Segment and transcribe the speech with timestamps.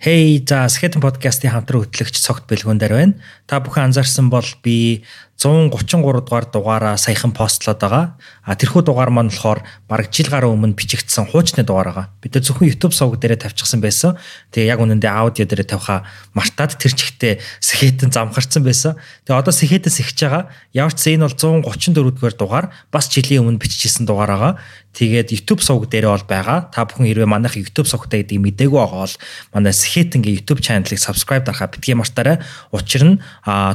[0.00, 3.20] Hey за Skeleton podcast-ийн хамтран хөтлөгч цогт бэлгүүн дээр байна.
[3.44, 5.04] Та бүхэн анзаарсан бол би
[5.40, 8.20] 133 дугаар дугаараа саяхан постлоод байгаа.
[8.44, 12.06] А тэрхүү дугаар маань болохоор бараг жил гаруй өмнө бичигдсэн хуучны дугаар байгаа.
[12.20, 14.20] Бид нар зөвхөн YouTube сувг дээрээ тавьчихсан байсан.
[14.52, 16.04] Тэгээ яг үнэндээ аудио дээрээ тавиха
[16.36, 19.00] мартаад тэр чигтээ сэхэтэн замхарсан байсан.
[19.24, 20.52] Тэгээ одоо сэхэтэн сэгч байгаа.
[20.76, 24.52] Явч энэ бол 134 дугаар дугаар бас жилийн өмнө бичижсэн дугаар байгаа.
[24.92, 26.68] Тэгээд YouTube сувг дээрээ бол байгаа.
[26.74, 29.16] Та бүхэн хэрвээ манайх YouTube сувгтай гэдгийг мэдээгүй байгаа бол
[29.54, 32.42] манай Сэхэтэнгийн YouTube channel-ыг subscribe дарахаа битгий мартаарай.
[32.74, 33.22] Учир нь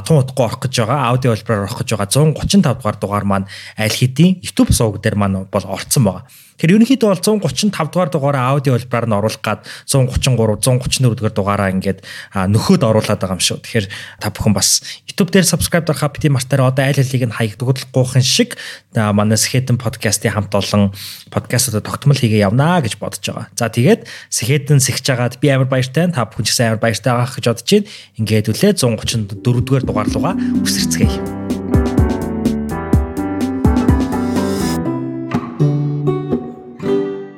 [0.04, 1.16] тун утгагүй орох гэж байгаа.
[1.16, 3.46] Аудио хэлбэрээр орох гэж байгаа 135 дугаар дугаар маань
[3.76, 6.24] аль хэдийн YouTube сувг дээр маань бол орцсон байгаа.
[6.56, 11.68] Тэгэхээр ерөнхийдөө бол 135 дугаар дугаараа аудио хэлбэрээр нь оруулах гад 133, 134 дугаар дугаараа
[11.68, 12.00] ингээд
[12.32, 13.60] нөхөд оруулаад байгаа юм шүү.
[13.60, 13.86] Тэгэхээр
[14.24, 18.56] та бүхэн бас YouTube дээр subscribe дарахаа бити мартаараа одоо аль алийг нь хаягдгуулахгүйхэн шиг
[18.96, 20.96] манай Сэхэтэн подкастын хамт олон
[21.28, 23.52] подкастуудад тогтмол хийгээ явнаа гэж бодож байгаа.
[23.52, 27.36] За тэгээд Сэхэтэн сэгч жагаад би амар баяртай та бүхэн ч гэсэн амар баяртай байгаа
[27.36, 27.88] гэж бодож байна.
[28.16, 31.45] Ингээд үлээ 134 дугаар дугаар руугаа үсэрцгээе.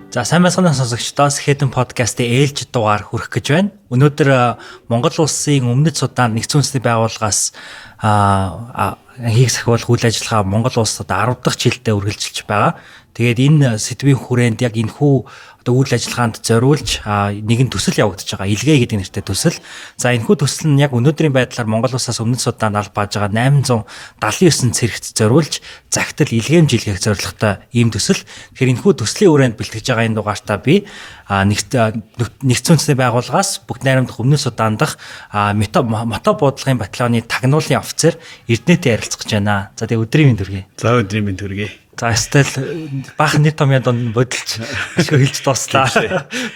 [0.08, 3.76] За сайн байцгаана сонсогчдоо Хэдэн подкастын ээлж дугаар хүрэх гэж байна.
[3.92, 4.56] Өнөөдөр
[4.88, 7.52] Монгол улсын өмнөд судаан нэгдсэн үндэсний байгууллагаас
[8.00, 12.80] аа хийх сахиулах үйл ажиллагаа Монгол улсад 10 дахь жилдээ үргэлжилж байгаа.
[13.12, 15.28] Тэгээд энэ сэдвийн хүрээнд яг энэ хүү
[15.68, 18.48] одоо үйл ажиллагаанд зориулж нэгэн төсөл явагдаж байгаа.
[18.48, 19.60] Илгээ гэдэг нэртэй төсөл.
[20.00, 23.36] За энэхүү төсөл нь яг өнөөдрийн байдлаар Монгол улсаас өмнөд Судаанд аль бааж байгаа
[24.16, 25.60] 879 цэрэгт зориулж
[25.92, 28.16] загтал илгээмж илгээх зорилготой ийм төсөл.
[28.56, 30.88] Тэгэхээр энэхүү төслийн хүрээнд бэлтгэж байгаа энэ дугаартаа би
[31.28, 38.16] нэгдсэн үндэсний байгууллагаас бүгд найрамдах өмнөд Судаан мото мото буудлын батальоны тагнуулын офицер
[38.48, 39.68] Эрдэнэтэй ярилцах гэж байна.
[39.76, 40.64] За тэгээ өдрийн мэнд хүргэе.
[40.80, 41.87] За өдрийн мэнд хүргэе.
[41.98, 42.46] За стил
[43.18, 44.62] баахан нийт томьёо донд бодолч
[44.94, 45.90] ашиг хэлж дууслаа.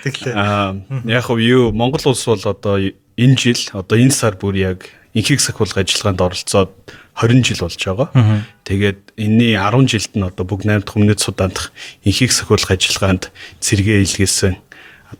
[0.06, 0.34] Тэглээ.
[0.38, 0.78] Аа
[1.10, 5.42] яг хөө юу Монгол улс бол одоо энэ жил одоо энэ сар бүр яг инхийг
[5.42, 6.70] сахиулах ажиллагаанд оролцоод
[7.18, 8.08] 20 жил болж байгаа.
[8.64, 11.74] Тэгээд энэний 10 жилд нь одоо бүгд 8 дахь өмнөд Судаандх
[12.06, 14.56] инхийг сахиулах ажиллагаанд цэргээ илгээсэн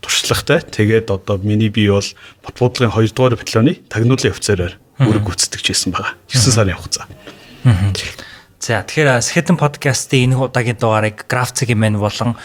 [0.01, 0.63] туршлагатай.
[0.65, 2.09] Тэгээд одоо миний бие бол
[2.41, 6.17] Батбуудлын 2 дугаар батальоны тагнуулын офицераар үүрэг гүйцэтгэж ирсэн байгаа.
[6.31, 7.05] 9 сарын хугацаа.
[8.63, 12.39] За тэгэхээр Skeleton podcast-ийн энэ удаагийн дугаарыг Graphic Man болон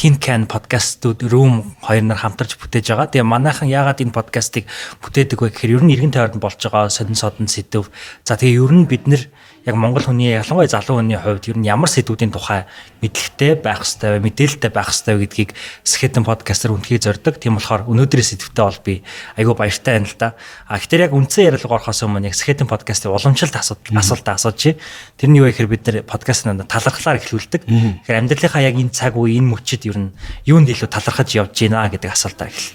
[0.00, 3.12] Tin Can podcast-ууд Room хоёр нар хамтарч бүтээж байгаа.
[3.12, 4.64] Тэгээ манайхан яагаад энэ podcast-ыг
[5.04, 7.92] бүтээдэг вэ гэхээр ер нь иргэн тойронд болж байгаа сонин содон сэдв.
[8.24, 9.28] За тэгээ ер нь бид нэр
[9.68, 12.64] яг монгол хүний ялангуяа залуу хүний хувьд ер нь ямар сэдвүүдийн тухай
[13.04, 15.52] мэдлэгтэй байх вэ, мэдээлэлтэй байх вэ гэдгийг
[15.84, 17.36] Skeleton podcast-аар үнхээр зорддог.
[17.36, 19.04] Тийм болохоор өнөөдрийн сэдвтэ бол би
[19.36, 20.28] айгүй баяртай байна л да.
[20.64, 24.80] А гэхдээ яг үндсэн ярилцлага орохоос өмнө яг Skeleton podcast-ийн уламжлалт асуудал асуултаа асууж.
[25.20, 27.62] Тэрний юу гэхээр бид нэр нь талархлаар эхлүүлдэг.
[27.68, 30.16] Тэгэхээр амьдралынхаа яг энэ цаг үе энэ мөчид ер нь
[30.48, 32.72] юунд илүү талархаж явж байна гэдэг асуултаа эхэл.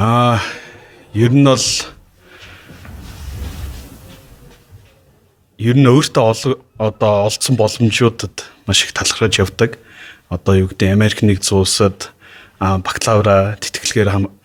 [0.00, 0.40] Аа
[1.12, 1.68] ер нь бол
[5.58, 9.82] ер нь өөртөө одоо олдсон боломжуудад маш их талархаж явдаг.
[10.30, 12.14] Одоо юу гэдэг Америк нэгдсэн улсад
[12.62, 14.37] бакалавра тэтгэлгээр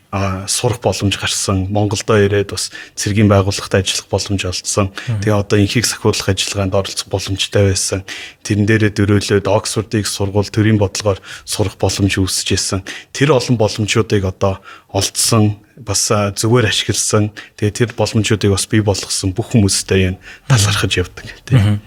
[0.46, 1.66] сурах боломж гарсан.
[1.74, 4.94] Монголдо ирээд бас цэргийн байгууллагад ажиллах боломж олдсон.
[5.09, 8.06] Тэгээ одоо инхийг сахиулах ажиллагаанд оролцох боломжтой байсан.
[8.46, 11.18] Тэрэн дээрээ дөрөөлөд Оксфордыг сургууль төрийн бодлогоор
[11.50, 12.85] сурах боломж үүсэж исэн.
[13.09, 14.62] Тэр олон боломжуудыг одоо
[14.94, 17.34] олдсон бас зүгээр ашигласан.
[17.57, 21.81] Тэгээ тэр боломжуудыг бас бий болгосон бүх хүмүүстэй юм талархаж явдаг тийм.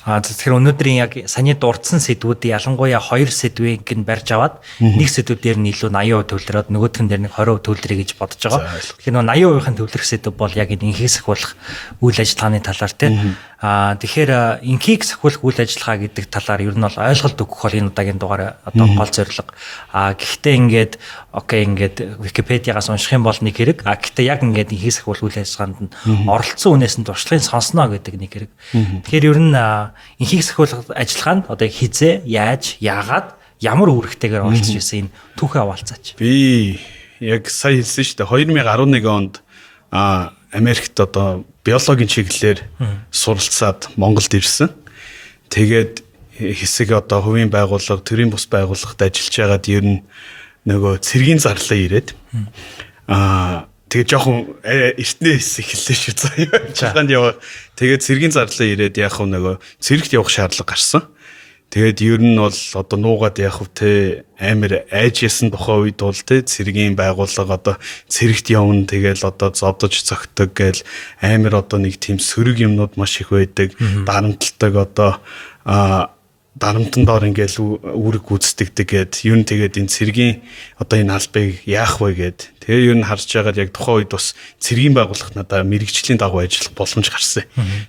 [0.00, 5.60] А тэгэхээр өнөөдрийн яг саний дурдсан сэдвүүдийн ялангуяа хоёр сэдвийг гин барьж аваад нэг сэдвүүдээр
[5.60, 8.64] нь илүү 80% төвлөрөөд нөгөөх нь дээр нэг 20% төвлөрье гэж бодож байгаа.
[8.96, 11.52] Тэгэхээр нөө 80%-ын төвлөрөх сэдв бол яг энэ инхээс ахуулах
[12.00, 13.36] үйл ажиллагааны талаар тийм.
[13.60, 17.90] Аа тэгэхээр инхийг сахиулах үйл ажиллагаа гэдэг талаар ер нь бол ойлголт өгөх бол энэ
[17.92, 19.52] удаагийн дугаар одоо гол зорилго.
[19.92, 20.92] Аа гэхдээ ингээд
[21.36, 23.84] окей ингээд Википедиагаас унших юм бол нэг хэрэг.
[23.84, 25.92] Аа гэхдээ яг ингээд инхийг сахиулах үйл ажиллагаанд нь
[26.24, 28.52] оролцсон үнээс нь туршлагын сонсноо гэдэг нэг хэрэг.
[29.04, 29.52] Тэгэхээр ер нь
[30.18, 36.04] инхийг сахиулах ажиллагаанд одоо хизээ, яаж, яагаад, ямар үүрэгтэйгээр оролцож байсан энэ түүхээ аваалцаач.
[36.16, 36.80] Би
[37.20, 38.32] яг сая хэлсэн шүү дээ
[38.64, 39.34] 2011 онд
[39.92, 42.60] а Америкт одоо биологийн чиглэлээр
[43.12, 44.72] суралцаад Монголд ирсэн.
[45.52, 46.02] Тэгээд
[46.40, 50.00] хэсэг одоо хувийн байгууллага, төрийн бус байгууллагад ажиллаж байгаад ер нь
[50.66, 52.08] нөгөө цэргийн зарлаа ирээд
[53.06, 56.34] аа тэгээ жоохон эртнээ хэсэг хэллээ шүү заа.
[56.78, 57.34] Чаханд яваа.
[57.74, 61.02] Тэгээд цэргийн зарлаа ирээд яг нөгөө цэрэгт явах шаардлага гарсан.
[61.70, 66.42] Тэгээд ер нь бол одоо нуугаад явах те амар айж ясан тухай үед бол те
[66.42, 67.74] цэргийн байгууллага одоо
[68.10, 70.82] цэрэгт явна тэгэл одоо зодож цогтөг гэл
[71.22, 75.22] амар одоо нэг тийм сөрөг юмнууд маш их байдаг дарамтлагдаг одоо
[75.62, 76.10] а
[76.58, 80.34] дарамтан доор ингээл үүрэг гүйцэтгэдэг гэд ер нь тэгээд энэ цэргийн
[80.82, 82.38] одоо энэ албыг яах вэ гэд
[82.70, 86.70] Тэгээ юу н харж байгаад яг тухайн үед бас цэргийн байгууллагт надаа мэрэгжлийн дагуу ажиллах
[86.78, 87.42] боломж гарсан.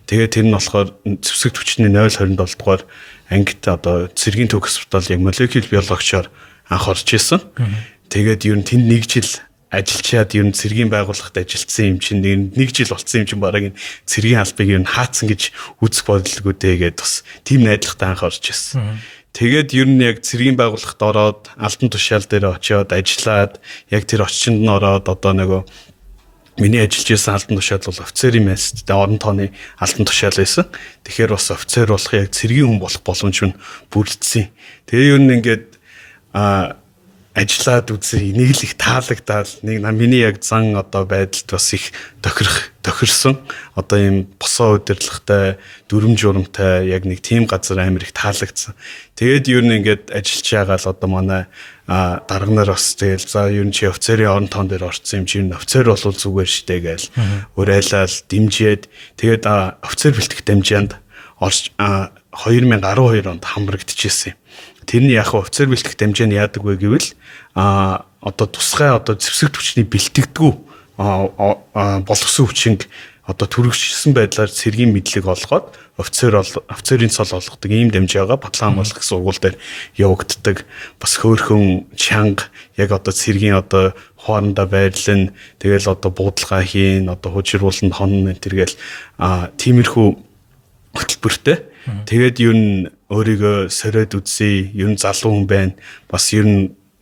[0.09, 2.81] Тэгээ тэр нь болохоор зэвсэг түвшний 027 дугаар
[3.29, 6.33] ангид одоо цэргийн төв госпитал яг молекул биологчоор
[6.65, 7.45] анх орж исэн.
[8.09, 9.29] Тэгээд юу н тэнд нэг жил
[9.71, 13.79] ажиллачаад ер нь цэргийн байгууллагт ажилласан юм чинь нэг жил болцсон юм чинь бараг энэ
[14.03, 18.99] цэргийн албыг ер нь хаацсан гэж үзэх бодлого гэдээ бас тийм найдлагатай анх орж ирсэн.
[19.31, 24.59] Тэгээд ер нь яг цэргийн байгууллагт ороод алтан тушаал дээр очиод ажиллаад яг тэр очинд
[24.59, 25.61] нь ороод одоо нөгөө
[26.59, 30.67] миний ажиллаж байсан алтан тушаал бол офицерийн мэст тэ орон тооны алтан тушаал байсан.
[31.07, 33.55] Тэгэхээр бас офицер болох яг цэргийн хүн болох боломж нь
[33.87, 34.51] бүрдсэн.
[34.91, 35.65] Тэгээ ер нь ингээд
[36.35, 36.75] а
[37.41, 41.89] ажиллаад үзээ нэг л их таалагдаад нэг миний яг зан одоо байдалд бас их
[42.21, 43.41] тохирох тохирсон.
[43.73, 45.57] Одоо ийм босоо удирдлагатай
[45.89, 48.77] дүрм журамтай яг нэг тийм газар амар их таалагдсан.
[49.17, 51.43] Тэгээд юу нэг ингээд ажиллаж байгаа л одоо манай
[51.89, 55.89] дарга нар бас тэгэл за юу чи офицерын орон тоон дээр орсон юм чи офицер
[55.89, 57.07] бол зүгээр штэ гээл
[57.57, 58.83] урайлал дэмжиэд.
[59.17, 59.43] Тэгээд
[59.81, 60.91] офицер бэлтгэх дамжаанд
[61.41, 64.37] орж 2012 онд хамрагдчихсэн юм.
[64.85, 67.13] Тэрний яг офицер бэлтгэх дамжаа нь яадаг вэ гэвэл
[67.55, 70.51] а одоо тусгай одоо зэвсэг түвшний бэлтгэдэггүй
[70.97, 72.85] болгосон хүчинг
[73.25, 79.39] одоо төрөгчсөн байдлаар цэргийн мэдлэг олгоод офицер офицерын цол олгодог ийм дамжаага Батлан хамгаалах сургууль
[79.39, 79.55] дээр
[79.95, 80.65] явагддаг.
[80.99, 85.31] Бас хөөхөн чанга яг одоо цэргийн одоо хоорондоо байрлан
[85.61, 88.75] тэгэл одоо буудлага хийн одоо хужирууланд хонн тэргээл
[89.21, 90.07] а тиймэрхүү
[90.97, 91.70] хөтөлбөртэй.
[91.85, 92.63] Тэгээд юу н
[93.09, 95.73] өөрийгөө сориод үзье, юу н залуу хүн байна.
[96.07, 96.53] Бас юу н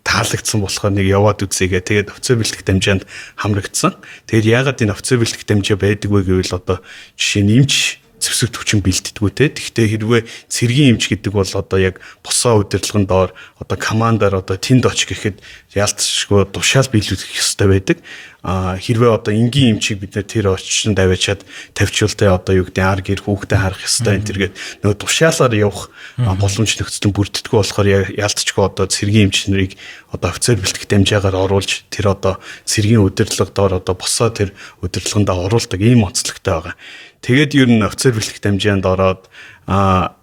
[0.03, 3.03] таалагдсан болохоор нэг яваад үзьегээ тэгээд офицер бэлтгэх дамжаанд
[3.37, 3.93] хамрагдсан.
[4.25, 6.81] Тэгээд яагаад энэ офицер бэлтгэх дамжаа байдаг вэ гэвэл одоо
[7.13, 7.73] жишээ нь эмч
[8.19, 9.49] зэвсэг төвчин бэлддэггүй те.
[9.49, 10.21] Тэгвэл хэрвээ
[10.51, 15.39] цэргийн эмч гэдэг бол одоо яг босоо удирдлагын доор одоо командаар одоо тэнд оч гэхэд
[15.73, 17.97] ялцшгүй тушаал биелүүлэх ёстой байдаг.
[18.39, 21.43] А хэрвээ одоо энгийн эмчийг бид нэр тэр очинд аваачаад
[21.75, 26.71] тавьчултай одоо юу гэдэг ар гэр хүүхдээ харах ёстой энэ тэргээд нөгөө тушаалаар явах боломж
[26.79, 29.75] нөхцөл бүрддэггүй болохоор ялцчгүй одоо цэргийн эмч нарыг
[30.15, 35.81] одоо офицер бэлтгэх дамжаагаар оруулж тэр одоо цэргийн удирдлага доор одоо босоо тэр удирдлаганд оруулдаг
[35.83, 36.75] ийм онцлогтой байгаа.
[37.21, 39.27] Тэгээд ер нь офицер бэлтгэх дамжаанд ороод
[39.67, 40.15] аа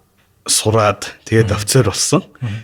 [0.47, 2.23] сураад тэгээд офицер болсон.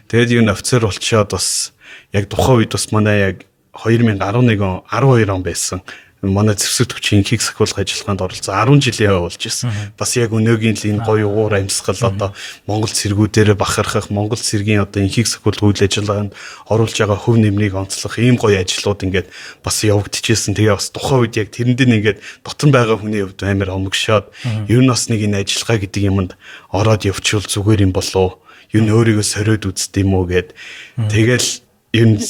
[0.09, 1.73] Тэгээд ер нь офицер болчоод бас
[2.11, 3.37] яг тухайн үед бас манай яг
[3.73, 5.81] 2011 он 12 он байсан
[6.23, 9.75] манай зэвсэг төвчийн инхийг сахиулах ажиллагаанд оролцсон 10 жилийн явуулж ирсэн.
[9.99, 12.31] Бас яг өнөөгийн л энэ гоё уур амьсгал одоо
[12.63, 16.31] Монгол цэргүүдээр бахархах, Монгол цэргийн одоо инхийг сахиулах үйл ажиллагаанд
[16.71, 19.27] оруулж байгаа хөв нэмрийг онцлох ийм гоё ажлууд ингээд
[19.59, 20.55] бас явагдчихсэн.
[20.55, 24.31] Тэгээ бас тухайн үед яг тэрэн дээр ингээд дотор байгаа хүний хувьд амар омгшоод
[24.71, 26.31] ер нь бас нэг энэ ажиллагаа гэдэг юмд
[26.71, 28.39] ороод явчихвал зүгээр юм болов.
[28.71, 30.55] Юу н өөрийгөө сориод үзт юм уу гэд
[31.11, 31.47] тэгэл
[31.91, 32.23] ер нь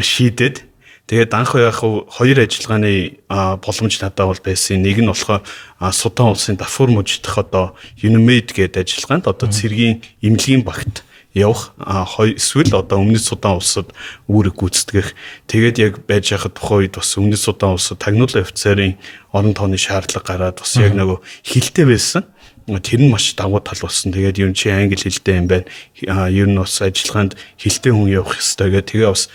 [0.00, 0.73] шийдэд
[1.04, 3.20] Тэгээд анх яг хоёр ажиллагааны
[3.60, 4.80] боломж надад бол байсан.
[4.80, 5.44] Нэг нь болохоор
[5.92, 11.04] Судан улсын Дафур мужидах одоо UNMED гэдэг ажиллагаанд одоо цэргийн эмнэлгийн багт
[11.36, 13.92] явах эсвэл одоо өмнөд Судан улсад
[14.32, 15.12] үүрэг гүйцэтгэх.
[15.44, 18.96] Тэгээд яг байж байхад тухайн үед бас өмнөд Судан улсад тагнуулын офицерын
[19.28, 22.24] орон тооны шаардлага гараад бас яг нөгөө хилтэй байсан
[22.66, 24.12] тэр нь маш давуу тал болсон.
[24.12, 25.68] Тэгээд юу чи англи хэлтэй юм байна.
[26.32, 28.88] Ер нь бас ажиллагаанд хилтэй хүн явах хэрэгтэй гэх.
[28.88, 29.28] Тэгээ бас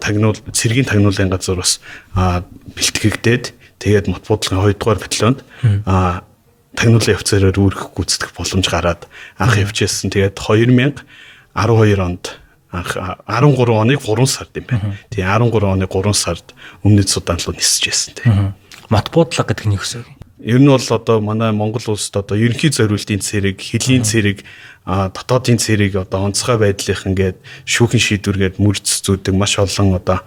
[0.00, 1.84] тагнуул цэргийн тагнуулын газар бас
[2.16, 5.44] бэлтгэгдээд тэгээд мот буудлын 2 дугаар батальонд
[6.72, 9.04] тагнуулын офицераар үүрэх гүйцэтгэх боломж гараад
[9.36, 10.08] анх явжсэн.
[10.08, 11.04] Тэгээд 2012
[12.00, 12.24] онд
[12.72, 14.96] анх 13 оны 3 сард юм байна.
[15.12, 18.56] Тэгээ 13 оны 3 сард өмнөд Судан руу нисэж байсан тийм.
[18.88, 20.21] Мот буудлага гэдэг нь юу гэсэн үг?
[20.42, 24.42] Ер нь бол одоо манай Монгол улсад одоо ерөнхий зориултын цэрэг, хөлийн цэрэг,
[24.84, 30.18] дотоодын цэрэг одоо онцгой байдлынх ингээд шүүхэн шийдвэргээд мөрц зүүдэг маш олон одоо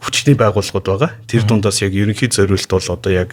[0.00, 1.10] хүчний байгууллагууд байгаа.
[1.24, 3.32] Тэр дундаас яг ерөнхий зориулт бол одоо яг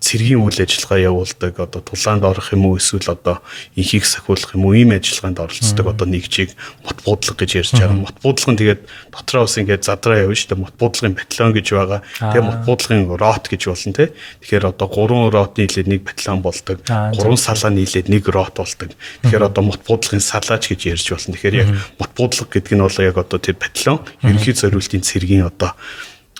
[0.00, 3.44] цэргийн үйл ажиллагаа явуулдаг одоо тулаанд орох юм уу эсвэл одоо
[3.76, 8.00] инхийг сахиулах юм уу ийм ажиллагаанд оролцдог одоо нэгжийг мот буудлага гэж ярьж байгаа.
[8.08, 8.80] Мот буудлага нь тэгээд
[9.12, 10.64] дотроо ус ингээд задраа явна шүү дээ.
[10.64, 12.00] Мот буудлагын батальон гэж байгаа.
[12.16, 14.04] Тэгээд мот буудлагын рот гэж болно те.
[14.40, 16.76] Тэгэхээр одоо гурван рот нийлээд нэг батальон болдог.
[16.88, 18.88] Гурван салаа нийлээд нэг рот болдог.
[19.20, 21.36] Тэгэхээр одоо мот буудлагын салаач гэж ярьж болно.
[21.36, 21.68] Тэгэхээр яг
[22.00, 25.76] мот буудлага гэдэг нь бол яг одоо тэр батальон ерөнхий зориултын цэргийн одоо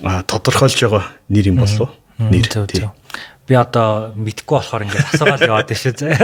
[0.00, 2.88] тодорхойлж байгаа нэр юм болов нэр тийм
[3.50, 6.14] би одоо мэдхгүй болохоор ингээд асуугаад яваад шүү зэ.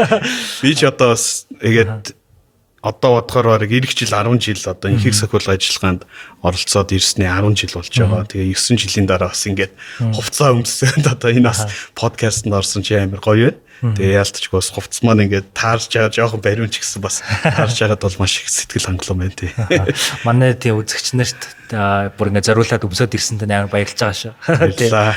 [0.62, 2.14] Би ч одоо бас тэгээд
[2.87, 6.07] одоо бодохоор бараг эх жил 10 жил одоо инхийг сахиулах ажиллагаанд
[6.43, 8.25] оролцоод ирсний 10 жил болж байгаа.
[8.31, 9.75] Тэгээ 9 жилийн дараа бас ингээд
[10.14, 11.66] хувцас өмсөнд одоо энэ бас
[11.99, 13.66] подкастт орсон чи амар гоё байна.
[13.76, 18.00] Тэгээ яалтч бас хувцс маань ингээд таарж байгаа жоохон бариун ч гэсэн бас таарж байгаад
[18.00, 19.52] бол маш их сэтгэл хангалуун байна тий.
[20.25, 21.43] Манай тий үзэгч нарт
[22.16, 24.33] бүр ингээд зориулаад өмсөд ирсэнд амар баярлж байгаа шүү.
[24.64, 25.12] Баярлалаа.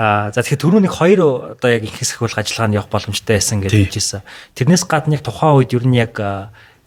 [0.00, 1.20] Аа за тэгэхээр түрүүний хоёр
[1.58, 4.24] одоо яг их хэсэг хөл ажиллагааны явах боломжтой байсан гэж хэлжсэн.
[4.56, 6.16] Тэрнээс гадна яг тухайн үед ер нь яг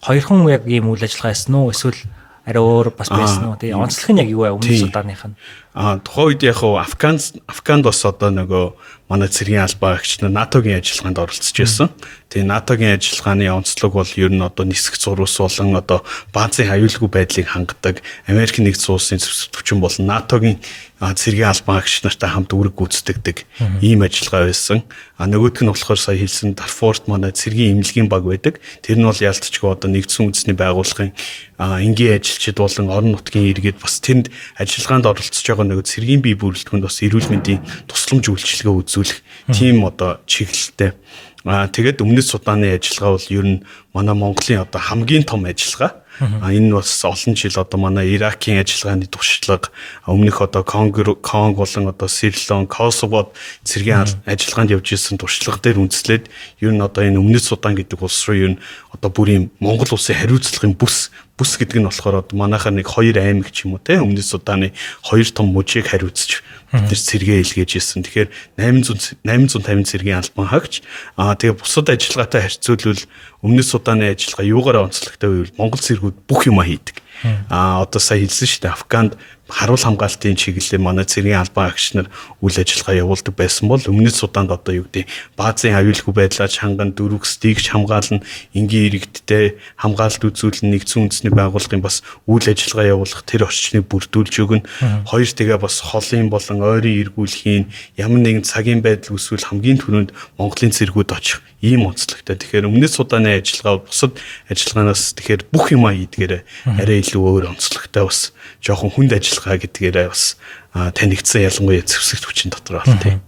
[0.01, 1.99] хоёрхан яг ийм үйл ажиллагаа хийсэн үү эсвэл
[2.45, 3.57] арай өөр бас байсан уу?
[3.61, 4.53] Тэгээ онцлог нь яг юу вэ?
[4.57, 5.35] Өмнө удааных нь.
[5.73, 7.15] Аа тухайн үед яг Афган
[7.47, 8.75] Афганд бас одоо нөгөө
[9.11, 11.87] манай цэргийн албаа агч НАТОгийн ажиллагаанд оролцож байсан.
[12.31, 17.47] Тэгээ НАТОгийн ажиллагааны онцлог бол ер нь одоо нисэх зурус болон одоо баазын аюулгүй байдлыг
[17.51, 20.63] хангадаг Америк нэгдсэн улсын зэвсэгтвчин болон НАТОгийн
[21.01, 23.37] цэргийн албан агч нартай хамт үүрэг гүйцэтгэдэг
[23.83, 24.85] ийм ажиллагаа байсан.
[25.19, 28.63] А нөгөөх нь болохоор сая хэлсэн Дарфурт манай цэргийн имлэгийн баг байдаг.
[28.85, 31.11] Тэр нь бол ялцчгүй одоо нэгдсэн үндэсний байгууллагын
[31.59, 34.29] энгийн ажилчид болон орон нутгийн иргэд бас тэнд
[34.61, 39.19] ажиллагаанд оролцож байгаа нөгөө цэргийн бие бүрэлдэхүүнд бас эрүүл мэндийн тусламж үйлчилгээ үзүүлэх
[39.53, 40.97] тийм одоо чиглэлтэй.
[41.45, 43.63] Аа тэгээд өмнөд Судааны ажиллагаа бол ер нь
[43.93, 49.07] манай Монголын одоо хамгийн том ажиллагаа А энэ бас олон жил одоо манай Иракийн ажиллагааны
[49.07, 49.71] туршлага
[50.05, 56.29] өмнөх одоо Конго Конг болон одоо Сирлон, Косовод цэргийн ажиллагаанд явж исэн туршлага дээр үндэслээд
[56.61, 58.61] ер нь одоо энэ өмнөд Судан гэдэг улс руу ер нь
[58.93, 61.09] одоо бүрийн Монгол улсын хариуцлагын бүс
[61.41, 64.77] бүс гэдэг нь болохоор одоо манайхаар нэг хоёр аймаг ч юм уу те өмнөд Суданы
[65.01, 68.05] хоёр том мужийг хариуцж бид нэр сэргээ илгээж ирсэн.
[68.05, 68.29] Тэгэхээр
[68.61, 70.85] 800 850 цэргийн албан хаагч
[71.17, 73.01] аа тэгээ бусад ажиллагаатай харьцуулбал
[73.41, 75.57] өмнөд Суданы ажиллагаа юугаараа онцлогтой вэ?
[75.57, 77.01] Монгол цэргүүд бүх юма хийдэг.
[77.49, 78.77] Аа одоо сая хэлсэн шүү дээ.
[78.77, 79.17] Афганд
[79.51, 82.07] харуул хамгаалтын чиглэлээр манай цэргийн албан агч нар
[82.39, 87.27] үйл ажиллагаа явуулдаг байсан бол өмнөд Суданд одоо юу гэдэг баазын аюулгүй байдлаач ханган дөрвөх
[87.27, 88.23] стигч хамгаална
[88.55, 91.99] энгийн иргэдтэй хамгаалалт үзүүлэн нэгдсэн үндэсний байгууллагын бас
[92.31, 94.65] үйл ажиллагаа явуулах тэр орчныг бүрдүүлж өгнө.
[95.03, 97.67] Хоёр тэгээ бас холын болон ойрын эргүүлэхийн
[97.99, 102.35] ямар нэгэн цагийн байдал үүсвэл хамгийн түрүүнд Монголын цэргүүд очих ийм онцлогтой.
[102.39, 104.17] Тэгэхээр өмнөд Суданы ажиллагаа бусад
[104.49, 106.41] ажиллагаанаас тэгэхээр бүх юм хийдгээрээ
[106.81, 108.33] арай илүү өөр онцлогтой бас
[108.65, 110.37] жоохон хүнд ажиллагаа гэдгээрээ бас
[110.71, 113.19] танигдсан ялангуяа зэвсэгт хүчин дотор бол тийм.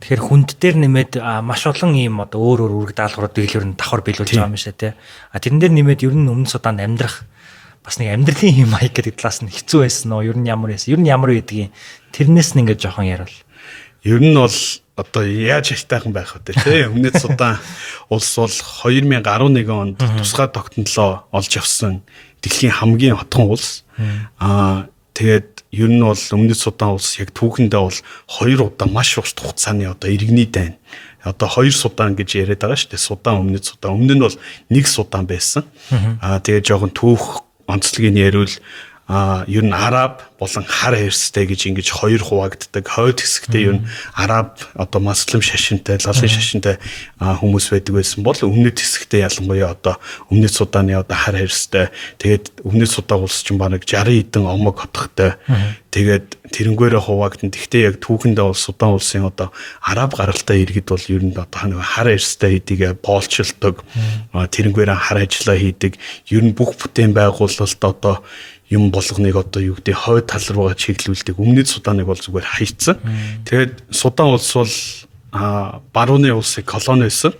[0.00, 4.00] Тэгэхээр хүнд дээр нэмээд маш олон ийм одоо өөр өөр үүрэг даалгаврууд дийлэр нь давхар
[4.00, 4.94] биелүүлж байгаа юм шиг тий.
[4.96, 7.28] А тэрэн дээр нэмээд ер нь өмнө Судаанд амьдрах
[7.84, 10.24] бас нэг амьдралын юм хаяг гэдэг талаас нь хэцүү байсан уу?
[10.24, 10.96] Ер нь ямар байсан?
[10.96, 11.68] Ер нь ямар байдгийг
[12.16, 13.36] тэрнээс нь ингээд жоохон ярил.
[14.08, 14.56] Ер нь бол
[14.96, 17.60] одоо яаж хайтайхан байх вэ те өмнөд судан
[18.08, 18.56] улс бол
[18.88, 22.04] 2011 онд тусгай тогтнолоо олж авсан
[22.40, 23.84] дэлхийн хамгийн хотхон улс
[24.40, 24.88] аа
[25.20, 29.84] тэгээд ер нь бол өмнөд судан улс яг түүхэндээ бол хоёр удаа маш урт хугацааны
[29.92, 30.80] одоо иргэний дайн.
[31.20, 33.04] Одоо хоёр судан гэж яриад байгаа шүү дээ.
[33.04, 34.36] Судан өмнөд судан өмнө нь бол
[34.72, 35.68] нэг судан байсан.
[36.24, 38.50] Аа тэгээд жоохон түүх онцлогийг яриул
[39.10, 42.86] а ер нь араб болон хар хэрстэй гэж ингэж хоёр хуваагддаг.
[42.86, 46.78] Хойд хэсэгтээ ер нь араб одоо маслим шашинтай, лалын шашинтай
[47.18, 49.98] хүмүүс байдаг байсан бол өмнөд хэсэгтээ ялангуяа одоо
[50.30, 51.90] өмнөд Суданы одоо хар хэрстэй.
[52.22, 55.34] Тэгээд өмнөд Судаа улс чинь баг 60 хэдэн омог хотхтой.
[55.90, 57.50] Тэгээд тэрнгээрээ хуваагдсан.
[57.50, 59.50] Тэгтээ яг түүхэндээ бол Судан улсын одоо
[59.82, 63.82] араб гаралтай иргэд бол ер нь одоо нэг хар хэрстэй хэдийгэ боолчилдог.
[64.30, 65.98] Тэрнгээрээ хар ажиллаа хийдэг.
[66.30, 68.22] Ер нь бүх бүтээн байгуулалт одоо
[68.70, 71.34] юм болгоныг одоо юу гэдэг хойд тал руугаа чиглүүлдэг.
[71.34, 72.96] Өмнөд Суданыг бол зүгээр хайцсан.
[73.42, 74.74] Тэгээд Судан улс бол
[75.90, 77.34] барууны улсыг колони байсан.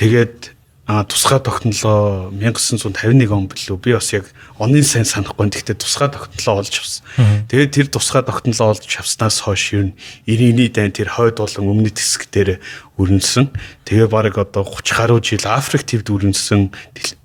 [0.00, 0.55] Тэгээд
[0.86, 6.62] а тусгай тогтнолоо 1951 он билүү би бас яг оны сайн санахгүй гэхдээ тусгай тогтнолоо
[6.62, 7.02] олж авсан.
[7.50, 9.90] Тэгээд тэр тусгай тогтнолоо олж авснаас хойш юу
[10.30, 12.62] иргэний дайн тэр хойд болон өмнөд хэсэг дээр
[13.02, 13.50] өрнөсөн.
[13.82, 16.70] Тэгээ баг одоо 30 гаруй жил Африк твд өрнөсөн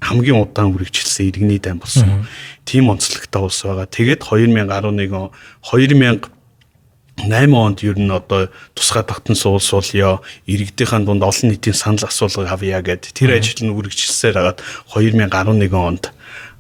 [0.02, 2.26] хамгийн удаан үргэлжилсэн иргэний дайн болсон.
[2.66, 3.86] Тим онцлогтой улс байгаа.
[3.86, 5.30] Тэгээд 2011 он
[5.62, 6.34] 2000
[7.28, 12.50] 8 онд ер нь одоо тусгай тогтносон улс болёо иргэдийнхэн дунд олон нийтийн санал асуулга
[12.50, 14.60] авъя гэд тэр ажил нь үргэлжилсээр хагаад
[14.94, 16.14] 2011 онд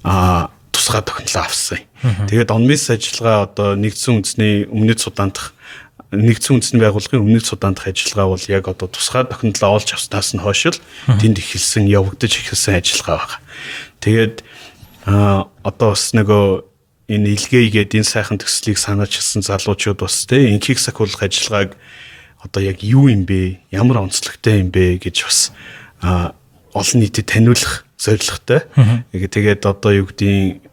[0.03, 1.80] а тусгай тогтнолоо авсан.
[2.01, 5.53] Тэгээд онмис ажиллагаа одоо нэгдсэн үндэсний өмнөд Судандх
[6.12, 10.74] нэгдсэн үндэсний байгууллагын өмнөд Судандх ажиллагаа бол яг одоо тусгай тогтнолоо олж авснаас нь хойш
[10.74, 10.82] л
[11.22, 13.39] тэнд эхэлсэн явагдаж эхэлсэн ажиллагаа байна.
[14.01, 14.36] Тэгээд
[15.06, 16.71] а одоо бас нөгөө
[17.12, 21.75] энэ илгээгээд энэ сайхан төслийг санаачилсан залуучууд бас те инхийг сахиулах ажиллагааг
[22.39, 23.60] одоо яг юу юм бэ?
[23.70, 25.51] Ямар онцлогтой юм бэ гэж бас
[26.01, 28.63] олон нийтэд таниулах зорилготой.
[29.12, 30.63] Тэгээд одоо юу гэдгийг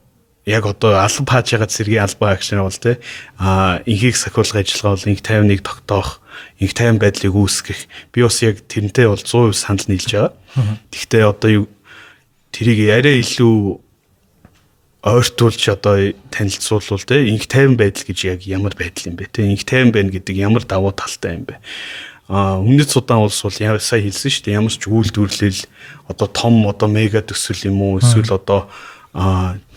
[0.48, 2.98] яг одоо албан пааж байгаа цэргийн албан агшин бол те
[3.36, 6.20] а инхийг сахиулах ажиллагаа бол инх 51 тогтоох
[6.56, 7.80] инх 50 байдлыг үүсгэх
[8.14, 10.32] би бас яг тэрнтэй бол 100% санал нийлж байгаа.
[10.88, 11.64] Гэхдээ одоо юу
[12.48, 13.87] тэрийг яриа илүү
[15.02, 19.30] ойртуулж одоо танилцуулвал те инх тайван байдал гэж яг ямар байдал юм бэ?
[19.30, 21.56] Те инх тайван байна гэдэг ямар давуу талтай юм бэ?
[22.28, 24.58] А өмнөд судан улс бол яа сая хэлсэн шүү дээ.
[24.58, 25.62] Ямар ч үйлдвэрлэл
[26.10, 28.02] одоо том одоо мега төсөл юм уу?
[28.02, 28.68] Эсвэл одоо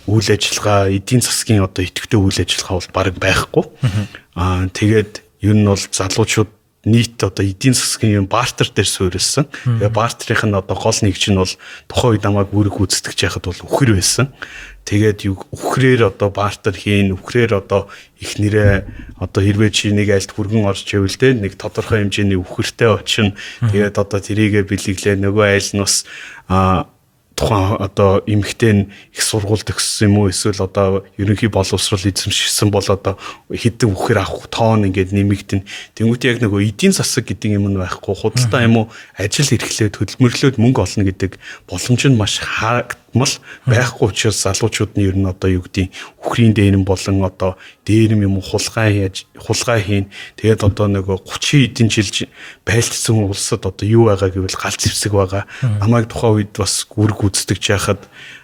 [0.09, 3.63] үйл ажиллагаа эдийн засгийн одоо идэвхтэй үйл ажиллагаа бол баг байхгүй.
[4.35, 6.49] А тэгээд ер нь бол залуучууд
[6.85, 9.45] нийт одоо эдийн засгийн бартер дээр суурилсан.
[9.63, 11.53] Тэгээ бартерийнх нь одоо гол нэгж нь бол
[11.85, 14.33] тухайн үед намайг бүрэг гүйцэтгэж яхад бол үхэр байсан.
[14.85, 17.87] Тэгээд юу үхрээр одоо бартер хийн, үхрээр одоо
[18.19, 22.89] их нэрээ одоо хэрвээ чи нэг айлт хүргэн орж ивэл тэ нэг тодорхой хэмжээний үхэртэй
[22.89, 23.37] очино.
[23.61, 26.03] Тэгээд одоо тэрийгэ бэлэглээ нөгөө айл нь бас
[26.49, 26.89] а
[27.41, 28.83] тухайн одоо эмэгтэй нь
[29.13, 33.17] их сургууль төгссөн юм уу эсвэл одоо ерөнхий боловсрол эзэмшсэн бол одоо
[33.49, 35.65] хэдэн үхээр авах тоон ингээд нэмэгдэн.
[35.97, 38.85] Тэнгүүт яг нөгөө эдийн засаг гэдэг юм нь байхгүй худалдаа юм уу
[39.17, 41.31] ажил эрхлээд хөдөлмөрлөөд мөнгө олно гэдэг
[41.65, 42.37] боломж нь маш
[43.13, 43.33] мал
[43.67, 45.91] байхгүй учраас залуучууд нь ер нь одоо юу гэдгийг
[46.23, 50.05] үхрийн дээрэн болон одоо дээрэм юм хулгай хийж хулгай хийн
[50.39, 52.29] тэгээд одоо нөгөө 30 эдэн жил
[52.63, 55.43] байлцсан улсад одоо юу байгаа гэвэл галц зэвсэг байгаа
[55.83, 57.99] намайг тухайн үед бас гүрг үздэг жахад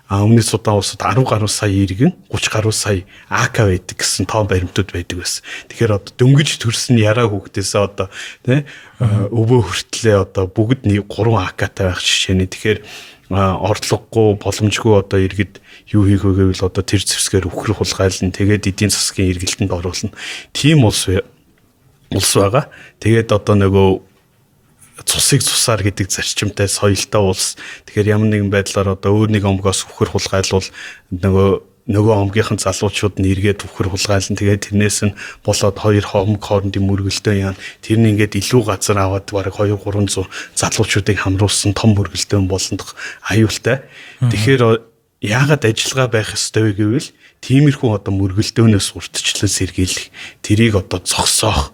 [0.08, 4.48] а өмнө судаан улсад 10 гаруй сая иргэн 30 гаруй сая АК байдаг гэсэн тоон
[4.48, 5.44] баримтууд байдаг байсан.
[5.68, 8.08] Тэгэхээр одоо дөнгөж төрсөн яраа хүүхдээсээ одоо
[8.48, 8.64] тий
[9.04, 12.48] өвөө хүртлээ одоо бүгд нэг 3 АК-тай байх жишээний.
[12.48, 12.80] Тэгэхээр
[13.30, 15.60] орлогогүй боломжгүй одоо иргэд
[15.92, 20.16] юу хийх вэ гэвэл одоо тэр зэвсгээр үхэр хулгайлна тэгээд эдийн засгийн эргэлтэнд оруулна.
[20.56, 22.72] Тийм улс улс байгаа.
[23.04, 23.90] Тэгээд одоо нөгөө
[25.04, 27.60] цусыг цусаар гэдэг зарчимтай соёлтой улс.
[27.86, 30.68] Тэгэхээр ямар нэгэн байдлаар одоо өөр нэг омгоос үхэр хулгайлвал
[31.12, 31.50] нөгөө
[31.88, 35.17] нөгөө омгийнхан залуучууд нь эргээд үхэр хулгайлан тэгээд тэрнээс нь
[35.48, 40.27] болоод хоёр хомг хоорондын мөргөлдөө яана тэр нь ингээд илүү газар аваад бараг 2 300
[40.60, 42.91] залуучуудыг хамруулсан том мөргөлдөө болондох
[43.24, 43.88] аюултай.
[44.20, 44.84] Тэгэхээр
[45.24, 50.12] яагаад ажиллагаа байх ёстой вэ гэвэл тиймэрхүү одоо мөргөлдөөнөөс уртчлан сэргийлэх
[50.44, 51.72] тэрийг одоо зогсоох.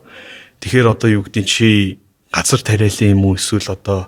[0.62, 2.00] Тэгэхээр одоо юу гэдэг чи
[2.32, 4.08] газар тариалан юм уу эсвэл одоо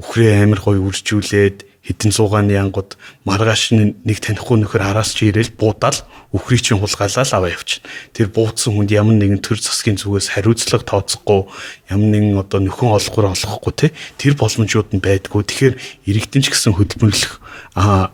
[0.00, 6.04] үхрээ амир гой үржүүлээд хэдэн суугааны янгууд маргааш нэг танихгүй нөхөр араас чи ирээл буудаал
[6.28, 7.80] үхрийг чинь хулгайлал аваа явчих.
[8.12, 11.48] Тэр буудсан хүнд ямар нэгэн төр засгийн зүгээс хариуцлага тооцохгүй
[11.88, 13.86] ямар нэгэн одоо нөхөн олохгүйр олохгүй те
[14.20, 15.40] тэр боломжууд нь байдгүй.
[15.40, 17.40] Тэгэхээр иргэдэн ч гэсэн хөдөлмөрлөх
[17.74, 18.12] аа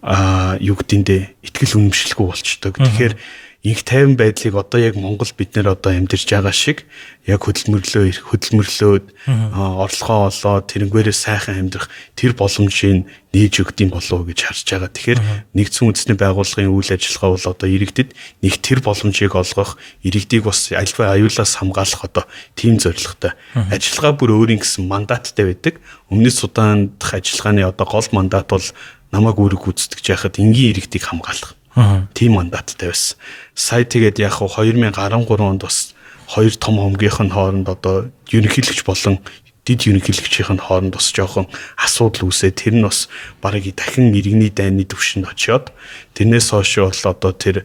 [0.00, 2.72] а юу гэдиндээ ихтгэл үнэмшилгүй болчдөг.
[2.80, 3.14] Тэгэхээр
[3.62, 6.88] инх тайван байдлыг одоо яг Монгол бид нэр одоо амьдарч байгаа шиг
[7.28, 13.04] яг хөдөлмөрлөө хөдөлмөрлөөд орлогоо олоод тэрнгээрээ сайхан амьдрах тэр боломжийг
[13.36, 14.88] нээж өгдөм болов гэж харж байгаа.
[14.88, 15.20] Тэгэхээр
[15.52, 19.76] нэгдсэн үндэсний байгууллагын үйл ажиллагаа бол одоо иргэдэд нэг тэр боломжийг олгох,
[20.08, 22.24] иргэдийг бас альва аюулаас хамгаалах одоо
[22.56, 23.36] тийм зорилготой.
[23.52, 25.84] Ажиллагаа бүр өөрийн гэсэн мандаттай байдаг.
[26.08, 28.64] Өмнөд Судан дахь ажиллагааны одоо гол мандат бол
[29.12, 33.18] намайг үүрэг гүйцэтгэж яхад энгийн иргэдийг хамгаалах Тийм мандаттай байсан.
[33.54, 35.94] Сая тэгээд яг 2013 онд бас
[36.26, 39.18] хоёр том хомгийнх нь хооронд одоо ерөнхийлөгч болон
[39.66, 41.46] дид ерөнхийлөгчийн хооронд бас жоохон
[41.78, 43.06] асуудал үүсээ тэр нь бас
[43.38, 45.70] барыг дахин иргэний дайны төвшөнд очиод
[46.18, 47.56] тэрнээс хойш бол одоо тэр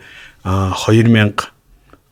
[0.45, 1.54] 2000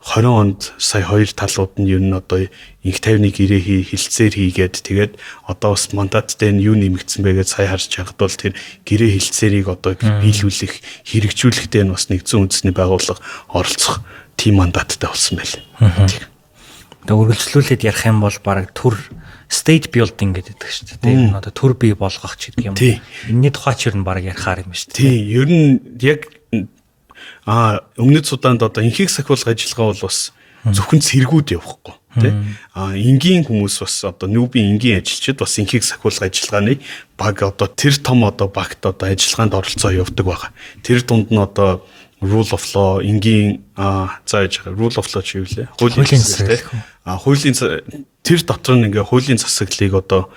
[0.04, 2.44] 20 онд сая хоёр талууд нь ер нь одоо
[2.84, 5.12] инх 51 гэрээ хилцээр хийгээд тэгээд
[5.48, 8.52] одоо бас мандаттай нь юу нэмэгдсэн бэ гэж сая харж байхад бол тэр
[8.84, 14.04] гэрээ хилцээрийг одоо биелүүлэх хэрэгжүүлэхдээ нь бас нэгдсэн үндэсний байгууллага оролцох
[14.36, 15.56] тийм мандаттай болсон байл.
[15.80, 16.28] Тэгээд
[17.08, 19.00] үргэлжлүүлээд ярих юм бол баг төр
[19.48, 21.32] state building гэдэг шүү дээ.
[21.32, 22.76] Тийм одоо төр бий болгох ч гэдэг юм.
[22.76, 25.00] Энийний тухай ч ер нь баг ярихаар юм шүү дээ.
[25.00, 25.68] Тийм ер нь
[26.00, 26.28] яг
[27.46, 30.32] а өмнөд Суданд одоо инхийг сахиулах ажиллагаа бол бас
[30.64, 32.32] зөвхөн цэргүүд явахгүй тий?
[32.72, 36.80] А энгийн хүмүүс бас одоо нүүбийн энгийн ажилчид бас инхийг сахиулах ажиллагааны
[37.20, 40.50] баг одоо тэр том одоо багт одоо ажиллагаанд оролцоо явдаг байгаа.
[40.80, 41.84] Тэр дунд нь одоо
[42.24, 46.64] rule of law энгийн а за яж rule of law чи юу лээ хуулийн засаг
[47.04, 47.54] а хуулийн
[48.22, 50.32] тэр дотор нь ингээ хуулийн засаглалыг одоо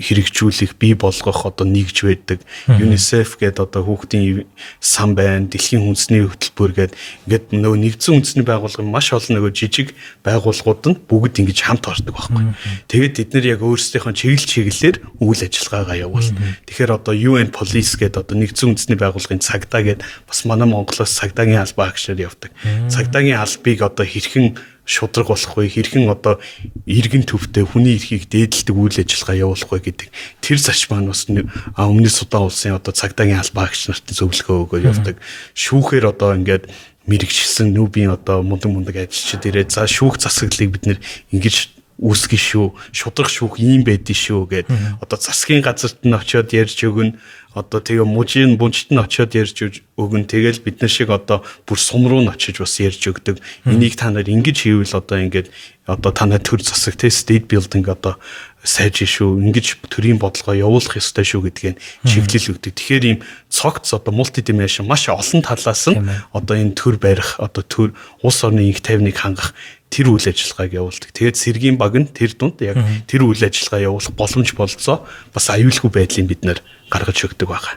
[0.00, 2.40] хэрэгжүүлэх, бий болгох одоо нэгж байдаг.
[2.66, 4.48] UNICEF гэдэг одоо хүүхдийн
[4.80, 6.96] сан байна, дэлхийн үндэсний хөтөлбөр гэдэг
[7.28, 9.92] ингээд нөгөө нэгдсэн үндэсний байгууллагын маш олон нөгөө жижиг
[10.24, 12.44] байгууллагууд нь бүгд ингэж хамт ордог байхгүй.
[12.88, 16.40] Тэгээд нэр яг өөрсдийнхөө чиглэл чиглэлээр үйл ажиллагаагаа явуулна.
[16.64, 21.60] Тэгэхээр одоо UN Police гэдэг одоо нэгдсэн үндэсний байгууллагын цагдаа гэдэг бас манай Монголоос цагдаагийн
[21.60, 22.50] албаа агшаар явдаг.
[22.88, 24.56] Цагдаагийн албыг одоо хэрхэн
[24.90, 25.70] шудраг болох вэ?
[25.70, 26.42] Хэрхэн одоо
[26.90, 30.08] иргэн төвтэй хүний эрхийг дээдэлдэг үйл ажиллагаа явуулах вэ гэдэг
[30.42, 35.16] тэр зарч маань бас өмнөд Судан улсын одоо цагдаагийн албаагч нарт зөвлөгөө өгөө явдаг.
[35.54, 36.66] Шүүхээр одоо ингээд
[37.06, 40.98] мэрэгчсэн нүүбийн одоо мундаг мундаг ажилчид ирээд за шүүх засаглалыг бид нэр
[41.30, 44.66] ингэж үүсгэн шүү шудрах шүүх ийм байдэн шүү гэд
[45.04, 47.20] одоо засгийн газарт нь очиод ярьж өгнө
[47.50, 52.06] одоо тэгээ мужийн бүнчт нь очиод ярьж өгөн тэгэл бид нар шиг одоо бүр сум
[52.06, 53.42] руу нь очиж бас ярьж өгдөг.
[53.66, 55.50] Энийг та нар ингэж хийвэл одоо ингээд
[55.90, 58.22] одоо танай төр засаг те state building одоо
[58.62, 62.70] сайж шүү ингэж төрийн бодлогоо явуулах ёстой шүү гэдгийг чиглэл өгдөг.
[62.70, 63.18] Тэгэхээр ийм
[63.50, 65.98] цогц одоо мултидименшн маш олон талаас нь
[66.30, 69.58] одоо энэ төр барих одоо төр улс орны инх тайвныг хангах
[69.90, 71.10] тэр үйл ажиллагааг явуулдаг.
[71.10, 72.78] Тэгээд сэргийн баг нь тэр дунд яг
[73.10, 75.02] тэр үйл ажиллагаа явуулах боломж болцоо
[75.34, 77.74] бас аюулгүй байдлыг бид нэр гаргаж өгдөг байгаа.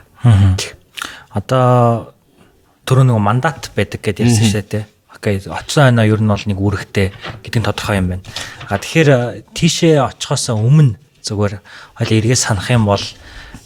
[1.34, 2.12] Одоо
[2.84, 4.80] түрүү нэг мандат байдаг гэдээ ярьсан шээ те.
[5.14, 7.14] Окей, очсон байна ер нь бол нэг үүрэгтэй
[7.46, 8.24] гэдэг нь тодорхой юм байна.
[8.68, 11.54] А тэгэхээр тийшээ очихоос өмнө зүгээр
[11.96, 13.02] хоёул эргээ санах юм бол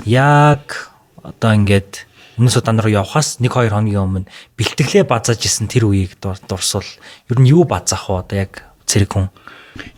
[0.07, 0.93] яг
[1.25, 2.07] одоо ингээд
[2.39, 6.87] өмнө судан руу явхаас 1 2 хоногийн өмнө бэлтгэлээ базааж исэн тэр үеийг дурсвал
[7.27, 9.27] ер нь юу базаах вэ одоо яг цэрэг хүн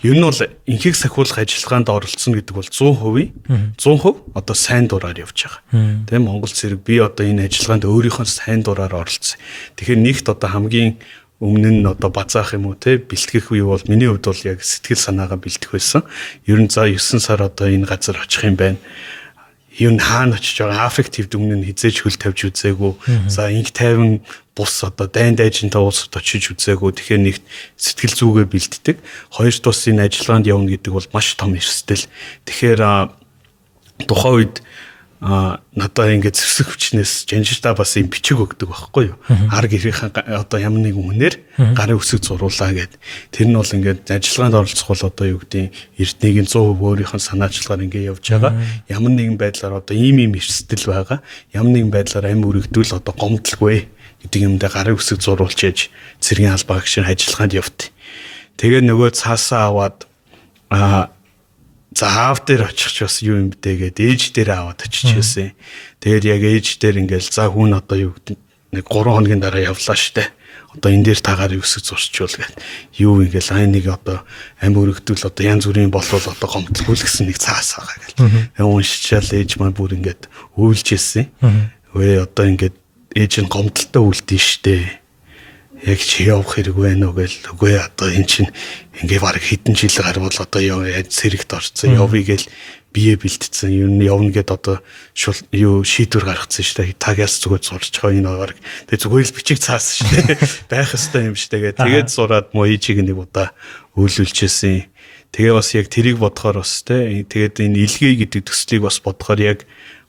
[0.03, 5.47] Ер нь бол инхийг сахиулах ажиллагаанд оролцсон гэдэг бол 100%, 100% одоо сайн дураар явж
[5.47, 6.07] байгаа.
[6.09, 9.41] Тийм Монгол цэрэг би одоо энэ ажиллагаанд өөрийнхөө сайн дураар оролцсон.
[9.77, 11.01] Тэгэхээр нэгт одоо хамгийн
[11.41, 15.01] өмнө нь одоо базаах юм уу те бэлтгэх үе бол миний хувьд бол яг сэтгэл
[15.01, 16.05] санаагаа бэлтэх байсан.
[16.45, 18.77] Ер нь за 9 сар одоо энэ газар очих юм байна.
[19.81, 22.93] Ер нь хаана очиж байгаа аффектив нь хизээж хөл тавьж үзээгүй.
[23.33, 24.21] За инх тайван
[24.61, 26.93] бус одоо дайн дайжинтай улсад очиж үзээгүй.
[26.93, 27.45] Тэгэхээр нэгт
[27.81, 28.97] сэтгэл зүгээ бэлддэг.
[29.33, 32.05] Хоёр тус энэ ажиллагаанд явна гэдэг бол маш том эрсдэл.
[32.45, 32.81] Тэгэхээр
[34.05, 34.61] тухайн үед
[35.21, 39.21] а надаа ингээд зэвсэг хүчнээс жанжиртаа бас юм бичиг өгдөг байхгүй юу.
[39.53, 41.35] Ар гэрийнхэн одоо ямар нэгэн хүнээр
[41.77, 42.97] гарын үсэг зуруулаа гэд.
[43.29, 47.85] Тэр нь бол ингээд ажиллагаанд оролцох бол одоо юу гэдэг эрднийг 100% өөрийнх нь санаачлагаар
[47.85, 48.53] ингээд явж байгаа.
[48.89, 51.21] Ямар нэгэн байдлаар одоо ийм ийм эрсдэл байгаа.
[51.53, 53.93] Ямар нэгэн байдлаар амь үрэгдвэл одоо гомдлгүй
[54.25, 55.89] гэдэг юмдаа гарын үсэг зуруулж яж
[56.21, 57.93] цэргийн албаа гişэр ажиллагаанд явт.
[58.61, 60.05] Тэгээ нөгөө цаасаа аваад
[60.71, 61.11] а
[61.91, 65.51] За аав дээр очих ч бас юу юм бэ гэдэг ээж дээр аваад очиж байсан.
[65.99, 68.39] Тэгээд яг ээж дээр ингээл за хүн одоо юу гэдэг
[68.79, 70.31] нэг 3 хоногийн дараа явлаа штэ.
[70.71, 72.55] Одоо энэ дээр тагаар өсөг зурчвал гэд.
[73.03, 74.23] Юу ингээл ай нэг одоо
[74.63, 77.99] амь өргөдөл одоо янз бүрийн болвол одоо гомдлгүй л гэсэн нэг цаас байгаа
[78.55, 78.71] гэл.
[78.71, 81.27] Уншичаал ээж маань бүр ингээд өөлж ирсэн.
[81.91, 82.79] Өө одоо ингээд
[83.15, 85.01] ээж нь гомдолтой үлдэн штэ.
[85.81, 87.33] Яг чи явах хэрэг байна уу гэл.
[87.57, 88.53] Үгүй одоо эн чин
[89.01, 92.47] ингээ баг хэдэн жил гарвал одоо яв сэрэгт орцсон явъя гэл
[92.93, 94.83] бие бэлтцсэн юм явна гэд одоо
[95.15, 98.59] шул юу шийдвэр гаргацсан шүү дээ тагяас зүгээр байгаа энэ баг.
[98.91, 100.37] Тэгээ зүгээр л бичиг цаасан дээ
[100.71, 103.55] байх хэвээр юм шүү дээ тэгээд зураад моижиг нэг удаа
[103.95, 104.91] өөлүүлчихсэн
[105.31, 109.59] тэгээ бас яг тэрийг бодохоор бас те тэгээд энэ илгээ гэдэг төслийг бас бодохоор яг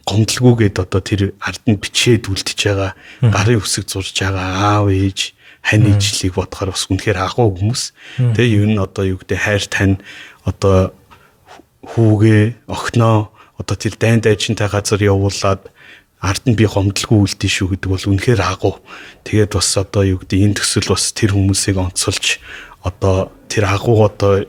[0.06, 5.86] гомдлгүйгээд одоо тэр ард нь бичээд үлдчихэж байгаа гарын үсэг зурж байгаа аав ээж хань
[5.94, 7.94] ижлийг бодохоор бас үнэхээр агуу хүмүүс.
[8.34, 10.02] Тэгээ ер нь одоо юу гэдэг хайр тань
[10.42, 10.94] одоо
[11.86, 13.30] хүүгээ огноо
[13.62, 15.70] одоо тэр дайн дайчинтай газар явуулаад
[16.18, 18.82] ард нь би гомдлгүй үлдэн шүү гэдэг бол үнэхээр агуу.
[19.26, 22.42] Тэгээд бас одоо юу гэдэг энэ төсөл бас тэр хүмүүсийг онцолж
[22.82, 24.46] одоо тэр агуу одоо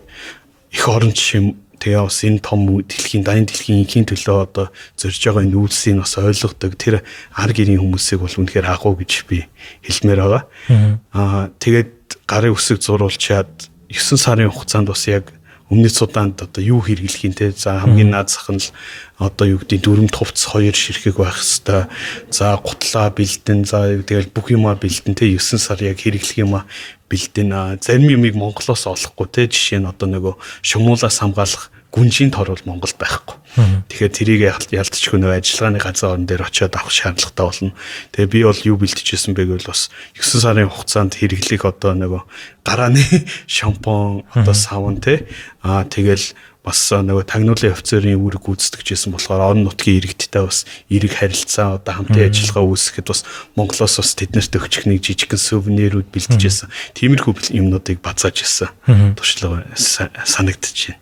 [0.73, 5.43] их оронч юм тэгээ бас энэ том дэлхийн дайны дэлхийн инхийн төлөө одоо зорж байгаа
[5.43, 7.03] энэ үйлсийг бас ойлгодог тэр
[7.35, 9.51] ар гэрийн хүмүүсийг бол үнэхээр агуу гэж би
[9.83, 10.43] хэлмээр байгаа.
[11.11, 13.51] Аа тэгээд гарын үсэг зуруулчаад
[13.91, 15.35] 9 сарын хугацаанд бас яг
[15.73, 17.49] өмнөд судаанд одоо юу хэрэглэх юм те?
[17.57, 18.69] За хамгийн наад зах нь л
[19.17, 21.89] одоо юу гэдэг дөрөм тувц хоёр ширхэг байх хэвээр
[22.29, 25.33] за гутлаа бэлдэн за тэгэл бүх юмаа бэлдэн те?
[25.33, 26.69] 9 сар яг хэрэглэх юмаа
[27.09, 29.49] бэлдэн зарим юмыг Монголоос олохгүй те?
[29.49, 33.37] Жишээ нь одоо нөгөө шумуулаас хамгаалах гүнжийн тор бол Монголд байхгүй.
[33.93, 34.41] Тэгэхээр тэрийг
[34.73, 37.77] ялтч хөнөө ажиллагааны газар орон дээр очиод авах шаардлагатай болно.
[38.17, 42.23] Тэгээ би бол юу бэлтжижсэн бэ гэвэл бас 9 сарын хугацаанд хэрэглэх одоо нөгөө
[42.65, 43.05] гарааны
[43.45, 45.29] шампунь одоо савн те
[45.61, 46.33] аа тэгэл
[46.65, 52.31] бас нөгөө тагнуулын офицерын үүрэг гүйцэтгэжсэн болохоор орон нутгийн иргэдтэй бас эрэг харилцаа одоо хамтын
[52.31, 53.27] ажиллагаа үүсгэхэд бас
[53.59, 56.71] Монголоос бас тэднэрт өгчих нэг жижигхэн сувенирүүд бэлтжижсэн.
[56.95, 58.71] Тиймэрхүү юмнуудыг базааж ирсэн.
[59.19, 60.97] Туршлага санагдчихэв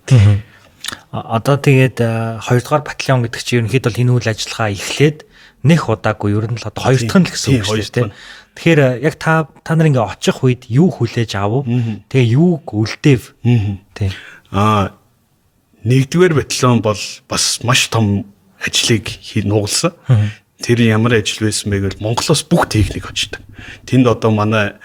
[1.11, 5.19] одоо тэгээд 2 дугаар батальон гэдэг чинь ерөнхийдөө энэ үйл ажиллагаа эхлээд
[5.63, 8.13] нэх удаагүй ер нь л одоо хоёр дахь нь л гэсэн үг шүү дээ.
[8.57, 11.69] Тэгэхээр яг та та нар ингээ очих үед юу хүлээж авав?
[12.09, 13.23] Тэгээ юуг үлдээв?
[13.95, 14.11] Тий.
[14.51, 14.97] Аа
[15.85, 18.27] нэгдүгээр батальон бол бас маш том
[18.61, 19.09] ажлыг
[19.45, 19.93] нугалсан.
[20.61, 23.41] Тэр ямар ажил байсан бэ гэвэл Монголоос бүх техник очдог.
[23.89, 24.77] Тэнд одоо манай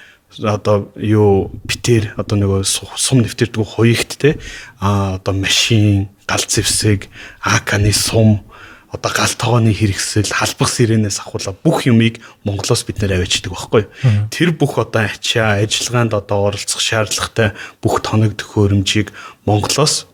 [0.41, 4.35] одоо юу битэр одоо нөгөө сум нэвтэрдэг хуйгт те
[4.79, 7.07] а одоо машин гал зэвсэг
[7.39, 8.43] аканы сум
[8.91, 13.83] одоо гал тогооны хэрэгсэл халбах сиренээс ахуулаа бүх юмыг Монголоос бид нэр авчидаг байхгүй
[14.31, 20.07] тэр бүх одоо ачаа ажиллагаанд одоо оролцох шаардлагатай бүх тоног төхөөрөмжийг Монголоос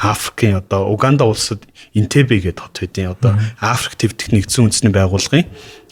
[0.00, 1.60] Африкийн одоо Уганда улсад
[1.92, 5.44] Интебе гэдэг хот байдیں۔ Одоо Африк твдэх нэгдсэн үндэсний байгууллагын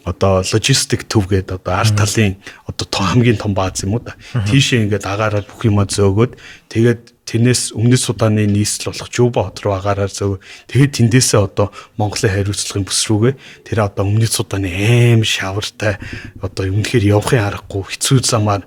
[0.09, 4.17] одоо логистик төв гэдэг одоо арт талын одоо хамгийн том бааз юм уу да.
[4.49, 6.33] Тийшээ ингээд агаараар бүх юма зөөгөөд
[6.73, 10.41] тэгээд тэрнээс өмнөд судааны нийслэл болох Жуба хот руу агаараар зөв.
[10.73, 11.69] Тэгээд тэндээсээ одоо
[12.01, 13.35] Монголын хариуцлагын бүс рүүгээ
[13.69, 16.01] тэр одоо өмнөд судааны аим шавартай
[16.41, 18.65] одоо өмнөхөр явахын аргагүй хэцүү замаар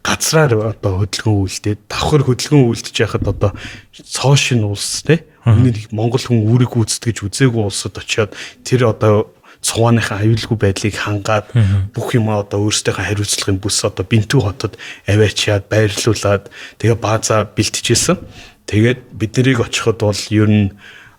[0.00, 3.52] газраар одоо хөдөлгөөн үйлдээд давхар хөдөлгөөн үйлдэж яхад одоо
[3.92, 8.32] цоошин улс те өмнө Монгол хүн үүрэг гүйцэтгэж үзээгүй улсад очиод
[8.64, 9.28] тэр одоо
[9.60, 11.52] цувааныхаа аюулгүй байдлыг хангаад
[11.92, 16.48] бүх юм одоо өөрсдийнхөө хариуцлагын бүс одоо бинтүү хотод аваачаад байрлуулад
[16.80, 18.16] тэгээ бааза бэлтжижсэн.
[18.64, 20.72] Тэгээд бид нарыг очиход бол ер нь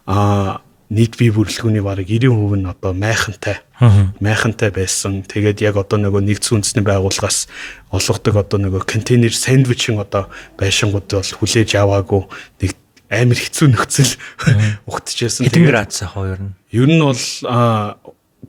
[0.09, 3.61] а нийт бие бүрэлдэхүүний бараг 90% нь одоо майхантай
[4.19, 5.23] майхантай байсан.
[5.23, 7.47] Тэгээд яг одоо нөгөө нэгдсэн үндэсний байгууллагаас
[7.93, 10.27] олгодог одоо нөгөө контейнер сандвичийн одоо
[10.59, 12.27] байшингууд бол хүлээж аваагүй
[12.59, 12.75] нэг
[13.07, 14.13] амар хэцүү нөхцөл
[14.87, 15.47] угтчихсэн.
[15.47, 16.55] Хэдэн градус ах хоёр нь?
[16.75, 17.23] Ер нь бол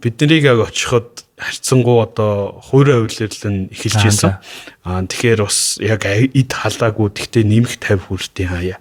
[0.00, 4.38] бид нарыг яг очиход харьцангуй одоо хуурай хөвлөрлөн эхэлж исэн.
[4.86, 8.78] Аа тэгэхээр бас яг эд халаагүй тэгтээ нэмэх 50 хүртийн хаяа.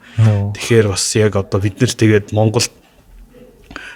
[0.55, 2.71] Тэгэхээр бас яг одоо бид нар тэгээд Монголд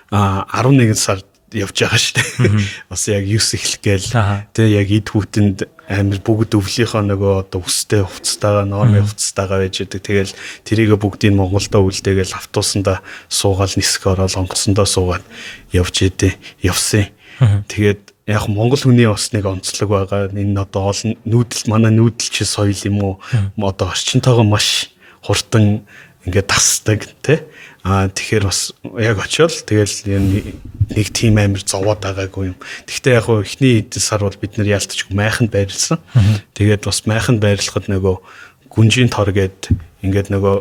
[0.09, 1.25] а 11 сард
[1.55, 2.51] явж байгаа шүү дээ.
[2.91, 4.09] Бас яг 9 эхлэх гээл.
[4.51, 10.01] Тэгээ яг эд хүүтэнд амир бүгд өвлийнхөө нөгөө одоо өстэй хувцастайгаа нормын хувцастайгаа байж байгаа.
[10.03, 10.33] Тэгэл
[10.67, 15.25] тэрийг бүгдийг Монголдо үлдээгээл автобусанда суугаал нисэх ороод онгоцсондоо суугаад
[15.71, 16.35] явж идэ.
[16.59, 17.13] Явсан.
[17.39, 20.33] Тэгээд яг Монгол хүний бас нэг онцлог байгаа.
[20.33, 23.13] Энэ одоо олон нүүдэл манай нүүдэлч соёл юм уу?
[23.61, 24.89] Одоо орчинтойгоо маш
[25.21, 25.85] хурдан
[26.25, 27.45] ингээд тасдаг тий
[27.85, 32.57] Аа тэгэхээр бас яг очиод тэгэл нэг тим амир зовоод байгаагүй юм.
[32.89, 36.01] Гэхдээ яг хөө эхний эдэн сар бол бид нэр ялтчгүй майханд байрлсан.
[36.57, 38.17] Тэгээд бас майханд байрлахад нөгөө
[38.73, 39.69] гүнжийн тор гээд
[40.01, 40.55] ингээд нөгөө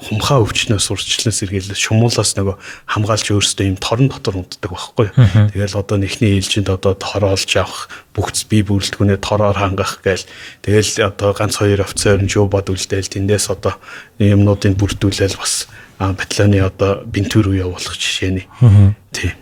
[0.00, 2.56] хумхаа өвчнөөс урчлан сэргийлээ шумуулаас нөгөө
[2.88, 5.12] хамгаалж өөрсдөө юм торон дотор унтдаг байхгүй.
[5.52, 10.24] Тэгэл одоо нэхний ээлжинд одоо тор олж авах бүгц бие бүрэлдэхүүнээ тороор хангах гээл
[10.64, 13.76] тэгэл одоо ганц хоёр офицер нь жоо бод үлдээл тэндээс одоо
[14.16, 15.68] юмнуудыг бүрдүүлээл бас
[16.00, 18.44] батальоны одоо бинтүр рүү явуулах жишээ нь.
[19.12, 19.36] Тий.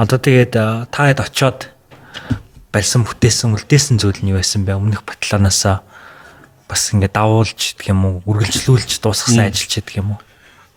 [0.00, 0.56] Одоо тэгээд
[0.88, 1.68] та хэд очоод
[2.72, 4.80] барьсан бүтээсэн үлдээсэн зүйл нь юу байсан бэ?
[4.80, 5.84] Өмнөх батальоноос
[6.64, 10.20] бас ингээд давуулж гэх юм уу, үргэлжлүүлж дуусгасан ажиллаж гэдэг юм уу?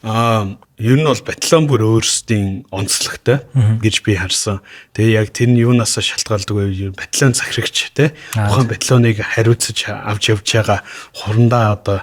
[0.03, 3.47] Аа, ер нь бол батальон бүр өөрсдийн онцлогтой
[3.79, 4.59] гэж би харсан.
[4.91, 6.91] Тэгээ яг тэр нь юунаас шалтгаалдаг вэ?
[6.91, 8.11] Батальон захирагч те.
[8.35, 10.83] Тухайн батальоныг хариуцаж авч явж байгаа
[11.15, 11.99] хурандаа одоо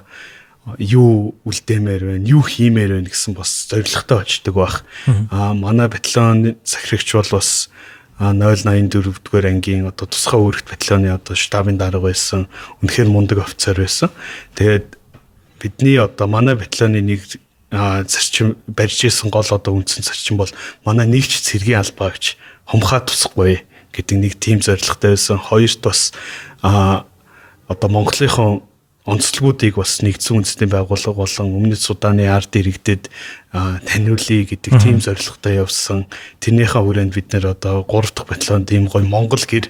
[0.79, 4.85] юу үлдээмээр байна, юу хиймээр байна гэсэн бас зоригтой очдөг байх.
[5.33, 7.71] Аа манай батальон захирагч бол бас
[8.21, 12.47] 084 дугаар ангийн одоо тусгай үүрэгт батальоны одоо штабын дарга байсан.
[12.85, 14.13] Үнэхээр мундаг офицер байсан.
[14.55, 15.01] Тэгээд
[15.57, 17.25] бидний одоо манай батальоны нэг
[17.73, 20.53] зарчим барьж исэн гол одоо үндсэн зарчим бол
[20.85, 22.37] манай нэгч цэргийн албаагч
[22.69, 23.65] хумхаа тусахгүй
[23.97, 25.41] гэдэг нэг тийм зорилготой байсан.
[25.41, 26.13] Хоёрт бас
[26.61, 28.69] одоо Монголынхон
[29.11, 33.11] онцлогуудыг бас нэгдсэн үндэсний байгууллага болон өмнөд Суданы ард иргэдэд
[33.51, 36.07] таниулъя гэдэг тийм зорилготой явсан.
[36.39, 39.67] Тэрнийхээ хүрээнд бид нэр одоо 3 дахь батальон тийм гоё Монгол гэр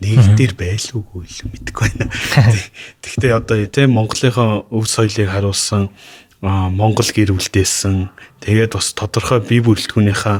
[0.00, 2.08] нэг дээр байлгүй л мэдэхгүй байна.
[3.04, 5.92] Тэгвэл одоо тийм Монголынхаа өв соёлыг харуулсан
[6.40, 8.08] Монгол гэр үлдээсэн.
[8.40, 10.38] Тэгээд бас тодорхой бие бүрэлдэхүүнийхээ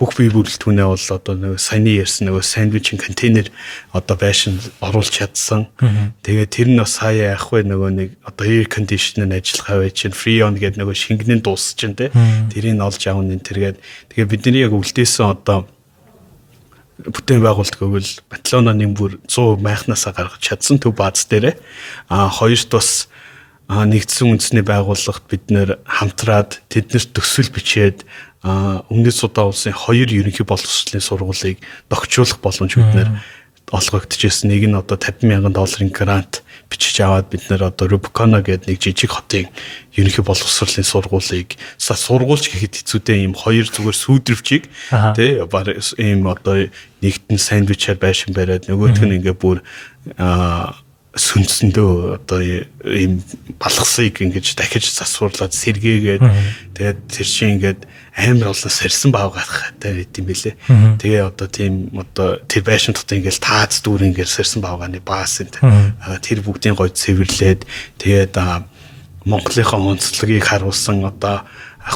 [0.00, 3.52] бүх бие бүрэлдэхүүнээ бол одоо нэг саяны ярьсан нөгөө сандвичийн контейнер
[3.92, 5.68] одоо байшин оруулж чадсан.
[6.24, 7.68] Тэгээд тэр нь бас хаяа явах вэ?
[7.68, 12.08] Нөгөө нэг одоо air conditioner ажиллах аваа чинь freon гэдэг нөгөө шингэнэн дуусч чинь те.
[12.48, 13.76] Тэрийг олж авна энэ тэргээд.
[14.16, 15.68] Тэгээд бидний яг үлдээсэн одоо
[17.04, 21.60] бүтээн байгуулалт гэвэл батальоноо нэг бүр 100 майхнасаа гаргаж чадсан төв бааз дээрээ.
[22.08, 23.12] А хоёрт бас
[23.70, 28.02] нэгдсэн үндэсний байгууллагт бид нэр хамтраад тэднэрт төсөл бичээд
[28.44, 31.60] өмнөд Судан улсын хоёр ерөнхий боловсролын сургуулийг
[31.92, 33.20] догчуулах боломж биднэр
[33.70, 34.50] олгогдчихсэн.
[34.50, 38.78] Нэг нь одоо 50 мянган долларын грант бичиж аваад бид нэр одоо Rubicon гэдэг нэг
[38.78, 39.50] жижиг хотын
[39.92, 44.64] ерөнхий боловсролын сургуулийг сургуульч гэхэд хэцүүтэй юм хоёр зүгээр сүйдрвчийг
[45.18, 45.42] тий
[45.98, 46.70] ийм одоо
[47.02, 49.62] нэгтэн сандвичаар байшин бариад нөгөөх нь ингээ бүр
[50.16, 50.78] аа
[51.10, 52.38] сүнсэндөө одоо
[52.86, 53.18] ийм
[53.58, 56.22] балгасыг ингэж дахиж засварлаад сэргээгээд
[56.70, 57.80] тэгээд тэр чинь ингээд
[58.14, 60.54] амар олон сарсан баав гарахтай байт юм бэлээ.
[61.02, 65.58] Тэгээ одоо тийм одоо тэр байшин дотор ингээд таац дүүр ингээд сарсан баавгааны баас энэ
[66.22, 67.66] тэр бүгдийн гойд цэвэрлээд
[67.98, 68.38] тэгээд
[69.26, 71.44] Монголынхаа онцлогийг харуулсан одоо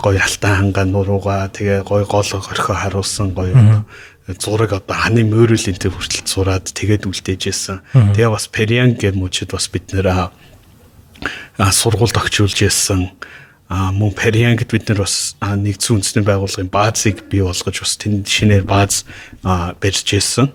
[0.02, 3.84] гоё алтан хангаа нурууга тэгээ гоё гол орхио харуулсан гоё
[4.40, 7.84] зураг одоо ханы мөөрөлөнтэй хүртэл зураад тэгээд үлдээжсэн.
[8.16, 10.32] Тэгээ бас Периан гэр мужид бас бид нэр
[11.58, 13.12] сургуульд огчулж яасан
[13.68, 18.64] а мөн Париангд бид нар бас нэгдсэн үндэсний байгууллагын баазыг бий болгож бас тэнд шинээр
[18.64, 19.04] бааз
[19.42, 20.52] барьж ирсэн.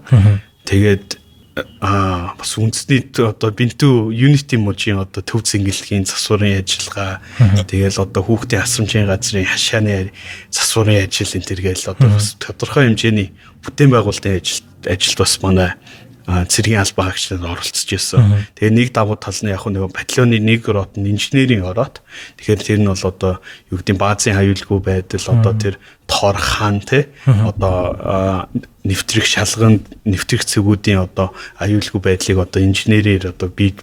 [0.66, 1.19] Тэгээд
[1.82, 7.20] а бас үндэсний одоо бинтүү Unity мужийн одоо төв зингэлгийн засварын ажиллагаа.
[7.66, 10.12] Тэгэл одоо хүүхдийн асрамжийн газрын хашааны
[10.52, 15.72] засварын ажил энэ төргээл одоо бас тодорхой хэмжээний бүтээн байгуулалтын ажил ажилд бас манай
[16.30, 18.46] цэргийн албан хаагчлалд оролцож ирсэн.
[18.54, 22.06] Тэгээ нэг давуу тал нь яг нэг батальоны нэг рот нь инженерийн ороод
[22.38, 23.34] тэгэхээр тэр нь бол одоо
[23.74, 28.46] юу гэдэг баазын аюулгүй байдал одоо тэр тор хаан те одоо
[28.86, 33.74] нэвтрэх шалганд нэвтрэх цэгүүдийн одоо аюулгүй байдлыг одоо инженерээр одоо би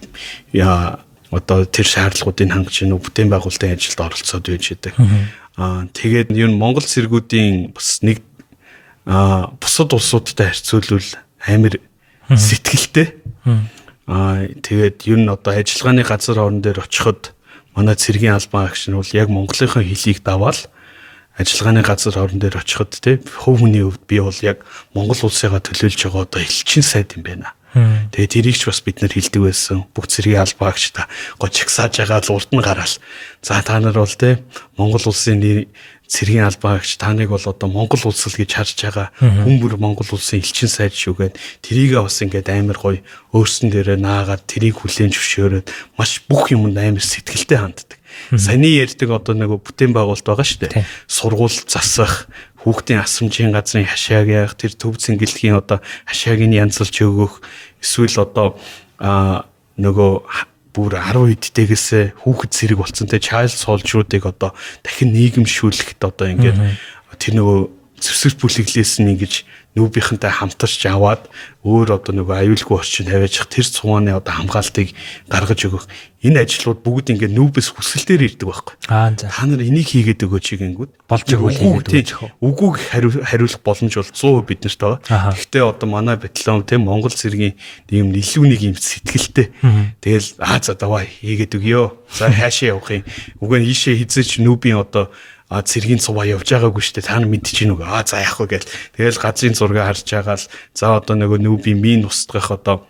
[0.55, 4.95] одоо тэр шаардлагуудыг хангаж нэг бүтээн байгуулалтын ажилд оролцоод байж байдаг.
[5.59, 8.23] Аа тэгээд ер нь Монгол цэргүүдийн бас нэг
[9.07, 11.11] аа бусад улсуудтай харьцуулбал
[11.43, 11.75] амар
[12.31, 13.15] сэтгэлтэй.
[14.07, 17.35] Аа тэгээд ер нь одоо ажиллагааны газар орон дээр очиход
[17.75, 20.59] манай цэргийн албан агч нь бол яг Монголынхаа хэлийг даваал
[21.37, 26.01] ажиллагааны газар орон дээр очиход те хөв хүний хувьд би бол яг Монгол улсыгаа төлөөлж
[26.07, 27.53] байгаа одоо элчин сайд юм байна.
[27.77, 29.85] Тэгээ тэрийг ч бас бид нар хилдэг байсан.
[29.93, 32.95] Бүх цэргийн албаагч та гожигсааж байгаа л урд нь гараал.
[33.45, 34.41] За та нар бол те
[34.81, 35.69] Монгол улсын
[36.07, 40.07] цэргийн албаагч та нэг бол одоо Монгол улс л гэж харж байгаа хүн бүр Монгол
[40.15, 41.35] улсын элчин сайд шүүгээд
[41.67, 43.01] тэрийгээ бас ингээд амар гоё
[43.35, 45.67] өөрсөн дээрээ наагаад тэрийг хүлээн зөвшөөрөөд
[45.99, 47.99] маш бүх юмд амар сэтгэлтэй ханддаг.
[48.33, 50.87] Саяны ярьдаг одоо нэг бүтээн байгуулалт байгаа шүү дээ.
[51.07, 52.27] Сургууль засах,
[52.65, 57.45] хүүхдийн асрамжийн газрын хашааг яах, тэр төв цэнгэлгийн одоо хашааг нь янзлж өгөх,
[57.85, 58.57] эсвэл одоо
[59.77, 60.13] нөгөө
[60.77, 64.53] бүр 10 эдтэйгээс хүүхэд зэрэг болцсон те child soldier-уудыг одоо
[64.85, 66.61] дахин нийгэмшүүлэхэд одоо ингээд
[67.17, 67.59] тэр нөгөө
[67.97, 71.29] зэвсэг бүлэглээс нь ингэж нүүбийнхэнтэй хамтарч аваад
[71.61, 74.97] өөр одоо нөгөө аюулгүй орчин тавиачих тэр цууны одоо хамгаалтыг
[75.29, 75.85] гаргаж өгөх
[76.25, 78.75] энэ ажлууд бүгд ингээд нүүбэс хүсэлтээр ирдэг байхгүй.
[78.89, 79.29] Аа за.
[79.29, 82.11] Та нар энийг хийгээд өгөөч гингүүд болж өгвөл хийгээд өгөөч.
[82.41, 82.77] Үгүйг
[83.29, 85.37] хариулах боломж бол 100% биднэрт байгаа.
[85.37, 87.55] Гэхдээ одоо манай батальон тийм Монгол цэргийн
[87.93, 89.53] ийм илүү нэг юм сэтгэлтэй.
[90.01, 92.17] Тэгэл аа за давай хийгээд өгөө.
[92.17, 93.05] За хаашаа явах юм.
[93.45, 95.13] Үгүй нь ийшээ хизээч нүүбийн одоо
[95.49, 97.07] а цэргийн цуваа явж байгаагүй шүү дээ.
[97.07, 97.81] Та нар мэдчихэв нүг.
[97.87, 98.71] А за яах вэ гээл.
[98.99, 102.83] Тэгэл газрын зураг харж байгаа л за одоо нөгөө нүүбийн мин устгах одоо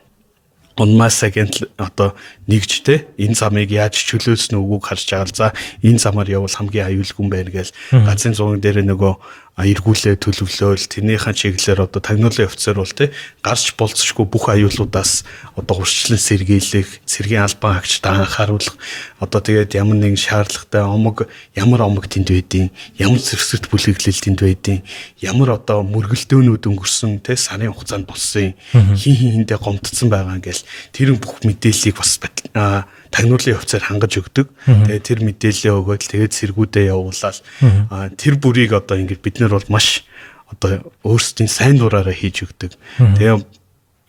[0.76, 1.48] унмасагийн
[1.80, 2.12] одоо
[2.48, 5.46] нэгж те энэ замыг яаж чөлөөснө үгүйг харж байгаа л за
[5.80, 7.72] энэ замаар явбал хамгийн аюулгүй юм байна гээл
[8.04, 9.12] газрын зураг дээр нөгөө
[9.56, 13.08] эргүүлээ төлөвлөөл тэрнийхэн чиглэлээр одоо тагнуулын офицер бол тий
[13.40, 15.24] гарч болцсохгүй бүх аюулуудаас
[15.56, 18.76] одоо хурцлан сэргийлэх сэргийн албан хаагчд анхааруулах
[19.16, 21.24] одоо тэгээд ямар нэгэн шаардлагатай омог
[21.56, 22.68] ямар омог тэнд байдیں۔
[23.00, 24.84] ямар зэрэгсэрт бүлэглэл тэнд байдیں۔
[25.24, 28.52] ямар одоо мөргөлдөөнүүд өнгөрсөн тий сарын хугацаанд болсон
[28.92, 32.20] хин хин хиндэ гомдсон байгаа ингээл тэр бүх мэдээллийг бас
[33.10, 34.46] тагнуулын офицер хангаж өгдөг.
[34.66, 37.38] Тэгээд тэр мэдээлэлээ өгөөд тэгээд сэргүүдээ явуулаад
[38.18, 40.04] тэр бүрийг одоо ингээд бид нар бол маш
[40.46, 42.78] одоо өөрсдийн сайн дураараа хийж өгдөг.
[42.98, 43.34] Тэгээ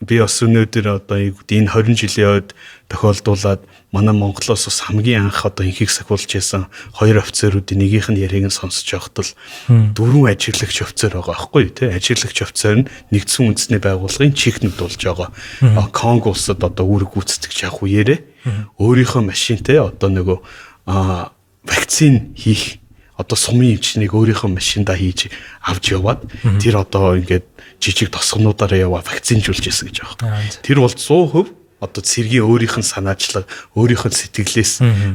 [0.00, 2.54] би бас өнөөдөр одоо энэ 20 жилийн үед
[2.86, 8.46] тохиолдуулаад манай Монголоос бас хамгийн анх одоо инхийг сахиулж ясан хоёр офицеруудын нэгийнх нь яриг
[8.46, 9.34] нь сонсож явахад л
[9.98, 15.34] дөрвөн ажиглагч офицер байгаа байхгүй тий ажиглагч офицер нь нэгдсэн үндэсний байгууллагын чихнүүд болж байгаа.
[15.90, 18.18] Конго улсад одоо үүрэг гүйцэтгэж явах үеэрээ
[18.78, 20.38] өөрийнхөө машинтай одоо нөгөө
[21.66, 22.78] вакцин хийх
[23.18, 25.28] одоо сумын эмчнийг өөрийнхөө машиндаа хийж
[25.66, 26.22] авч яваад
[26.62, 27.44] тэр одоо ингээд
[27.82, 30.38] жижиг тосгонуудаараа яваа вакцинжуулж яасан гэж байгаа.
[30.62, 33.46] Тэр бол 100% одоо цэргийн өөрийнх нь санаачлаг
[33.78, 34.72] өөрийнх нь сэтгэлээс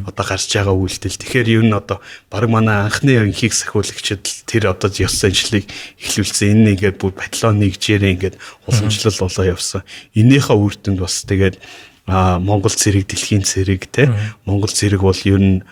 [0.08, 1.20] одоо гарч байгаа үйлдэл.
[1.20, 2.00] Тэгэхээр ер нь одоо
[2.32, 5.68] баг манай анхны инхийг сахиулагчид тэр одоо ёс заншлыг
[6.00, 6.56] эхлүүлсэн.
[6.56, 9.84] Энэ ингээд бүр батлон нэгжээрээ ингээд уламжлал болоо явсан.
[10.16, 11.60] Энийхээ үр дүнд бас тэгээд
[12.08, 14.12] Монгол цэрэг дэлхийн цэрэг те
[14.48, 15.63] Монгол цэрэг бол ер нь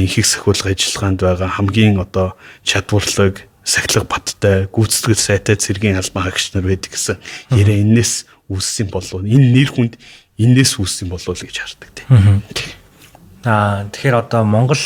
[0.00, 6.66] инхийг сахиулах ажиллагаанд байгаа хамгийн одоо чадварлаг сахилга баттай гүйцэтгэл сайтай цэргийн албан хаагч нар
[6.68, 7.16] байдаг гэсэн
[7.54, 9.94] яриа энэс үүссэн болов энэ нэр хүнд
[10.40, 12.42] энэс үүссэн болов гэж хардаг тийм.
[13.40, 14.76] Аа тэгэхээр одоо Монгол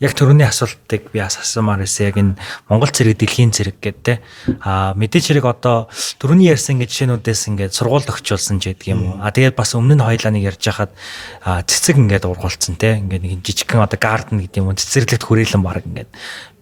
[0.00, 2.40] яг төрөний асуултыг би асуумаар байсан яг энэ
[2.72, 4.24] Монгол цэрэг дэлхийн цэрэг гэдэг те.
[4.64, 9.14] Аа мэдээч хэрэг одоо төрөний ярьсан гэж жишээнүүдээс ингээд сургуульд өгчүүлсэн ч гэдэг юм уу.
[9.20, 10.96] Аа тэгээд бас өмнө нь хоёлаа нэг ярьж хахад
[11.44, 12.96] цэцэг ингээд ургуулсан те.
[12.96, 14.80] Ингээд нэг жижигхэн одоо гарден гэдэг юм уу.
[14.80, 16.08] Цэцэрлэгт хүрээлэн баг ингээд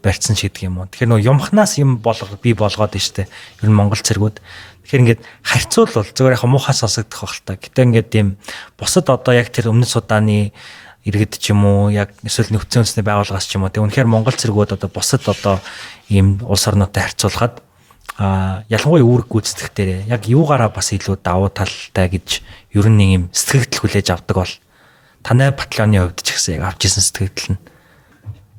[0.02, 0.90] барьсан ч гэдэг юм уу.
[0.90, 3.30] Тэгэхээр нөө юмхнаас юм болго би болгоод штэ.
[3.62, 4.42] Ер нь Монгол цэргүүд
[4.90, 7.54] Тэгэхээр ингээд харьцуулбал зүгээр яг муухай сонсогдох байх л та.
[7.54, 8.42] Гэтэ ингээд тийм
[8.74, 10.50] бусад одоо яг тэр өмнөд судааны
[11.10, 14.38] иргэд ч юм уу яг эсвэл нөхцөл үндэсний байгууллагаас ч юм уу тэг үнэхээр Монгол
[14.38, 15.58] цэргүүд одоо бусад одоо
[16.06, 17.60] ийм улс орнуудтай харьцуулахад
[18.16, 22.28] а ялангуяа үүрэг гүйцэтгэх дээр яг юугаараа бас илүү давуу талтай гэж
[22.78, 24.54] ер нь нэг юм сэтгэгдэл хүлээж авдаг бол
[25.26, 27.60] танай батальоны хувьд ч гэсэн яг авч ирсэн сэтгэл нь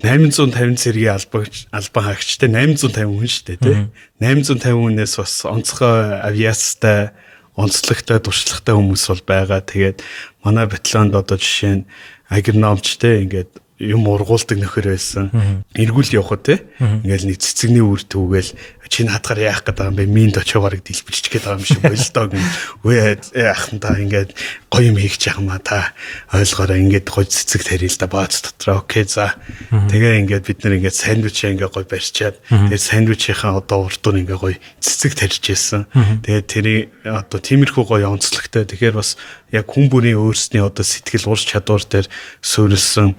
[0.01, 3.77] 850 цэргийн албагч албан хаагчтай 850 хүн шүү дээ тий.
[4.17, 7.13] 850 хүнээс бас онцгой авиацтай
[7.53, 9.61] онцлогтой туршлагатай хүмүүс бол байгаа.
[9.61, 10.01] Тэгээд
[10.41, 11.87] манай батальонд одоо жишээ нь
[12.32, 13.51] агрономчтэй ингээд
[13.82, 15.32] юм ургуулдаг нөхөр байсан.
[15.73, 18.53] Эргүүл явхад те ингээл нэг цэцэгний үр түүгээл
[18.91, 20.05] чи наадгаар яах гээд байгаа юм бэ?
[20.11, 22.29] Минд очоо бараг дэлбэлчих гээд байгаа юм шиг болдог.
[22.84, 24.36] Үе яах та ингээд
[24.67, 25.95] гоё юм хийх юм а та
[26.36, 28.84] ойлгоорой ингээд гоё цэцэг тарил да баац дотроо.
[28.84, 29.39] Окей за.
[29.71, 34.59] Тэгээ ингээд бид нэр ингээд сандвич ингээд гоё барьчаад тэгээ сандвичийнхаа одоо урдуур ингээд гоё
[34.84, 35.88] цэцэг тарьж ийсэн.
[36.27, 38.67] Тэгээ тэрий одоо тиймэрхүү гоё онцлогтой.
[38.67, 39.15] Тэгэхээр бас
[39.55, 42.11] яг хүн бүрийн өөрсний одоо сэтгэл ур чадвар дээр
[42.43, 43.15] суурилсан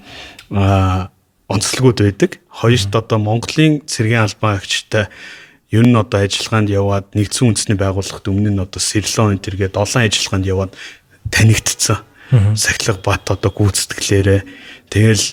[0.52, 2.40] онцлогуд байдаг.
[2.48, 5.08] Хоёрт одоо Монголын цэргийн албан агчтай
[5.72, 10.04] ер нь одоо ажиллагаанд яваад нэгдсэн үндэсний байгууллагт өмнө нь одоо Сэрлон энэ төргээд олон
[10.04, 10.72] ажиллагаанд яваад
[11.32, 12.04] танигдцсан.
[12.56, 14.40] Сахилга бат одоо гүйцэтгэлээрээ
[14.92, 15.24] тэгэл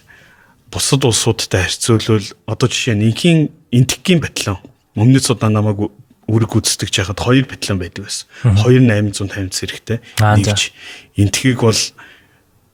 [0.71, 3.39] бусад улсуудтай харьцуулбал одоо жишээ нь инхийн
[3.71, 4.59] энтгийн батлон
[4.95, 5.91] өмнөд Судан намайг
[6.27, 8.27] үрг гүйцэтгэж яхад хоёр батлон байдаг байсан.
[8.43, 9.99] 2850 зэрэгтэй.
[10.19, 10.71] Нэгж
[11.17, 11.81] энтхийг бол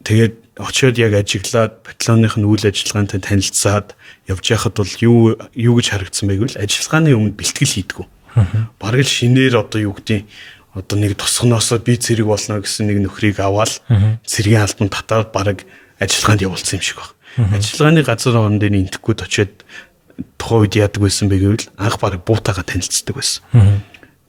[0.03, 3.95] тэгээд очиод яг ажиглаад батальоных нь үйл ажиллагаантай танилцаад
[4.27, 6.55] явж байхад бол юу юу гэж харагдсан байг вэ?
[6.55, 8.05] Ажиллагааны өмнө бэлтгэл хийдгүү.
[8.79, 10.27] Бараг л шинээр одоо юу гэдгийг
[10.75, 13.83] одоо нэг тосгоноосоо би зэрэг болно гэсэн нэг нөхрийг аваад
[14.23, 15.67] цэргийн албан татаад бараг
[15.99, 17.11] ажиллагаанд явуулсан юм шиг баг.
[17.35, 19.63] Ажиллагааны газар орон дээр интэхгүй очиод
[20.39, 23.43] тухайн үед яадаг байсан бэ гэвэл анх бараг буутаага танилцдаг байсан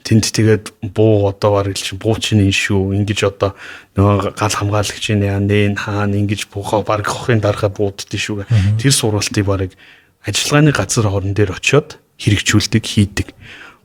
[0.07, 2.95] тэнд тэгээд буу одоо бараг л чи буу чинь энэ шүү.
[2.95, 3.59] Ингэж одоо
[3.99, 8.47] нөгөө гал хамгаалагч нь яа нэ хаана ингэж буухаа бараг хохын дарахаа бууддээ шүү
[8.79, 9.75] тэр сургалтыг бараг
[10.23, 13.35] ажиллагааны газар хорон дээр очиод хэрэгжүүлдэг хийдэг.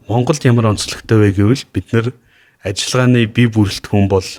[0.06, 2.14] Монголд ямар онцлогтой вэ гэвэл бид нар
[2.62, 4.30] ажиллагааны бие бүрэлдэхүүн бол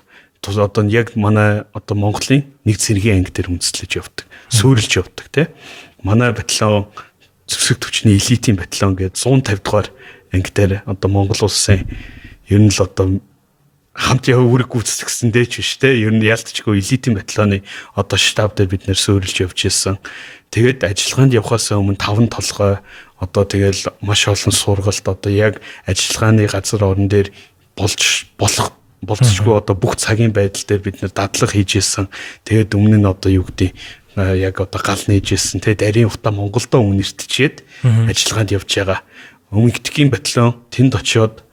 [0.43, 5.47] одоо яг манай одоо Монголын нэг цэргийн анги дээр үндэслэж явдаг суурилж явдаг тий
[6.03, 6.91] манай батальон
[7.47, 9.89] зэвсэг төвчний элитийн батальон гээд 150 дугаар
[10.33, 11.87] анги дээр одоо Монгол улсын
[12.49, 13.21] ер нь л одоо
[13.93, 17.61] хамт яв үүрэг гүйцэтгэсэн дээч биш те ер нь ялтчгүй элитийн батальоны
[17.93, 20.01] одоо штаб дээр бид нэр суурилж явж ирсэн.
[20.49, 22.81] Тэгээд ажиллагаанд явхаас өмнө таван толгой
[23.21, 27.29] одоо тэгэл маш олон сургалт одоо яг ажиллагааны газар орон дээр
[27.77, 28.73] болж болох
[29.05, 32.09] болцсохгүй одоо бүх цагийн байдал дээр бид нэр дадлага хийж ирсэн.
[32.49, 33.77] Тэгээд өмнө нь одоо юу гэдэг
[34.17, 39.01] яг одоо гал нээжсэн те дарийн утаа Монголдо үнэртчихэд ажиллагаанд явж байгаа
[39.53, 41.45] Өмнөдгийн батальон тэнд очиод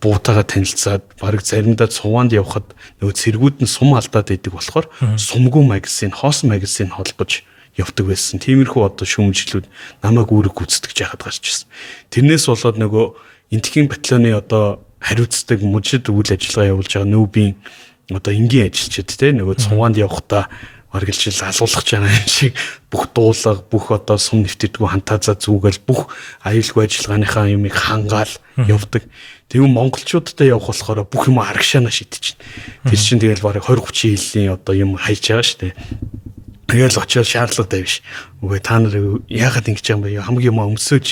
[0.00, 2.72] буутаага танилцаад баг заримдаа цуваанд явхад
[3.04, 4.88] нөгөө цэргүүд нь сум алдаад идэг болохоор
[5.20, 7.44] сумгүй магазин, хоос магазин холбож
[7.76, 8.40] явдаг байсан.
[8.40, 9.68] Тиймэрхүү одоо шүүмжлүүд
[10.00, 11.68] намайг үүрэг гүйцэтгэж яхад гарч ирсэн.
[12.08, 13.04] Тэрнээс болоод нөгөө
[13.52, 17.52] энтхийн батальоны одоо хариуцдаг мужид үйл ажиллагаа явуулж байгаа нүүбийн
[18.16, 20.48] одоо энгийн ажилчид те нөгөө цуваанд явхдаа
[20.92, 22.54] маргэлжил алуулах жаа юм шиг
[22.90, 26.10] бүх дуулага бүх одоо сум нэвтэрдгүү хантаазаа зүгэл бүх
[26.42, 29.06] аюулгүй ажиллагааныхаа юмыг хангаал явдаг.
[29.46, 32.42] Тэгвэл монголчуудтай явах болохоор бүх юм арагшаана шидчихнэ.
[32.90, 35.74] Тэр чинь тэгэл барыг 20 30 жилийн одоо юм хайж байгаа шүү дээ.
[36.70, 38.00] Тэгэл очиод шаардлагатай биш.
[38.40, 38.94] Үгүй та нар
[39.26, 40.22] яагаад ингэж юм бэ?
[40.22, 41.08] Хамгийн юм өмсөөж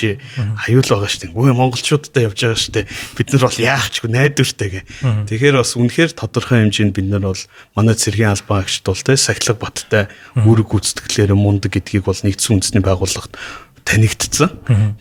[0.65, 1.35] аюул байгаа шүү дээ.
[1.35, 2.85] Үгүй монголчуудтай явж байгаа шүү дээ.
[3.19, 4.81] Бид нар бол яахчгүй найдвартай гэ.
[5.27, 7.43] Тэгэхээр бас үнэхээр тодорхой хэмжээнд бид нар бол
[7.75, 10.03] манай цэргийн албан агчд бол те сахилга баттай
[10.39, 13.35] үүрэг гүйцэтгэлээр мундаг гэдгийг бол нэгдсэн үндэсний байгууллагт
[13.83, 14.49] танигдсан.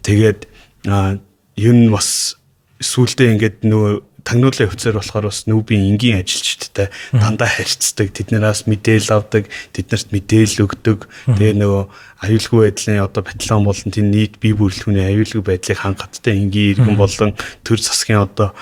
[0.02, 0.50] Тэгээд
[0.88, 2.34] ер нь бас
[2.82, 8.12] сүулдэ ингээд нөгөө тагнуулын офицер болохоор бас нүүбийн энгийн ажилчдтай дандаа харьцдаг.
[8.12, 11.08] Тэднээс мэдээлэл авдаг, тэднэрт мэдээлэл өгдөг.
[11.32, 11.84] Тэгээ нөгөө
[12.28, 17.32] аюулгүй байдлын одоо батальон болон тийм нийт бие бүрэлдэхүүний аюулгүй байдлыг хангалттай энгийн иргэн болон
[17.64, 18.52] төр засгийн одоо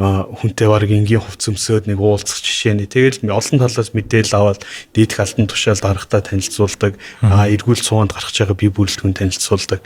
[0.00, 2.88] хүнтэй баг энгийн хувц өмсөд нэг уулзах жишээ нь.
[2.88, 4.64] Тэгэл олон талаас мэдээлэл аваад
[4.96, 9.84] дийдх алдан тушаалд харахтаа танилцуулдаг эргүүл цуунд гарч байгаа бие бүрэлдэхүүн танилцуулдаг.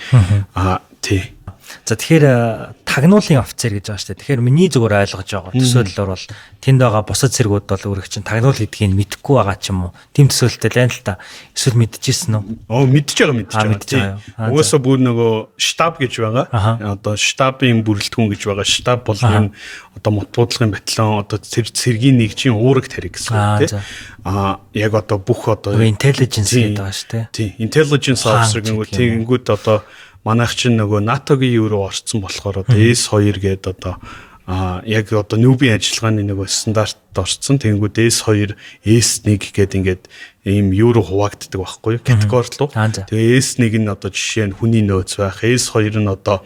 [0.54, 1.34] А тий
[1.82, 4.20] За тэгэхээр э, тагнуулын офицер гэж байгаа шүү дээ.
[4.22, 6.26] Тэгэхээр миний зүгээр ойлгож байгаа төсөөллөөр бол
[6.62, 9.92] тэнд байгаа бусад цэргүүд бол өөрөг чинь тагнуул гэдгийг мэдэхгүй байгаа ч юм уу.
[10.14, 11.18] Тим төсөөлттэй байна л та.
[11.58, 12.44] Эсвэл мэдчихсэн үү?
[12.70, 14.22] Оо мэдж байгаа мэдж байгаа.
[14.46, 16.46] Угаасаа бүр нөгөө штаб гэж байгаа.
[16.94, 18.66] Одоо штабын бүрэлдэхүүн гэж байгаа.
[18.68, 19.50] Штаб бол юм
[19.98, 23.82] одоо мотбуудлагын батальон одоо цэргийн нэгжийн уураг тариг гэсэн үг тийм.
[24.22, 27.26] Аа яг одоо бүх одоо intelligence гэдэг байгаа шүү дээ.
[27.34, 27.50] Тийм.
[27.58, 29.82] Intelligence officer гэнгүй тэгэнгүүт одоо
[30.24, 34.00] манайх чинь нөгөө НАТО-гийн юу руу орцсон болохоор одоо S2 гээд одоо
[34.46, 37.56] а яг одоо нүүбийн ажиллагааны нөгөө стандартд орцсон.
[37.56, 38.52] Тэнгүүд S2,
[38.84, 40.02] S1 гээд ингээд
[40.44, 42.04] ийм юу руу хуваагддаг байхгүй юу?
[42.04, 42.68] Категори руу.
[43.08, 45.40] Тэгээ S1 нь одоо жишээ нь хүний нөөц байх.
[45.40, 46.44] S2 нь одоо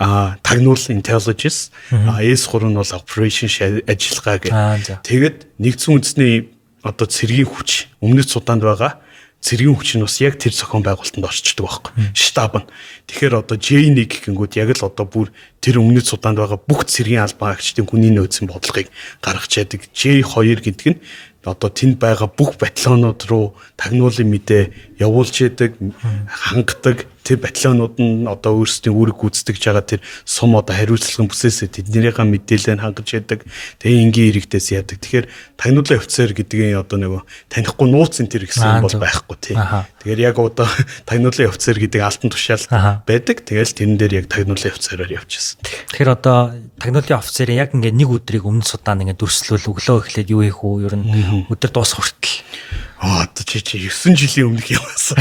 [0.00, 3.48] а тагнуул intelligence а S3 нь бол operation
[3.84, 4.52] ажиллагаа гэх.
[5.04, 6.48] Тэгэд нэгдсэн үндэсний
[6.80, 9.03] одоо цэргийн хүч өмнөд судаанд байгаа
[9.44, 11.92] цэргийн хүч нь бас яг тэр зохион байгуулалтанд орчдөг байхгүй.
[12.16, 12.68] Штаб нь.
[13.12, 15.28] Тэгэхээр одоо J1 гингүүд яг л одоо бүр
[15.60, 18.88] тэр өмнөд судаанд байгаа бүх цэргийн албан агчдын хүний нөөцийн бодлогыг
[19.20, 21.00] гаргаж яадаг J2 гэдэг нь
[21.44, 25.76] одоо тэнд байгаа бүх батальонууд руу тагнуулын мэдээ явуулж яадаг
[26.24, 32.20] хангадаг тэр батальонууд нь одоо өөрсдийн үүрэг гүйцэтгэж байгаа тэр сум одоо хариуцлагын бүсээсээ тэднийхээ
[32.20, 33.40] мэдээлэлийг хангаж яадаг.
[33.80, 35.00] Тэгээ энгийн иргэдээс яадаг.
[35.00, 39.56] Тэгэхээр тагнуулын офицер гэдгийг одоо нөгөө танихгүй нууцын тэр гэсэн бол байхгүй тий.
[39.56, 40.68] Тэгэхээр яг одоо
[41.08, 42.68] тагнуулын офицер гэдэг алтан тушаал
[43.08, 43.40] байдаг.
[43.40, 45.64] Тэгэл тэрэн дээр яг тагнуулын офицераар явчихсан.
[45.64, 50.44] Тэгэхээр одоо тагнуулын офицерын яг ингээд нэг өдрийг өмнө судаан ингээд дүрслүүл өглөө эхлээд юу
[50.44, 51.08] хийх үү ер нь
[51.48, 52.44] өдөр дуусах хүртэл
[53.04, 55.20] Аа одоо чи чи 9 жилийн өмнөх яваасан.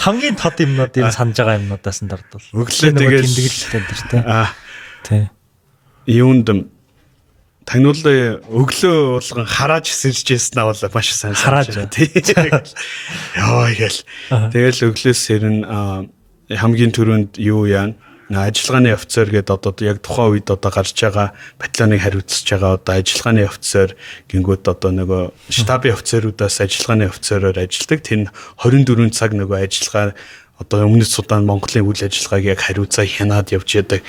[0.00, 2.46] Хамгийн тод юмнууд юм санаж байгаа юмнуудаас нь дордвол.
[2.56, 4.20] Өглөө тэгээд тэмдэглэлтэй тэр тий.
[4.24, 4.48] Аа.
[5.04, 5.28] Тий.
[6.08, 6.48] Юунд
[7.68, 12.08] тагнуулын өглөө болгон харааж сэржсэн авал маш сайн харааж тий.
[13.36, 14.00] Яа гээл.
[14.56, 15.56] Тэгэл өглөөс сэрн
[16.48, 22.02] хамгийн түрүүнд юу яана ажиллагааны офицер гэдэг одоо яг тухайн үед одоо гарч байгаа батальоныг
[22.02, 23.88] хариуцж байгаа одоо ажиллагааны офицер
[24.26, 28.00] гингүүд одоо нөгөө штабын офицеруудаас ажиллагааны офицероор ажилладаг.
[28.02, 28.26] Тэр
[28.58, 30.18] 24 цаг нөгөө ажиллагаа
[30.58, 34.02] одоо өмнөд судаан Монголын үйл ажиллагааг яг хариуцаа хянаад явж яадаг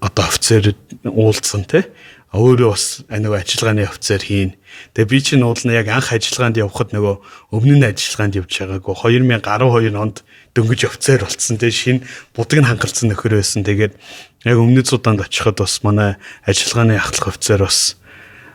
[0.00, 1.84] одоо офицер уулзсан тий
[2.32, 4.56] өөрөө бас нөгөө ажиллагааны офицер хийн.
[4.96, 7.14] Тэгээ би чинь уулна яг анх ажиллагаанд явхад нөгөө
[7.52, 10.24] өмнө нь ажиллагаанд явж байгаагүй 2012 онд
[10.56, 11.60] дөнгөж офицер болцсон.
[11.60, 13.68] Тэгээ шинэ будаг нь хангалцсан нөхөр байсан.
[13.68, 14.00] Тэгээд
[14.48, 16.16] яг өмнөд судаанд очиход бас манай
[16.48, 18.00] ажиллагааны ахлах офицер бас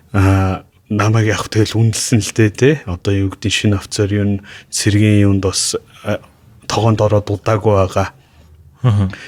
[0.10, 2.76] аа намайг явах тэгэл үнэлсэн л дээ тий.
[2.90, 4.42] Одоо юу гэдэг шинэ офицер юу
[4.74, 5.78] цэргийн юунд бас
[6.66, 8.17] тогоонд ороод удаагүй байгаа.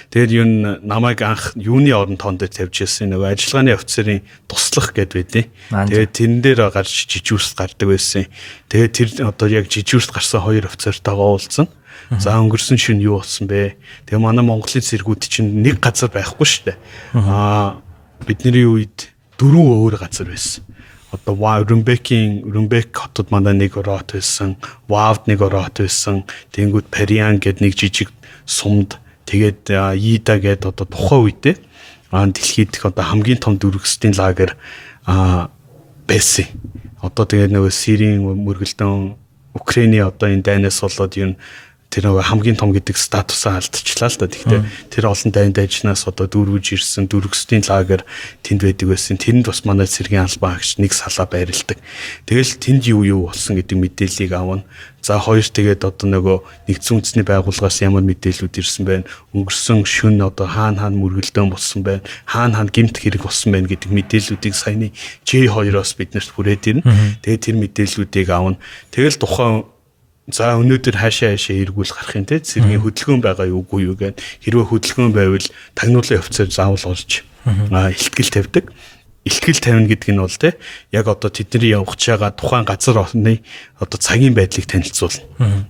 [0.10, 0.46] Тэгээд юу
[0.82, 6.40] намайг анх юуны орон тоонд тавьж ирсэн нөгөө ажиллагааны офицерын туслах гэд байдیں۔ Тэгээд тэрэн
[6.42, 8.26] дээр гарч жижүүрс гардаг байсан.
[8.72, 11.68] Тэгээд тэр одоо яг жижүүрс гарсан хоёр офицертойгоо уулзсан.
[12.18, 13.78] За өнгөрсөн шин юу болсон бэ?
[14.10, 16.78] Тэгээ манай Монголын цэргүүд чинь нэг газар байхгүй шүү дээ.
[17.22, 17.84] Аа
[18.26, 20.66] бидний үед дөрвөн өөр газар байсан.
[21.12, 24.58] Одоо Румбекийн Румбек хотод манай нэг рот байсан,
[24.88, 28.14] Вавд нэг рот байсан, тэнгууд Париан гэд нэг жижиг
[28.46, 28.98] сумд
[29.30, 31.56] тэгээд Ида гэд одоо тухайн үедээ
[32.10, 34.58] дэлхийд дэх одоо хамгийн том дөрвөстийн лагер
[36.10, 36.46] байсан.
[37.06, 39.14] Одоо тэгээд нөгөө Сирийн мөргөлдөн
[39.54, 41.38] Украиний одоо энэ дайнаас болоод юу
[41.90, 44.30] тэр нөгөө хамгийн том гэдэг статусаа алдчихлаа л да.
[44.30, 44.62] Тэгэхдээ
[44.94, 48.06] тэр олон дайнд ажнаас одоо дөрвөж ирсэн дөрвөстийн лагер
[48.46, 49.18] тэнд байдаг байсан.
[49.18, 51.82] Тэнд бас манай цэргийн албан агч нэг салаа байрладаг.
[52.30, 54.70] Тэгэл тэнд юу юу болсон гэдэг мэдээллийг авна.
[55.02, 56.38] За хоёр тэгээд одоо нөгөө
[56.70, 59.10] нэгдсэн үндэсний байгууллагаас ямар мэдээллүүд ирсэн байна.
[59.34, 62.06] Өнгөрсөн шөн одоо хаана хаана мөргөлдөөн болсон байна.
[62.30, 64.94] Хаана хаана гимт хэрэг болсон байна гэдэг мэдээллүүдийг саяны
[65.26, 66.84] J2-оос биднэрт хүрээд ирнэ.
[67.26, 68.62] Тэгээд тэр мэдээллүүдийг авна.
[68.92, 69.66] Тэгэл тухайн
[70.30, 72.38] За өнөөдөр хаашаа хаашаа эргүүл гарах юм те.
[72.40, 74.22] Цэргийн хөдөлгөөн байгаа юу үгүй юу гэд.
[74.46, 78.70] Хэрвээ хөдөлгөөн байвал тагнуулын офицер заавал орж аа ихтгэл тавьдаг.
[79.26, 80.56] Ихтгэл тавина гэдэг нь бол те
[80.94, 83.42] яг одоо тэдний явах чагаа тухайн газар орны
[83.82, 85.68] одоо цагийн байдлыг танилцуулна.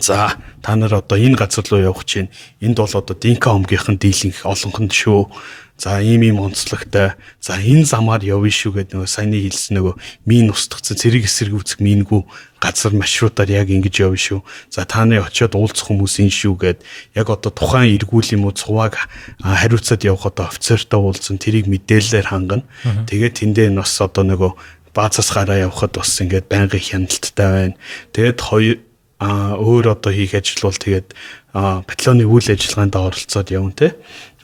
[0.00, 2.30] За та нар одоо энэ газар руу явах чинь
[2.60, 5.30] энд бол одоо Динка омгийнхэн дийлэнх олонхон шүү
[5.78, 7.12] За ийм ийм онцлогтой.
[7.40, 11.84] За энэ замаар явна шүү гэдэг нөгөө саяны хэлсэн нөгөө мин устгацсан цэрэг эсрэг үүсэх
[11.84, 12.24] мингүү
[12.56, 14.40] газар маршрутаар яг ингэж явна шүү.
[14.72, 16.78] За та нарын очиод уулзах хүмүүс энэ шүү гэд
[17.12, 19.04] яг одоо тухайн эргүүл юм уу цуваг
[19.44, 22.64] хариуцаад явах одоо офицертой уулзсан тэрийг мэдээлэлээр хангана.
[23.04, 24.50] Тэгээд тэндээ бас одоо нөгөө
[24.96, 27.76] баазаас гараа явхад бас ингээд байнгын хяналттай байна.
[28.16, 28.80] Тэгээд хоёр
[29.18, 31.16] а өөр одоо хийх ажил бол тэгээд
[31.54, 33.88] батальоны үйл ажиллагаанд оролцоод явна те.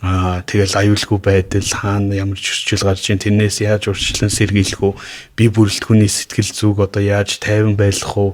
[0.00, 4.96] Аа тэгэл аюулгүй байдал хаана ямар ч хүчил гарч ийн тэрнээс яаж урьдчилан сэргийлэх үү?
[5.36, 8.32] Би бүрэлдэхүүний сэтгэл зүг одоо яаж тайван байлгах уу?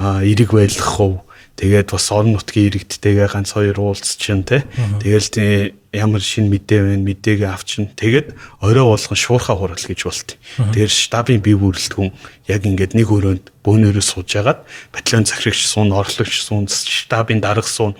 [0.00, 1.22] Эрэг байлгах уу
[1.54, 4.66] тэгээд бас орон нутгийн иргэдтэйгээ ганц хоёр уулзчин те.
[4.98, 10.34] Тэгэл ямар шин мэдээ байна мэдээг авчин тэгээд орой болгон шуурхаа хурал гэж болт.
[10.58, 12.10] Тэгэхээр штабын бие бүрэлдэхүүн
[12.50, 17.94] яг ингээд нэг өрөөнд бөөнөрөө сууж агаад батальон захирагч суун орлогч суун штабын дарга суун.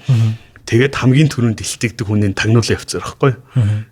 [0.66, 3.36] Тэгээд хамгийн түрүүнд илтгэдэг хүний тагнуулын офицер байхгүй?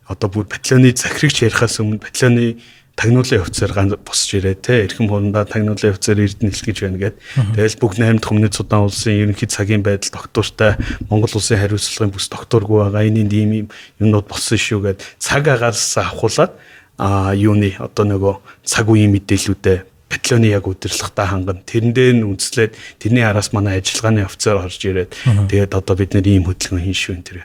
[0.08, 2.58] Одоо бүр батальоны захирагч ярихаас өмнө батальоны
[3.03, 7.16] тагнуулын офицер ганц босч ирээ те эрхэм хурандаа тагнуулын офицер эрдэнэ илтгэж байна гэд.
[7.59, 10.78] Тэгэл бүгд 8 дахь өмнөд судаан улсын ерөнхий цагийн байдал доктортай
[11.11, 13.66] Монгол улсын хариуцлагын бүс докторгүй байгаа энэ ийм
[13.98, 16.55] юмнууд болсон шүү гэд цаг агаас авахуулаад
[17.03, 19.78] а юуны одоо нөгөө цаг үеийн мэдээллүүдээ
[20.12, 21.64] батальоны яг удирдлагатай хангана.
[21.64, 25.16] Тэрэндээ нь үндэслээд тэрний араас манай ажиллагааны офицер орж ирээд
[25.48, 27.38] тэгээд одоо бид нэр ийм хөдөлгөөн хийн шүү энэ тэр.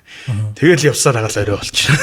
[0.60, 1.98] Тэгэл явсаар агаал орой болчихно.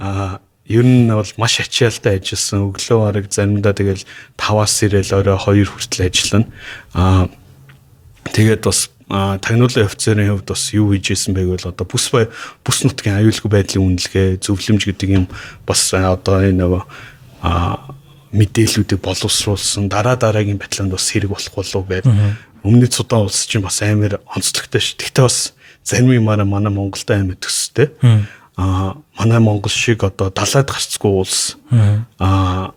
[0.00, 0.40] Аа
[0.72, 2.72] ер нь бол маш ачаалтай ажилласан.
[2.72, 4.08] Өглөө бараг заримдаа тэгэл
[4.40, 6.48] 5-аас ирээл орой 2 хүртэл ажиллана.
[6.96, 7.28] Аа
[8.32, 12.08] тэгээд бас тагнуулын офицерын хувьд бас юу хийжсэн байг бол одоо бүс
[12.64, 15.26] бүс нутгийн аюулгүй байдлын үнэлгээ, зөвлөмж гэдэг юм
[15.68, 16.82] бас одоо энэ нөгөө
[17.44, 17.92] а
[18.32, 22.08] мэдээллүүдийг боловсруулсан дараа дараагийн батланд бас хэрэг болох болов байв.
[22.64, 24.96] Өмнөд Судан улс чинь бас амар онцлогтой ш.
[24.96, 25.52] Тэгтээ бас
[25.84, 27.92] зарим юмараа манай Монголд амар төстэй.
[28.00, 28.24] Аа
[28.56, 31.56] манай Монгол шиг одоо далайд гарцгүй улс
[32.18, 32.74] аа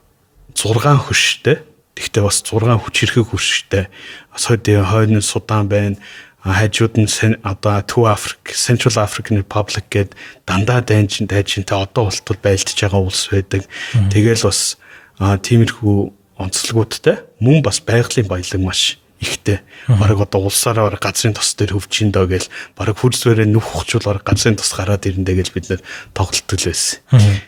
[0.56, 1.64] 6 хөштэй.
[1.96, 3.88] Тэгтээ бас 6 хүч хэрхэг хөрштэй.
[4.36, 6.00] Сойд хойны Судан байна
[6.46, 7.10] хажууд нь
[7.42, 10.14] одоо Төв Африк, Central African Republic гээд
[10.46, 13.66] дандаа дайчин дайчинтай одоо болтол байлдж байгаа улс байдаг.
[14.14, 14.78] Тэгэл бас
[15.18, 15.98] тиймэрхүү
[16.38, 19.60] онцлогуудтай мөн бас байгалийн баялаг маш ихтэй.
[19.90, 22.46] Бараг одоо улсаараа бараг газрын тос дээр хөвчин доо гэл
[22.78, 25.82] бараг хурцвэрээ нүх хучул бараг газрын тос гараад ирэндээ гэл бид нэр
[26.14, 27.02] тоглолтол байсан.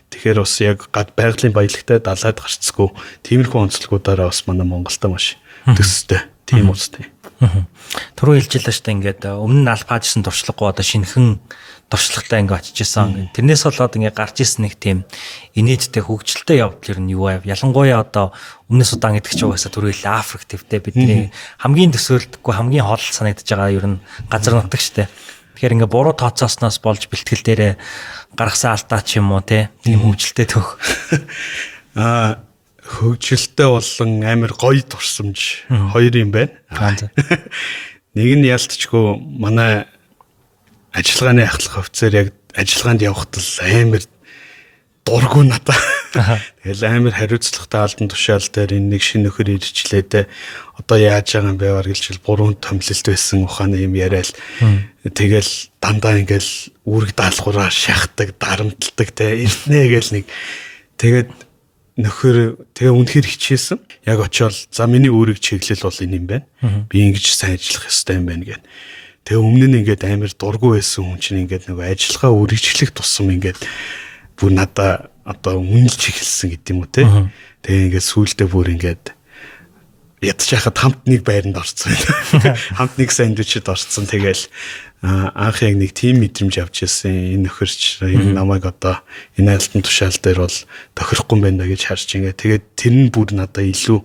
[0.09, 2.89] Тэгэхээр бас яг гад байгалийн баялагтай далайд гарцгүй
[3.23, 6.25] тиймэрхүү онцлогуудаараа бас манай Монголда маш төстэй.
[6.47, 7.11] Тийм үстэй.
[7.37, 11.37] Түрүү хэлжилээ шүү дээ ингээд э, өмнө нь алфаажсэн туршлагагүй одоо шинхэн
[11.85, 13.29] туршлагатай ингээд очиж исэн.
[13.29, 15.05] Тэрнээс болоод ингээд гарч исэн нэг тийм
[15.53, 17.45] инээдтэй хөгжилтэй явдал ер нь юу вэ?
[17.45, 18.33] Ялангуяа одоо
[18.73, 21.29] өмнөс удаан гэдэг чинь угаасаа түрүү хэлээ Африк твтэй бидний
[21.61, 24.01] хамгийн төсөөлдөггүй хамгийн хол санагдаж байгаа ер нь
[24.33, 25.09] газар нутаг шүү дээ.
[25.61, 27.73] Тэгэхээр ингээд буруу тооцоосноос болж бэлтгэл дээрээ
[28.33, 30.81] гаргасан алдаа ч юм уу те тийм хөгжилтэй төх.
[31.97, 32.46] Аа
[32.87, 36.55] хөгжилтэй болон амар гоё турсамж хоёр юм байна.
[38.15, 39.85] Нэг нь ялтчгүй манай
[40.95, 44.03] ажиллагааны ахлах офицер яг ажиллагаанд явхад л амар
[45.07, 45.77] дургу надаа.
[46.63, 50.27] Тэгэл амар хариуцлагатай алдан тушаал дээр энэ нэг шинэ нөхөр ирчлээ те.
[50.75, 54.33] Одоо яаж байгаа юм бэ вар гэлжил буруу томлолт байсан ухааны юм яриад.
[55.07, 59.45] Тэгэл дандаа ингээл үүрэг даалгавраа шахдаг, дарамтлагдаг те.
[59.45, 60.25] Иртнэ гэл нэг
[60.99, 61.29] тэгээд
[61.97, 63.81] нөхөр тэгээ үнэхээр хичээсэн.
[64.05, 66.45] Яг очиод за миний үүрэг чиглэл бол энэ юм байна.
[66.93, 68.61] Би ингэж сайн ажиллах ёстой юм байна гэв.
[69.25, 73.59] Тэгээ өмнө нь ингээд амар дургу байсан хүн чинь ингээд нөгөө ажиллагаа үргэлжлэх тусам ингээд
[74.37, 77.03] бүр надаа одоо үнэлж эхэлсэн гэдэг юм уу те.
[77.65, 79.16] Тэгээ ингээд сүулдэ бүр ингээд
[80.21, 81.93] ядч яхад хамт нэг байранд орцсон.
[82.77, 84.09] Хамт нэг сандвичэд орцсон.
[84.09, 84.49] Тэгээл
[85.05, 87.37] анх яг нэг тим мэдрэмж авч ирсэн.
[87.37, 89.05] Энэ нөхөрч энэ намайг одоо
[89.37, 90.57] энэ айлтан тушаал дээр бол
[90.97, 94.01] тохирохгүй байна гэж харж ингээ тэгээд тэр нь бүр надад илүү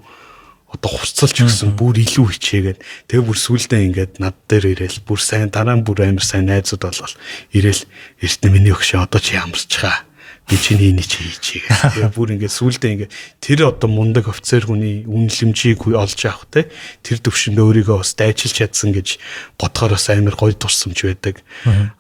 [0.77, 1.73] одоо хувцалж өгсөн.
[1.81, 2.79] Бүр илүү хичээгээд.
[3.09, 5.01] Тэгээ бүр сүулдэ ингээд над дээр ирээл.
[5.09, 7.17] Бүр сайн дараа нь бүр амар сайн найзууд болол.
[7.57, 7.89] Ирээл
[8.21, 10.05] эртний миний өгшөө одоо чи ямарч хаа
[10.53, 11.65] би чиний энийг хийчихье.
[11.73, 16.69] Тэгээ бүр ингээд сүулдэ ингээд тэр одоо мундаг офицер хүний үнэлэмжийг олж авах те
[17.01, 19.17] тэр төвшөнд өөрийгөө бас дайчилж чадсан гэж
[19.57, 21.41] бодохоор бас амар гоё турсамж байдаг.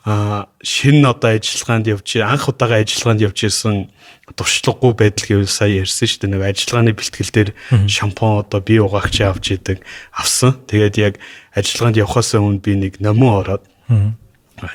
[0.04, 3.88] Аа шинэ одоо ажиллагаанд явж анх удаага ажиллагаанд явж ирсэн
[4.36, 7.50] туршлагагүй байдал гэвэл сая ярьсан шүү дээ нэг ажиллагааны бэлтгэл дээр
[7.88, 9.80] шампунь одоо бие угаагч авч идэг
[10.12, 10.60] авсан.
[10.68, 11.14] Тэгээд яг
[11.56, 13.64] ажиллагаанд явхаас өмнө би нэг номон ороод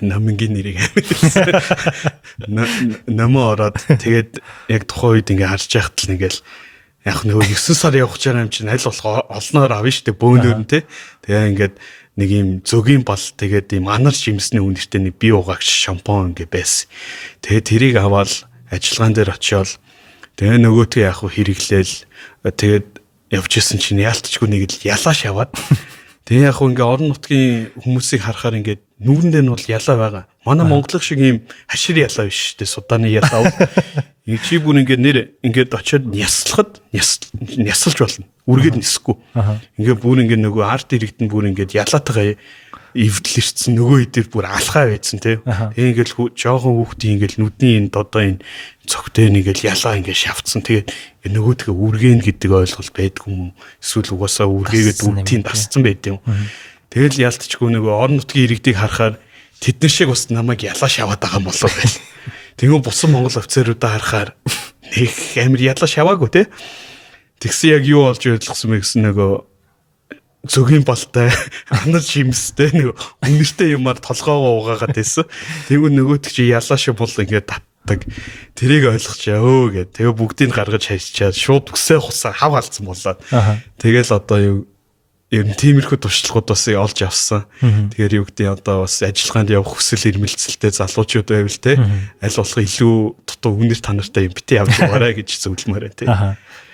[0.01, 0.77] намынгийн нэрийг
[3.07, 6.39] намаа ороод тэгээд яг тухайн үед ингээ харж яхад л ингээл
[7.07, 10.57] яг нөгөө 9 сар явах гэж байгаа юм чинь аль болох олноор авна штэ бөөнөр
[10.63, 10.83] нь те
[11.23, 11.75] тэгээ ингээд
[12.19, 16.91] нэг юм зөгийн бол тэгээд юм анар жимсний үнэртэй нэг бие угаагч шампунь ингээ байсан
[17.45, 18.31] тэгээ тэрийг аваад
[18.73, 19.79] ажиллагаан дээр очиод
[20.35, 21.95] тэгээ нөгөөтгөө яг хэрэглээл
[22.43, 22.87] тэгээд
[23.31, 25.51] явж исэн чинь яалтчгүй нэг л ялааш яваад
[26.27, 30.23] Тэгээ яг ингээ орон нутгийн хүмүүсийг харахаар ингээ нүгэндээ нь бол ялаа байгаа.
[30.45, 31.37] Манай монголог шиг ийм
[31.69, 32.73] хашир ялаа биш шүү дээ.
[32.73, 33.45] Судааны ялаа.
[34.27, 38.27] Ингээ чи бүр ингээ нэр ингээд очиод няслахад нясалж болно.
[38.43, 39.15] Үргээд нисэхгүй.
[39.79, 42.35] Ингээ бүр ингээ нөгөө арт иргэдэн бүр ингээ ялаатайгаа
[42.97, 45.37] эвдэл ирсэн нөгөө хэдээр бүр алхаа байцсан тий.
[45.45, 48.43] Тэгээ ингээл жоохон хүүхдийн ингээл нүдний энэ одоо энэ
[48.89, 50.65] цогтой нэгэл ялаа ингээд шавцсан.
[50.65, 50.91] Тэгээд
[51.29, 53.51] нөгөөдгөө үргэн гэдэг ойлголт байдгүй юм.
[53.79, 56.19] Эсвэл угаасаа үргээгээд үртийн дасцсан байд юм.
[56.91, 59.19] Тэгэл ялтчгүй нөгөө орон нутгийн иргэдийг харахаар
[59.59, 61.97] тэд нар шиг бас намайг ялаа шаваад байгаа юм болов байл.
[62.57, 64.29] Тэгвэл бусан монгол офицеруудаа харахаар
[64.95, 66.43] нэг амир ялаа шаваагүй те.
[67.43, 69.31] Тэгсэн яг юу болж ойлгосон бэ гэсэн нөгөө
[70.47, 71.29] зөгийн болтой
[71.69, 75.27] анар шимстэй нэг үнэртэй юмар толгоогоо угаагаад байсан.
[75.67, 78.07] Тэгвэл нөгөөт чи ялаа шиг бол ингээд татдаг.
[78.55, 79.89] Тэрийг ойлгочаа өө гэд.
[79.99, 83.19] Тэгээ бүгдийг гаргаж хайчаад шууд өсөө хусаа хав алдсан болоод.
[83.77, 84.57] Тэгэл одоо юу
[85.27, 87.43] ер нь тиймэрхүү туршлагууд бас олж авсан.
[87.59, 91.75] Тэгэхээр юу гэдэг одоо бас ажиллагаанд явах хүсэл эрмэлзэлтэй залуучууд байвал те
[92.23, 92.95] аль болох илүү
[93.27, 96.07] дутуу үнэр танартай юм битээ явж байгаарай гэж зөвлөмөр байна те.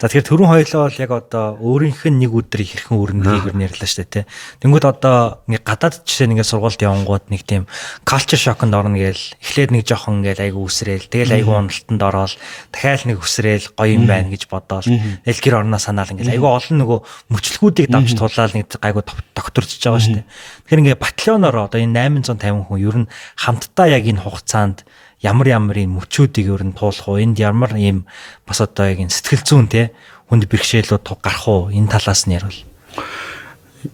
[0.04, 4.04] За тэгэхээр түрүүн хоёлоо бол яг одоо өөрийнх нь нэг өдрийг хэрхэн нь ярьлаа шүү
[4.04, 4.26] дээ тий.
[4.60, 7.72] Тэнгүүд одоо ингээ гадаад жишээ нэгээ сургуульд явангууд нэг тийм
[8.04, 12.36] culture shock-нд орно гээл эхлээд нэг жоохон ингээл айгу үсрээл тэгэл айгу уналтанд ороод
[12.76, 14.91] дахиад нэг үсрээл гоё юм байна гэж бодоол.
[14.91, 16.99] Эл гэр орноо санаал ингээл айгу олон нөгөө
[17.32, 20.28] мөчлгүүдийг давж тулаал нэг айгу докторчж байгаа шүү дээ.
[20.68, 24.84] Тэгэхээр ингээ батальоноор одоо энэ 850 хүн ер нь хамтдаа яг энэ хугацаанд
[25.24, 28.06] ямар ямарын мөчүүдийг ер нь туулах уу энд ямар ийм
[28.46, 29.96] бас одоо яг сэтгэл зүйн те
[30.28, 32.60] хүнд бэрхшээлүүд гарах уу энэ талаас нь ярил.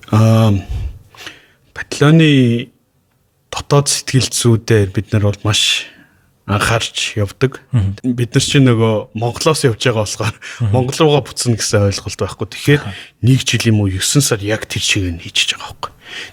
[0.10, 0.58] Аа
[1.78, 2.74] батальоны
[3.54, 5.86] дотоод сэтгэл зүйдээр бид нар бол маш
[6.50, 7.62] анхаарч явдаг.
[8.02, 10.36] Бид нар чинь нөгөө Монголоос явж байгаа болохоор
[10.74, 12.48] Монгол руугаа буцна гэсэн ойлголт байхгүй.
[12.50, 12.82] Тэгэхээр
[13.22, 15.92] нэг жил юм уу 9 сар яг тэр чигээр нь хийчихэж байгаа байхгүй.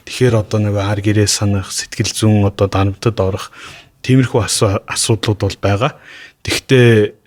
[0.08, 3.52] Тэгэхээр одоо нөгөө ар гэрээ санах, сэтгэл зүйн одоо данамтад орох
[4.06, 4.40] Тиймэрхүү
[4.86, 5.98] асуудлууд бол байгаа.
[6.46, 7.18] Тэгвэл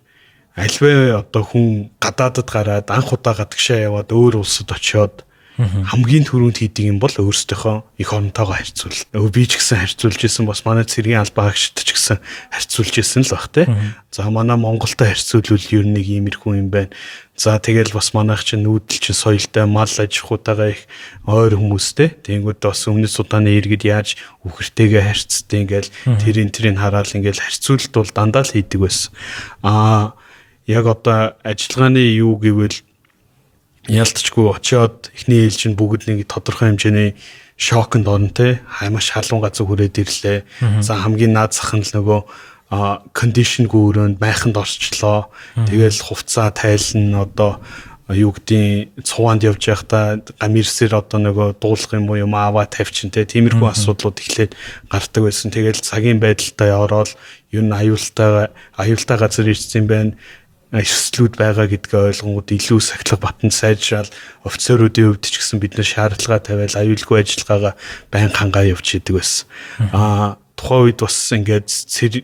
[0.56, 5.28] альваа одоо хүн гадаадд гараад анх удаа гадагшаа яваад өөр улсад очиод
[5.60, 8.96] хамгийн түрүүнд хийдэг юм бол өөрсдийнхөө эх оронтойгоо харьцуул.
[9.12, 13.28] Өө би ч гэсэн харьцуулж исэн бас манай цэргийн албаа агшд ч гэсэн харьцуулж исэн
[13.28, 13.68] л баг те.
[14.08, 16.96] За манай Монголтой харьцуулвал ер нь нэг иймэрхүү юм байна.
[17.40, 20.92] За тэгэл бас манайх чинь нүүдэл чинь соёлтой мал аж ахуйтайгаа их
[21.24, 22.20] ойр хүмүүстэй.
[22.20, 28.12] Тэнгүүд бас өмнөд судааны иргэд яаж үхэртэйгээ харьцдаг ингээл тэрийн тэрийг хараад ингээл харьцуулт бол
[28.12, 29.16] дандаа л хийдэг байсан.
[29.64, 30.20] Аа
[30.68, 32.84] яг одоо ажиллагааны юу гэвэл
[33.88, 37.16] ялтчгүй очиод эхний ээлж нь бүгд нэг тодорхой хэмжээний
[37.56, 40.40] шоконд орно те хаймаш халуун газар хүрээд ирлээ.
[40.84, 42.20] За хамгийн наад зах нь л нөгөө
[42.70, 45.34] кондишнгүй өрөөнд майханд орчлоо.
[45.58, 47.58] Тэгэл хувцаа тайлна одоо
[48.14, 53.26] юу гэдгийг цуванд явж байхдаа гамирсэр одоо нөгөө дуулах юм уу юм аваа тавьчин те
[53.26, 54.54] тиймэрхүү асуудлууд эхлээд
[54.90, 55.54] гардаг байсан.
[55.54, 57.14] Тэгэл цагийн байдалтай ороод
[57.54, 60.14] юу н аюултай аюултай газар ирсэн байна
[60.70, 64.10] эсвслүүд байгаа гэдгээ ойлгонгууд илүү сахилга батанд сайжрал
[64.46, 67.74] офицеруудын хувьд ч гэсэн бид нэр шаардлага тавиал аюулгүй ажиллагаагаа
[68.14, 69.50] байн хангаа явж идэг байсан.
[69.90, 71.72] Аа тухайн үед бас ингээд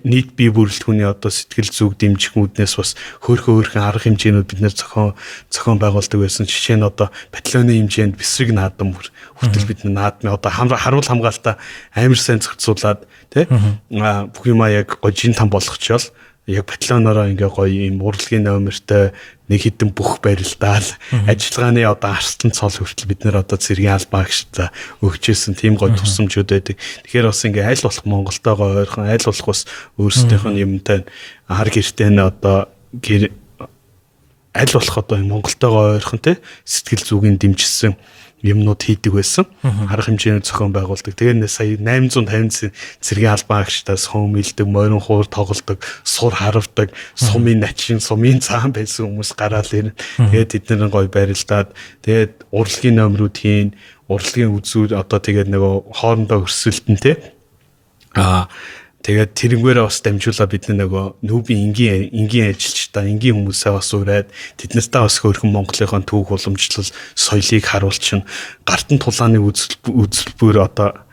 [0.04, 5.16] нийт бие бүрэлдэхүүний одоо сэтгэл зүг дэмжихүүднээс бас хөөхөн хөөхөн арга хэмжээнүүд бид нэр зохион
[5.48, 6.44] зохион байгуулдаг байсан.
[6.44, 8.92] Жишээ нь одоо батальоны хэмжээнд бэсрэг наадам
[9.40, 11.56] хүртэл бид наадмын одоо харуул хамгаалтаа
[11.96, 16.04] амар сайн зохицуулаад тий бүх юмаа яг гожин там болгочвол
[16.48, 19.18] яг батальоноороо ингээ гоё юм урлагийн номертой
[19.50, 20.86] нэг хідэн бүх барилдаал.
[21.26, 24.70] Ажиллагааны одоо арстан цол хүртэл бид нэр одоо цэргийн албаа гişta
[25.02, 26.78] өгчээсэн тийм гоё тусламжууд байдаг.
[26.78, 29.66] Тэгэхээр бас ингээ аль болох Монголтойгоо ойрхон аль болох бас
[29.98, 31.06] өөрсдийнх нь юмтай
[31.50, 33.34] хар гэртэй нь одоо гэр
[34.54, 37.98] аль болох одоо Монголтойгоо ойрхон те сэтгэл зүгийн дэмжсэн
[38.46, 39.50] юмнууд хийдэг байсан.
[39.90, 41.18] Арга хэмжээний зохион байгуулдаг.
[41.18, 42.70] Тэгээд сая 850
[43.02, 49.34] цэргийн албан агчдаас хөөмилдэг, морин хуур тоглодог, сур харавдаг, сумын начин, сумын цаан байсан хүмүүс
[49.34, 49.98] гараал ирнэ.
[50.22, 51.74] Тэгээд тэдний гой барилдаад
[52.06, 53.74] тэгээд урлагийн номерүүд хийн,
[54.06, 57.34] урлагийн үзүүд одоо тэгээд нөгөө хоорондоо өрсөлдөн те.
[58.14, 58.46] Аа
[59.06, 65.02] Тэгээд тэрнгээрээ бас дамжуулаад бид нөгөө нүүбийн энгийн энгийн ажилчдаа энгийн хүмүүсээ бас ураад тэднэртээ
[65.06, 68.26] бас хөөрхөн Монголынхон түүх уламжлал соёлыг харуулчин
[68.66, 71.06] гартан тулааны үзэлбэр одоо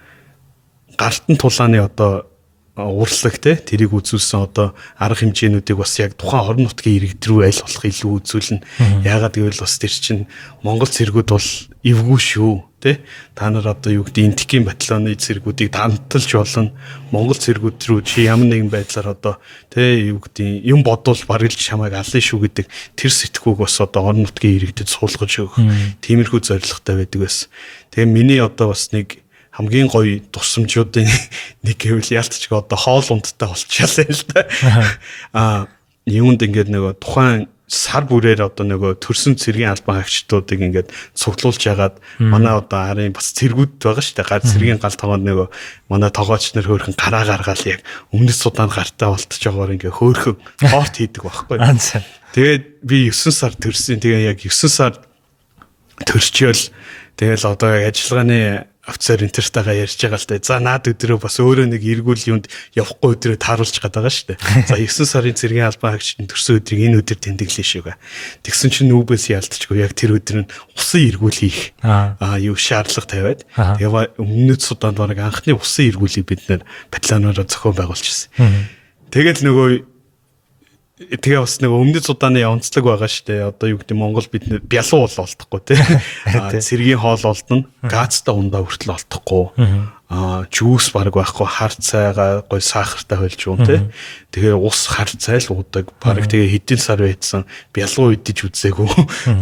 [0.97, 2.33] гартан тулааны одоо
[2.81, 7.61] урлаг те тэрийг үзүүлсэн одоо арга хэмжээнүүдийг бас яг тухайн орон нутгийн иргэд рүү аль
[7.61, 8.65] болох илүү үзүүлнэ.
[9.05, 10.25] Яагаад гэвэл бас тэр чинь
[10.65, 11.49] Монгол цэргүүд бол
[11.85, 12.99] эвгүй шүү те
[13.39, 16.75] та нар одоо юу гэдэг интикийн батальоны цэргүүдийг танталж болно.
[17.15, 19.39] Монгол цэргүүд рүү чи ямар нэгэн байдлаар одоо
[19.71, 22.67] те юу гэдэг юм бодвол барилж чамайг алын шүү гэдэг
[22.99, 25.63] тэр сэтгүүг бас одоо орон нутгийн иргэдэд суулгаж өгөх
[26.03, 27.47] тиймэрхүү зорилготой байдаг байсан.
[27.95, 29.23] Тэгээ миний одоо бас нэг
[29.55, 31.07] хамгийн гоё тусламжуудын
[31.67, 34.41] нэг гэвэл яалтчгүй одоо хоол ундтай болчихлаа л да.
[35.39, 35.61] Аа
[36.09, 41.97] юунд ингээд нөгөө тухайн сар бүрээр одоо нөгөө төрсөн цэргийн албан хаагчдуудыг ингээд цуглуулж ягаад
[42.21, 44.29] манай одоо арын бас цэргүүд байгаа шүү дээ.
[44.29, 45.49] Гар цэргийн гал тогоонд нөгөө
[45.89, 47.81] манай тогооч нар хөөрхөн гараа гаргаал яг
[48.13, 51.57] өмнөд судаанд гартаа болтож байгаагаар ингээд хөөрхөн спорт хийдэг байхгүй.
[52.37, 54.05] Тэгээд би 9 сар төрсөн.
[54.05, 54.93] Тэгээ яг 9 сар
[56.05, 56.63] төрчөөл
[57.17, 60.43] тэгэл одоо ажиллагааны офицер энтертайгаа ярьж байгаа л да.
[60.43, 64.39] За наад өдрөө бас өөрөө нэг эргүүл юунд явахгүй өдрөө тааруулж гад байгаа шүү дээ.
[64.67, 67.97] За 9 сарын цэргийн албан хаагчдын төрсөн өдрийг энэ өдөр тэмдэглэе шүүгээ.
[68.43, 73.41] Тэгсэн чинь нүүбээс ялтчгүй яг тэр өдөр нь усан эргүүл хийх аа юу шаардлага тавиад
[73.55, 78.35] тэгээ өмнөд суданд баг анхны усан эргүүлийг бид нэр батальоноор зохион байгуулчихсан.
[79.15, 79.92] Тэгэл нөгөө
[81.01, 83.49] тэгээ бас нэг өмнөд судааны онцлог байгаа шүү дээ.
[83.49, 85.81] Одоо юу гэдэг Монгол бид бялуу бол олдохгүй тий.
[86.61, 89.45] Цэргийн хоол олдно, газтай ундаа хүртэл олдохгүй.
[90.13, 93.89] а жуус баг байхгүй хар цайгаа гой сахартай хөлж юм те.
[94.29, 95.89] Тэгээ ус хар цай л уудаг.
[96.05, 98.93] Баг тэгээ хэдийн сар байдсан бялуу идэж үзээгүй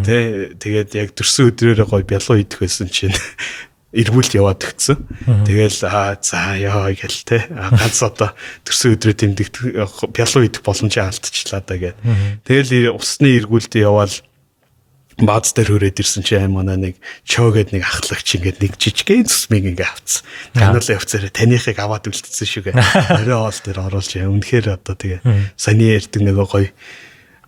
[0.06, 0.54] те.
[0.54, 3.10] Тэгээд яг төрсөн өдрөөрөө гой бялуу идэх байсан чинь
[3.90, 4.98] эргүүлд яваад өгцөн.
[5.46, 7.42] Тэгэл за яа гэл те.
[7.50, 8.30] Ганц одоо
[8.62, 9.54] төрсөн өдрөө тэмдэгт
[10.14, 11.98] бялуу идэх боломжоо алдчихлаа да гэд.
[12.46, 14.14] Тэгэл усны эргүүлд яваал
[15.26, 16.94] бааз дээр хүрээд ирсэн чи аим манай нэг
[17.26, 20.24] чоо гэд нэг ахлагч ингээд нэг жижигхэн цусмыг ингээ авцсан.
[20.56, 22.74] Тануулаа явцаараа таныхыг аваад үлдсэн шүүгээ.
[23.20, 24.32] Орой оол дээр оруулж яа.
[24.32, 25.20] Үнэхээр одоо тэгээ
[25.60, 26.70] саний ярьдаг нөгөө гоё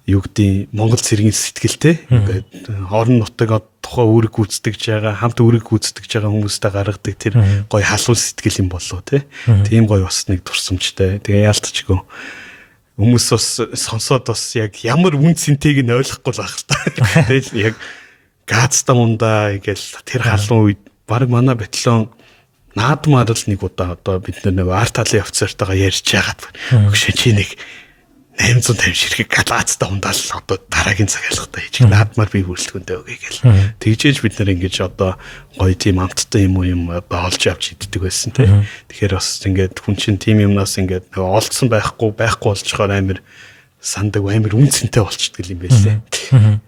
[0.07, 6.11] юу гэдэг Монгол цэргийн сэтгэлтэй ингээд орон нутаг тухай үүрэг гүйцэтгэж байгаа хамт үүрэг гүйцэтгэж
[6.18, 7.34] байгаа хүмүүстэй гаргадаг тэр
[7.70, 9.22] гоё халуун сэтгэл юм болоо тий.
[9.68, 11.22] Тийм гоё бас нэг турсамжтай.
[11.22, 12.00] Тэгээ яалтчгүй.
[12.98, 13.46] Хүмүүс бас
[13.78, 16.76] сонсоод бас яг ямар үн цэнтэйг нь ойлгохгүй л байх та.
[17.30, 17.74] Тэгэл яг
[18.46, 22.11] газта мундаа ингээл тэр халуун үед баг манай батлон
[22.74, 26.40] наадмаар л нэг удаа одоо бид нэг арт талын офицертойгоо ярьж байгаад
[26.88, 27.50] өгшөө чи нэг
[28.43, 33.78] 850 ширхэг галаацтай ундаал одоо дараагийн цагаалгатай хийж наадмаар би бүрэлдэхүүнтэй өгье гэл.
[33.78, 35.14] Тэгжээж бид нар ингэж одоо
[35.55, 38.51] гоё тийм амттай юм уу юм одоо олж авч иддэг байсан тий.
[38.90, 43.22] Тэгэхээр бас ингээд хүн чинь тийм юмнаас ингээд нөгөө олцсон байхгүй байхгүй болчихоор амир
[43.78, 46.59] сандаг амир үнцэнтэй болчихдаг юм байлээ.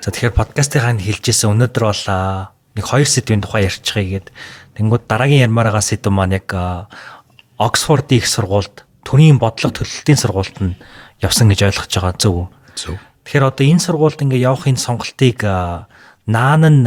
[0.00, 2.04] За тэгэхээр подкастынхаа хэлжсэн өнөөдөр бол
[2.80, 4.32] нэг хоёр сэдвийн тухай ярьчихъя гээд
[4.80, 6.48] тэнгууд дараагийн ярмаар байгаа сэдв маань яг
[7.60, 10.74] Оксфордын их сургуульд төрийн бодлого төлөлтийн сургуульд нь
[11.24, 12.36] явсан гэж ойлгож байгаа зөв.
[12.76, 12.96] Зөв.
[13.24, 15.40] Тэгэхээр одоо энэ сургуульд ингээ явахын сонголтыг
[16.28, 16.84] наан нь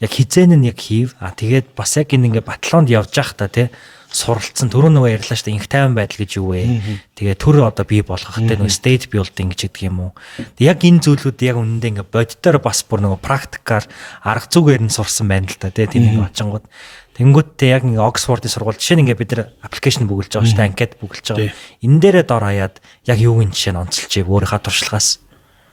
[0.00, 1.14] яг хизэн нь яг хийв.
[1.20, 3.68] А тэгээд бас яг энэ ингээ батлоонд явж явах та тий
[4.10, 6.82] суралцсан төрөө нөгөө ярьлаа шүү дээ инх тайван байдал гэж юу вэ?
[7.14, 10.12] Тэгээ төр одоо бий болгох те нөгөө state building гэж гэдэг юм уу.
[10.58, 13.86] Яг энэ зүйлүүд яг үнэндээ ингээ боддоор бас бүр нөгөө практикаар
[14.26, 16.66] арга зүгээр нь сурсан байна л та тийм нэг очингууд.
[17.14, 20.68] Тэнгүүдтэй яг ингээ Оксфордын сургууль жишээ нь ингээ бид нар аппликейшн бүгэлж байгаа шүү дээ
[20.72, 21.54] анкет бүгэлж байгаа.
[21.84, 22.74] Энэ дээрээ дор хаяад
[23.06, 25.20] яг юугийн жишээ нь онцолж өөрийнхөө туршлагаас.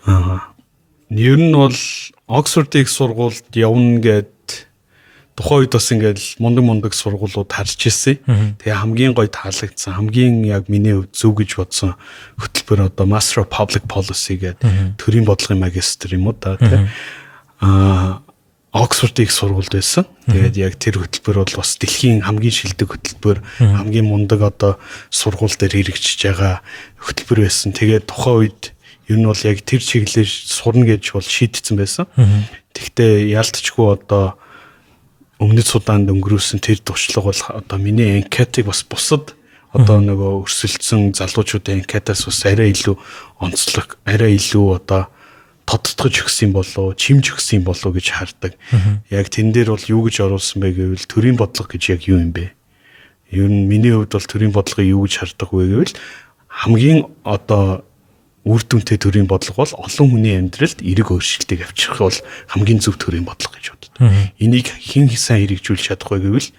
[0.05, 0.53] Аа.
[1.09, 1.79] Ер нь бол
[2.27, 4.36] Оксфордын сургуульд явна гэд
[5.37, 8.17] тухайн үед бас ингээл мундаг мундаг сургуулиуд харж ирсэн.
[8.57, 11.93] Тэгээ хамгийн гоё таалагдсан, хамгийн яг миний хувьд зөв гэж бодсон
[12.41, 16.89] хөтөлбөр одоо Master of Public Policy гэдэг төрийн бодлогын магистр юм уу та тий.
[17.61, 18.25] Аа
[18.77, 20.05] Оксфорд их сургуульд байсан.
[20.27, 24.77] Тэгээд яг тэр хөтөлбөр бол бас дэлхийн хамгийн шилдэг хөтөлбөр, хамгийн мундаг одоо
[25.09, 26.61] сургууль дээр хэрэгжиж байгаа
[27.01, 27.73] хөтөлбөр байсан.
[27.73, 28.77] Тэгээд тухайн үед
[29.07, 32.05] ер нь бол яг тэр чиглэлээр сурна гэж бол шийдтсэн байсан.
[32.75, 34.37] Тэгтээ ялтчгүй одоо
[35.37, 39.37] өмнөд судаанд өнгөрүүлсэн тэр туршлага бол одоо миний анкетыг бас бусад
[39.75, 42.95] одоо нөгөө өрсөлдсөн залуучуудын анкетаас бас арай илүү
[43.43, 45.07] онцлог, арай илүү одоо
[45.67, 48.55] тодтогч өгсөн болоо, чимж өгсөн болоо гэж хардаг.
[49.11, 52.31] Яг тэн дээр бол юу гэж оруулсан бэ гэвэл төрийн бодлого гэж яг юу юм
[52.31, 52.55] бэ?
[53.35, 55.93] Ер нь миний хувьд бол төрийн бодлогыг юу гэж хардаг вэ гэвэл
[56.47, 57.83] хамгийн одоо
[58.47, 63.27] үр дүнтэй төрийн бодлого бол олон хүний амьдралд эерэг өөрчлөлтийг авчрах бол хамгийн зөв төрийн
[63.27, 63.91] бодлого гэж боддог.
[64.39, 66.49] Энийг хэн сайн хэрэгжүүлж чадах вэ гэвэл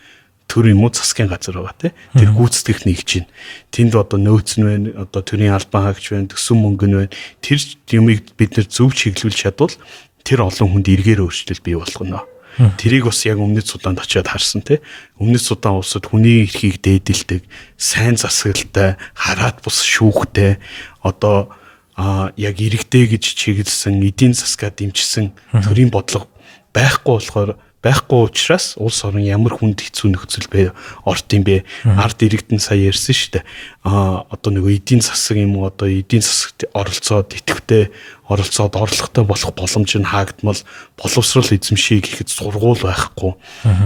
[0.48, 1.92] төр юм уу засгийн газар байгаа тий.
[2.16, 3.28] Тэр гүйцэтгэх нэгж чинь.
[3.72, 7.12] Тэнд одоо нөөц нь байна, одоо төрийн албан хаагч байна, төсөн мөнгө нь байна.
[7.44, 7.60] Тэр
[7.92, 9.76] юмыг бид нэр зөв чиглүүлж чадвал
[10.24, 12.24] тэр олон хүнд эргээр өөрчлөлт бий болгоно.
[12.58, 14.82] Тэрийг бас яг өмнөд Суданд очиад харсан тий.
[15.20, 17.46] Өмнөд Судан улсад хүний эрхийг дээдэлдэг,
[17.78, 20.58] сайн засаглалтай, хараад бус шүүхтэй
[21.06, 21.54] одоо
[21.98, 25.34] а яг иргэдэй гэж чиглэсэн эдийн засгаа дэмжсэн
[25.66, 26.30] төрийн бодлого
[26.70, 30.70] байхгүй болохоор байхгүй учраас улс орон ямар хүнд хэцүү нөхцөл бай
[31.06, 31.62] орт юм бэ?
[31.86, 33.44] Ард иргэдэн сая ярьсан шүү дээ.
[33.86, 35.70] А одоо нөгөө эдийн засаг юм уу?
[35.70, 37.94] Одоо эдийн засагт оролцоод идэвхтэй
[38.26, 40.58] оролцоод орлоготой болох боломж нь хаагдмал
[40.98, 43.38] боловсрал эзэмшиг гэхэд сургуул байхгүй.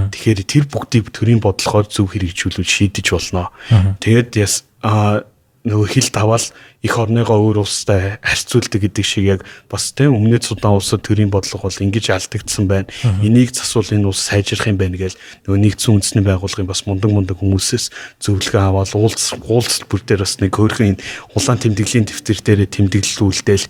[0.08, 3.52] Тэгэхээр тэр бүгдийг төрийн бодлохоор зөв хэрэгжүүлүүл шийдэж болно.
[4.00, 5.28] Тэгээд яс а
[5.62, 6.42] нөгөө хил даваал
[6.82, 9.40] их орныгоо өөр улстай харьцуулдаг гэдэг шиг яг
[9.70, 12.90] бас тийм өмнөд судан улсад төрийн бодлого бол ингэж алдагдсан байна.
[13.22, 15.14] Энийг засвал энэ улс сайжрах юм байна гэж
[15.46, 20.42] нөгөө нэгдсэн үндэсний байгууллагын бас мундаг мундаг хүмүүсээс зөвлөгөө аваад уулз уулз бүр дээр бас
[20.42, 20.98] нэг хөөрхөн
[21.38, 23.66] улаан тэмдэглэлийн дэвтэр дээр тэмдэглэл үлдээл.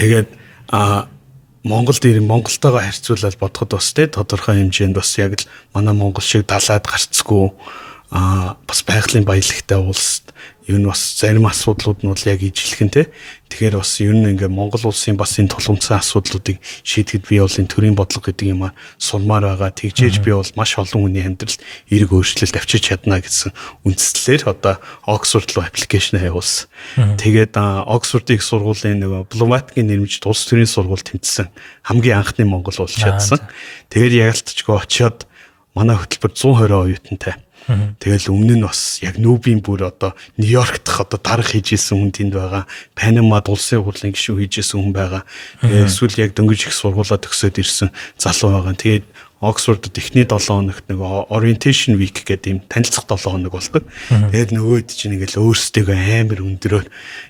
[0.00, 0.28] Тэгээд
[0.72, 1.12] а
[1.68, 6.48] Монголд ирэн Монголтойгоо харьцуулаад бодоход бас те тодорхой хэмжээнд бас яг л манай Монгол шиг
[6.48, 7.52] далаад гарцгүй
[8.10, 10.24] а бас байгалийн баялагтай улс
[10.68, 13.08] ер нь бас зарим асуудлууд нь бол яг ижилхэн те.
[13.48, 17.68] Тэгэхээр бас ер нь ингээ Монгол улсын бас энэ тулгымцсан асуудлуудыг шийдэхэд би бол энэ
[17.68, 19.72] төрийн бодлого гэдэг юм а сулмаар байгаа.
[19.72, 23.52] Тэгжээж би бол маш олон хүний амьдралд эрг өөрчлөлт авчиж чадна гэсэн
[23.84, 26.68] үндслээр одоо Оксфорд руу аппликейшн явуулсан.
[27.16, 31.48] Тэгээд Оксфордын их сургуулийн нөгөө дипломатикийн нэрмжид улс төрийн сургууль тэмцсэн.
[31.84, 33.40] Хамгийн анхны монгол болж чадсан.
[33.88, 35.24] Тэгээд ч очиод
[35.72, 37.40] манай хөтөлбөр 120 оюутантай.
[37.68, 42.12] Тэгэл өмнө нь бас яг нүүбийн бүр одоо Нью-Йорк дахь одоо дарга хийж исэн хүн
[42.16, 42.64] тэнд байгаа.
[42.96, 45.22] Панамад улсын хурлын гишүүн хийж исэн хүн байгаа.
[45.60, 48.72] Эсвэл яг дөнгөж их сургуулаа төгсөөд ирсэн залуу байгаа.
[48.72, 49.04] Тэгээд
[49.40, 50.98] Оксфордод эхний 7 хоногт нэг
[51.30, 53.86] orientation week гэдэг юм танилцах 7 хоног болдог.
[54.10, 56.86] Тэгээд нөгөөд чинь ингээл өөрсдөө амар өндөрөөр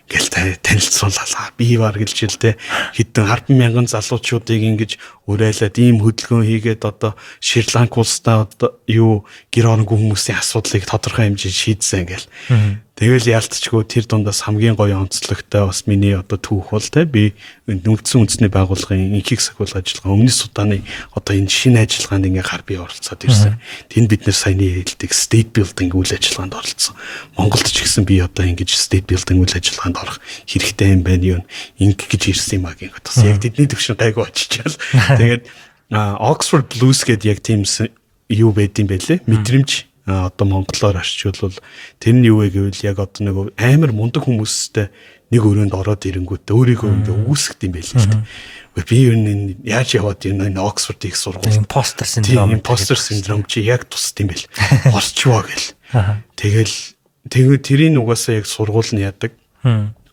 [0.09, 1.52] ингээл танилцуулалаа.
[1.61, 2.56] Би бар гэлжэлтэй
[2.96, 4.96] хэдэн 10 мянган залуучуудыг ингэж
[5.28, 7.12] урайлаад ийм хөдөлгөөн хийгээд одоо
[7.44, 12.28] Шри-Ланк улстай одоо юу гэр оронгүй хүмүүсийн асуудлыг тодорхой хэмжээнд шийдсэн ингээл.
[12.99, 17.30] Тэгэл яалтчгүй тэр дундаас хамгийн гоё онцлогтой бас миний одоо түүх бол те би
[17.70, 20.82] нүлдсэн үндэсний байгууллагын инхийг сахиулах ажиллагаа өмнөс судааны
[21.14, 23.62] одоо энэ шинэ ажиллагаанд ингээ гар бие оролцоод ирсэн.
[23.86, 26.99] Тэнд бид нэр саяны хэлдэг state building үйл ажиллагаанд оролцсон.
[27.38, 30.18] Монголд ч гэсэн би одоо ингэж state building үйл ажиллагаанд орох
[30.51, 31.40] хэрэгтэй юм байна юу
[31.78, 34.74] инг гэж ирсэн юм а гэх бас яг тэдний төвшин гайгүй очичаал.
[35.14, 35.46] Тэгээд
[36.18, 37.62] Oxford Blues гэдэг яг тийм
[38.26, 39.22] юу байдсан байлээ.
[39.22, 41.56] Мэдрэмж одоо монголоор арчилвал
[42.00, 44.88] тэр нь юу вэ гэвэл яг одоо нэг амар мундаг хүмүүстэй
[45.28, 48.24] нэг өрөөнд ороод ирэнгүүтээ өөрийгөө ингээ үүсгэж юм байл л дээ.
[48.88, 53.84] Би ер нь яаж яваад энэ Оксфорд их сургууль импостер синдром импостер синдром чи яг
[53.84, 54.48] тусд юм бэл.
[54.96, 55.76] Орчвоо гэл.
[56.32, 56.76] Тэгэл
[57.28, 59.36] тэгээ тэрийн угаасаа яг сургууль нь яадаг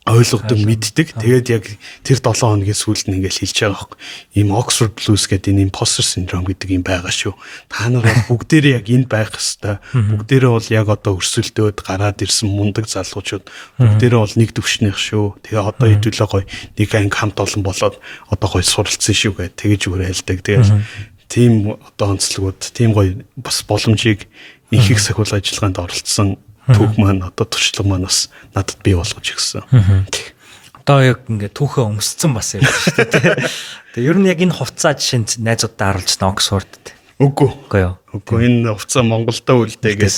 [0.05, 1.17] ойлгодог мэддэг.
[1.17, 1.65] Тэгээд яг
[2.05, 3.97] тэр 7 хоногийн сүүлд нь ингээл хэлж байгаа хөөх.
[4.37, 7.33] Ийм Oxford Blues гэдэг энэ imposter syndrome гэдэг юм байгаа шүү.
[7.73, 9.81] Та нар бүгдээрээ яг энд байх хэвээр.
[10.13, 13.49] Бүгдээрээ бол яг одоо өрсөлдөөд гараад ирсэн мундаг залуучууд
[13.81, 15.41] бүгдээрээ бол нэг төвшнийх шүү.
[15.41, 17.97] Тэгээ одоо хэдүүлээ гоё нэг анги хамт олон болоод
[18.29, 20.37] одоо гоё суралцсан шүү гэж тэгэж үрэлдэг.
[20.45, 20.69] Тэгээд
[21.33, 24.29] тийм одоо онцлогуд, тийм гоё бас боломжийг
[24.69, 26.37] инхийг сахиул ажиллагаанд оролцсон
[26.70, 29.66] түүх маань одоо туршлага маань бас надад бий болгож өгсөн.
[30.86, 33.49] Одоо яг ингээ түүхээ өмсцэн бас юм шүү дээ.
[33.97, 36.93] Тэгээ ер нь яг энэ хувцас жишээнд найзуудтай харуулж та Оксфордд.
[37.18, 37.49] Үгүй.
[37.66, 37.95] Үгүй юу.
[38.13, 40.18] Үгүй энэ хувцас Монголдо үлдээгээс.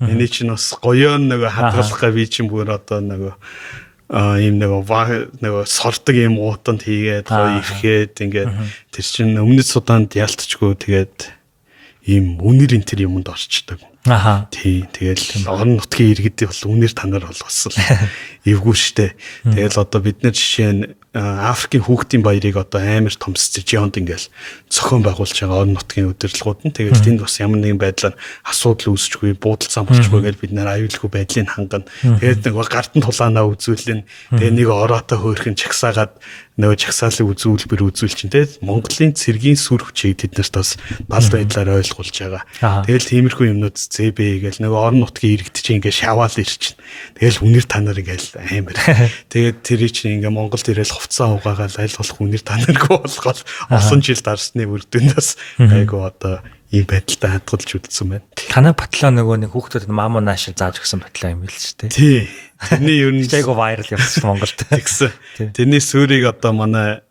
[0.00, 3.34] Эний чинь бас гоёо нөгөө хадгалахаа би чинь бүр одоо нөгөө
[4.10, 8.50] а ийм нөгөө нөгөө сордог юм уутанд хийгээд гоё ирэхэд ингээд
[8.90, 11.30] тэр чинь өмнөд судаанд ялтчгүй тэгээд
[12.10, 13.78] ийм үнэр энэ тэр юмд орчдөг.
[14.06, 14.48] Аха.
[14.50, 14.88] Тий.
[14.92, 17.72] Тэгэл орон нутгийн иргэд бол үнээр танаар болгосон.
[18.48, 19.12] Эвгүй штэ.
[19.44, 24.30] Тэгэл одоо бид нар жишээ нь Африкийн хүүхдийн баярыг одоо амар том стадионд ингээл
[24.70, 28.14] зохион байгуулж байгаа орон нутгийн удирдлагууд нь тэгэл тэнд бас ямар нэгэн байдлаар
[28.46, 31.90] асуудал үүсчихгүй буудалцсан болчихгүй гэж бид нар аюулгүй байдлыг хангана.
[31.98, 34.06] Тэгээд нэг гартан тулаанаа үзүүлэн
[34.38, 36.14] тэгээ нэг ороотой хөөрхөн чагсаагаад
[36.62, 40.76] нөгөө чагсаалыг үзүүлбэр үзүүл чинь те Монголын цэргийн сүр хүчийг тэд нарт бас
[41.08, 42.84] бал байдлаар ойлгуулж байгаа.
[42.86, 46.78] Тэгэл тиймэрхүү юмнууд ЗБ гээл нөгөө орон нутгийн иргэд чинь ингээ шаваал ирчин.
[47.18, 48.78] Тэгэл үнэр та нар ингээл амар.
[49.34, 54.00] Тэгээд тэр чинь ингээ Монголд ирээл хувцас угаагаал аль болох үнэр та наргүй болгоод олон
[54.06, 55.28] жил дарсны үрдүнээс
[55.58, 56.38] айгу одоо
[56.70, 58.26] ийм байдалтай хадгалж үлдсэн байна.
[58.46, 61.90] Танай батлаа нөгөө нэг хүүхдүүд маамуу наашиг зааж өгсөн батлаа юм л ч тийм.
[61.90, 62.30] Тий.
[62.62, 64.54] Тэрний ер нь айгу вайрал явсан Монголд.
[64.70, 65.10] Тэгсэн.
[65.50, 67.02] Тэрний суурийг одоо манай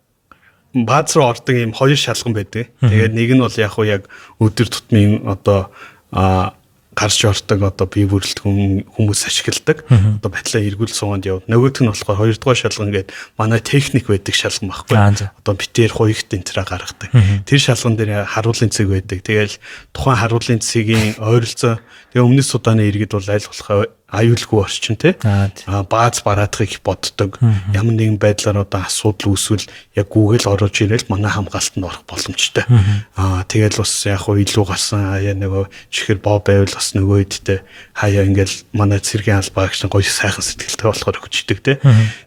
[0.72, 2.72] бааз руу ордог ийм хоёр шалган байдаг.
[2.80, 4.08] Тэгээд нэг нь бол яг уу яг
[4.40, 5.68] өдөр тутмын одоо
[6.08, 6.56] а
[7.00, 9.88] гарч ордог одоо бие бүрэлдэхүүн хүмүүс ашигладаг.
[9.88, 11.48] Одоо батлаа эргүүл сууганд явд.
[11.48, 13.08] Нөгөөх нь болохоор хоёрдугаар шалган гээд
[13.40, 14.96] манай техник байдаг шалган баггүй.
[15.40, 17.08] Одоо битээр хуйгт энтраа гаргадаг.
[17.48, 19.24] Тэр шалган дээр харуулын цэг байдаг.
[19.24, 19.56] Тэгэл
[19.96, 21.80] тухайн харуулын цэгийн ойролцоо
[22.12, 25.14] тэгээ өмнөд судааны иргэд бол аль болох аюулгүй орчин тий.
[25.22, 27.38] Аа бааз бараадахыг боддог.
[27.74, 32.66] Ямар нэгэн байдлаар одоо асуудал үүсвэл яг Google орж ирэл манай хамгаалтанд орох боломжтой.
[33.14, 37.58] Аа тэгэл бас яг хуу илүү гасан аяа нөгөө чихэр боо байвал бас нөгөө хэдтэй
[37.94, 41.76] хаяа ингээл манай цэргийн албаагч гоё сайхан сэтгэлтэй болохоор хүчдэг тий.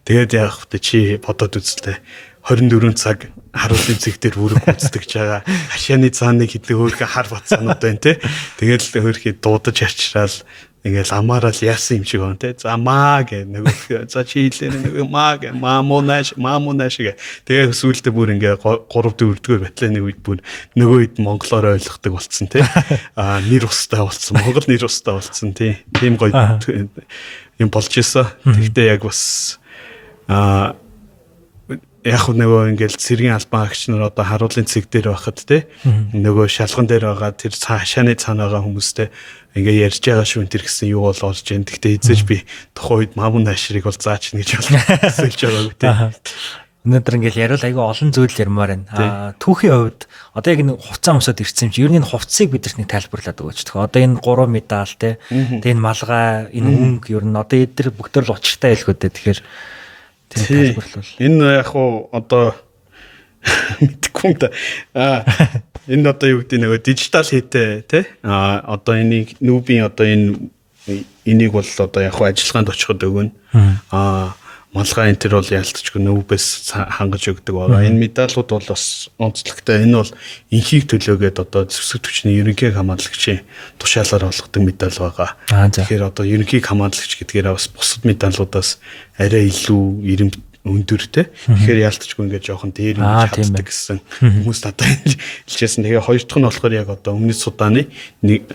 [0.08, 2.00] Тэгээд яг чи бодоод үзлээ
[2.44, 5.42] 24 цаг харуулын цэг дээр бүрэг гүйцэтгэж байгаа.
[5.72, 8.20] Хашааны цааныг хідээ хөөрхөн хар бацаанууд байна те.
[8.60, 10.36] Тэгэл хөөрхий дуудаж арчраал
[10.84, 12.52] Ингээл амаараа л яасан юм шиг байна те.
[12.60, 17.16] За маа гэ нөгөө за чи хэлээ нөгөө маа гэ маамунаш маамунаш гэ.
[17.48, 20.44] Тэгээ сүүлдээ бүр ингээ 3 4 дэх батланы үед бүр
[20.76, 22.68] нөгөө үед монголоор ойлгохдаг болцсон те.
[23.16, 24.44] Аа нэр устай болцсон.
[24.44, 25.80] Монгол нэр устай болцсон тий.
[25.96, 26.36] Тийм гоё
[27.64, 28.28] юм болж исэн.
[28.44, 29.64] Тэгтээ яг бас
[30.28, 30.76] аа
[32.04, 36.88] яг нөгөө ингээл цэргийн албан агч нар одоо харуулын цэг дээр байхад те нөгөө шалган
[36.88, 39.08] дээр байгаа тэр хашааны цаана байгаа хүмүүстэй
[39.56, 41.64] ингээ ярьж байгаа шүү энэ гэсэн юу бол олж जैन.
[41.64, 42.42] Гэхдээ эзэж би
[42.74, 45.94] тухайн үед мамун ашрыг бол заач гэж болсолж байгааг тий.
[46.84, 48.92] Өнөөдөр ингээл яриул айгүй олон зүйл ярмаар байна.
[48.92, 50.04] Аа түүхийн хувьд
[50.36, 53.40] одоо яг энэ хувцас өмсөд ирсэн юм чи ер нь энэ хувцсыг бидэрт нэг тайлбарлаад
[53.40, 53.60] өгөөч.
[53.64, 55.16] Тэгэхээр одоо энэ 3 медаль те.
[55.32, 59.16] Тэгээ энэ малгай, энэ өнгө ер нь одоо эдгээр бүгдээр л учиртай байлгүй дээ.
[59.16, 59.40] Тэгэхээр
[60.34, 61.12] тэр тайлбарлал.
[61.20, 62.56] Энэ яг уу одоо
[63.82, 64.50] мэдгүй юм да.
[64.94, 65.24] Аа
[65.88, 70.50] энэ одоо юу гэдэг нөгөө дижитал хийтэй тий а одоо энийг нүүбийн одоо энэ
[71.28, 73.32] энийг бол одоо яг хуу ажиллагаанд очиход өгнө
[73.92, 74.32] а
[74.74, 77.86] малгай энэ төр бол яалтчгүй нүүбээс хангаж өгдөг байгаа.
[77.86, 79.86] Энэ медалууд бол бас онцлогтой.
[79.86, 80.12] Энэ бол
[80.50, 83.46] инхийг төлөөгөөд одоо зэвсэг түвшний ерөнхий хамгаалагчийн
[83.78, 85.38] тушаалаар болгодог медаль байгаа.
[85.46, 88.82] Тэгэхээр одоо ерөнхий хамгаалагч гэдгээр бас бусад медалуудаас
[89.22, 91.28] арай илүү ирэмт өндөртэй.
[91.30, 93.06] Тэгэхээр яалтчгүй ингээд жоохон дээр нь
[93.36, 94.88] чаддаг гэсэн хүмүүс надад
[95.52, 95.84] хэлжсэн.
[95.84, 97.92] Тэгээ хоёр дахь нь болохоор яг одоо өмнөд Судааны
[98.24, 98.48] нэг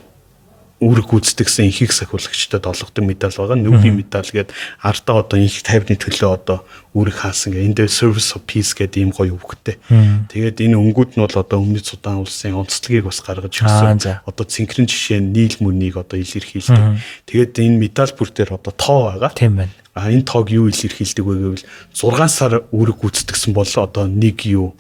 [0.79, 3.59] үүрэг гүйцэтгэсэн ихийг сахиулагчдад олгодог медаль байгаа.
[3.59, 6.63] Нүүбийн медаль гээд ардаа одоо их тайвны төлөө одоо
[6.95, 7.67] үүрэг хаасан гэ.
[7.67, 9.83] Энд Service of Peace гэдэг ийм гоё өвгтэй.
[10.31, 14.23] Тэгээд энэ өнгүүд нь бол одоо өмнөд Судан улсын онцлогийг бас гаргаж ирсэн.
[14.23, 17.03] Одоо цэнхрэн жишээ Нийл мөрнийг одоо илэрхийлдэг.
[17.27, 19.35] Тэгээд энэ медаль бүр дээр одоо тоо байгаа.
[19.35, 19.75] Тийм байна.
[19.99, 24.79] А энэ тоог юу илэрхийлдэг вэ гэвэл 6 сар үүрэг гүйцэтгсэн бол одоо нэг юу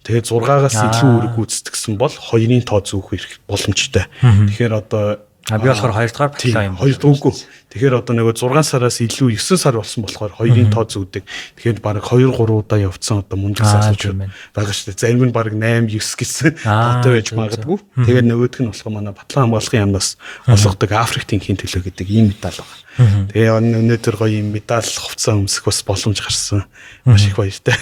[0.00, 4.08] Тэгээд 6-аас илүү үүрэг гүйцэтгсэн бол 2-ын тоо зүүх боломжтой.
[4.24, 6.76] Тэгэхээр одоо А би болохоор 2 дугаар батлаа юм.
[6.76, 7.34] 2 дүүгүй.
[7.70, 11.24] Тэгэхээр одоо нөгөө 6 сараас илүү 9 сар болсон болохоор 2-ын тоо зүүдэг.
[11.56, 15.00] Тэгэхээр баг 2 3 удаа явцсан одоо мундаг залуучууд байгаа шүү дээ.
[15.00, 17.78] Зарим нь баг 8 9 гэсэн тоотой байж магадгүй.
[18.04, 20.08] Тэгээд нөгөөх нь болохоор манай батлан хамгаалахын яамнаас
[20.46, 23.30] олгодог Африкийн хин төлөө гэдэг ийм медаль байна.
[23.30, 26.66] Тэгээ өнөөдөр гоё ийм медаль хувцас өмсөх бас боломж гарсан.
[27.06, 27.74] Маш их баяртай.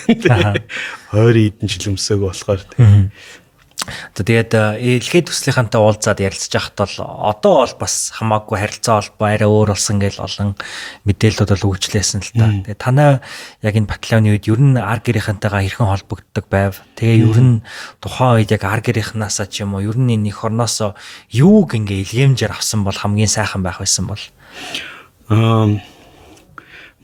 [1.11, 2.61] 20 эдэн жил өмсөөгөө болохоор
[4.15, 6.97] За тэгээд илгээ төслийнхантай уулзаад ярилцж байхад бол
[7.33, 10.51] одоо бол бас хамаагүй харилцаа холбоо арай өөр болсон гэж олон
[11.07, 12.47] мэдээлэлүүд бол өгчлээсэн л та.
[12.65, 13.19] Тэгээд танай
[13.63, 16.83] яг энэ батальоны үед ер нь ар гэрийнхэнтэйгээ хэрхэн холбогддог байв?
[16.99, 17.57] Тэгээ ер нь
[17.99, 20.95] тухайн үед яг ар гэрийнхнаасаа ч юм уу ер нь энэ их орноосоо
[21.33, 24.23] юуг ингээ илгээмжээр авсан бол хамгийн сайхан байх байсан бол
[25.29, 25.69] аа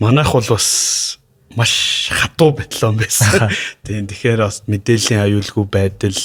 [0.00, 1.18] манайх бол бас
[1.56, 3.50] маш хатуу батлон байсан.
[3.86, 6.18] Тийм тэгэхээр бас мэдээллийн аюулгүй байдал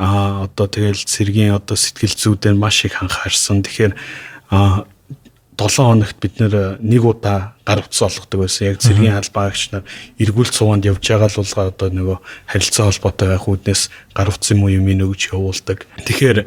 [0.00, 3.62] аа одоо тэгэл цэргийн одоо сэтгэл зүйдээр маш их анхаарсан.
[3.62, 3.92] Тэгэхээр
[4.50, 4.88] аа
[5.56, 8.74] 7 хоногт бид нэг удаа гар утас олгодог байсан.
[8.74, 9.86] Яг цэргийн албаагч нар
[10.18, 12.18] эргүүл цуванд явж байгаа л улгаа одоо нөгөө
[12.50, 13.82] харилцаа холбоотой байх үүднээс
[14.18, 15.86] гар утас юм уу юм өгч явуулдаг.
[16.10, 16.38] Тэгэхээр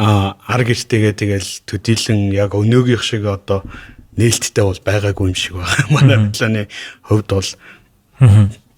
[0.00, 3.68] ар гэртэйгээ тэгэл төдийлөн яг өнөөгийнх шиг одоо
[4.16, 5.86] нээлттэй бол байгаагүй юм шиг байна.
[5.90, 6.68] Манай батлааны
[7.02, 7.50] хувьд бол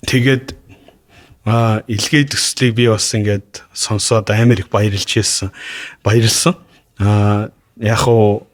[0.06, 0.46] тэгээд
[1.46, 5.52] а илгээ төслийг би бас ингээд сонсоод амар их баярлж ийсэн.
[6.02, 6.56] Баярлсан.
[6.98, 8.46] А яг уу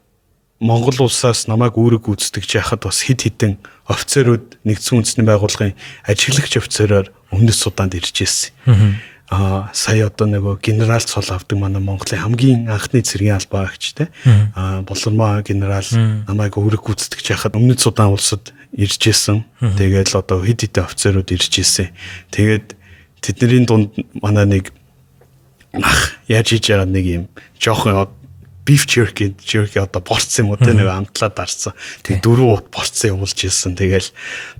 [0.63, 5.75] Монгол улсаас намайг үүрэг гүйцэтгэж яхад бас хид хідэн офицерууд нэгдсэн үндэсний байгууллагын
[6.07, 8.55] ажиглагч офицероор өмнөд Суданд ирж ирсэн
[9.29, 14.09] а сая одоо нөгөө генерал цол авдаг манай Монголын хамгийн анхны цэргийн албаа агч те
[14.55, 15.87] а болормоо генерал
[16.27, 19.45] намайг өөрөг гүйцэтгэж яхад өмнөд Судан улсад ирж исэн.
[19.61, 21.93] Тэгээд л одоо хэд хэдэн офицерууд ирж исэн.
[22.33, 22.75] Тэгээд
[23.21, 24.73] тэдний дунд манай нэг
[25.77, 27.23] ах яаж хийж байгаа нэг юм
[27.61, 28.09] жоохон
[28.65, 30.57] beef jerky jerky одоо борц юм уу?
[30.57, 31.73] Те нэг амтлаад дарсан.
[32.03, 33.75] Тэг дөрөв борцсон явуулж ирсэн.
[33.75, 34.09] Тэгэл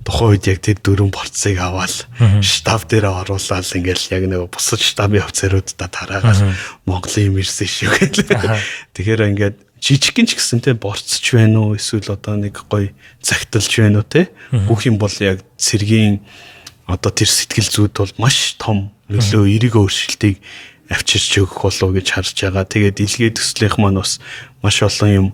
[0.04, 2.04] тухайн үед яг тэр дөрөв борцыг аваад
[2.44, 6.40] штаб дээр оруулаад ингээл яг нэг бусад штабын офицеруудаа тараагаад
[6.84, 8.60] Монголын юм ирсэн шүү гэлээ.
[8.92, 11.76] Тэгэхээр ингээд жижигхэн ч гэсэн те борцч байна уу?
[11.76, 12.92] Эсвэл одоо нэг гоё
[13.24, 16.20] цагталж байна уу те бүх юм бол яг цэргийн
[16.84, 18.92] одоо тэр сэтгэл зүйд бол маш том.
[19.08, 20.40] Нөлөө эерэг өөрчлөлтийг
[20.94, 22.64] авчирч өгөх болов гэж харж байгаа.
[22.64, 24.22] Тэгээд илгээ төслийнх маань бас
[24.62, 25.28] маш олон юм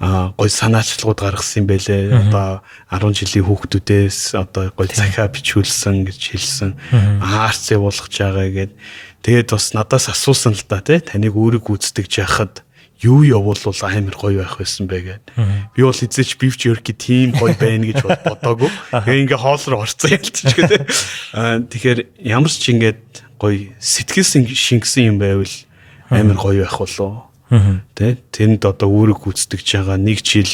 [0.00, 2.10] гой санаачлагууд гаргасан юм байлээ.
[2.28, 6.70] Одоо 10 жилийн хүүхдүүдээс одоо гой захиа бичүүлсэн гэж хэлсэн.
[7.22, 8.72] Аарц явуулах жагаа гэд.
[9.22, 12.66] Тэгээд бас надаас асуусан л да тий таныг үүрэг гүйцэтгэж яхад
[13.00, 15.24] юу явуулвал амар гоё байх байсан бэ гэд.
[15.72, 18.68] Би бол эзэж бив jerky тийм гоё байна гэж бодоогүй.
[18.92, 20.82] Тэгээ ингээ хоол руу орцсон ялцчихгүй тий.
[21.32, 25.54] Аа тэгэхээр ямар ч ингээд гоё сэтгэл шингэсэн юм байвал
[26.10, 27.30] амар гоё байх болоо.
[27.94, 30.50] Тэ тэнд одоо үүрэг гүйцэтгэж байгаа нэг жил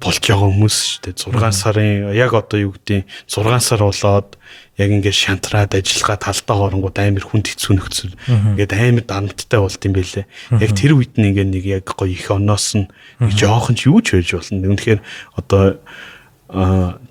[0.00, 1.16] болж байгаа хүмүүс шүү дээ.
[1.28, 4.38] 6 сарын яг одоо юу гэдэг 6 сар болоод
[4.80, 8.16] яг ингээд шантраад ажиллагаа талдаа хооронгууд амар хүнд хэцүү нөхцөл.
[8.56, 10.24] Ингээд амар дарамттай болт юм байлээ.
[10.56, 12.88] Яг тэр үед нь ингээд нэг яг гоё их оноос нь
[13.20, 14.72] нэг жоохон ч юу ч байж болно.
[14.72, 15.00] Үнэхээр
[15.36, 15.64] одоо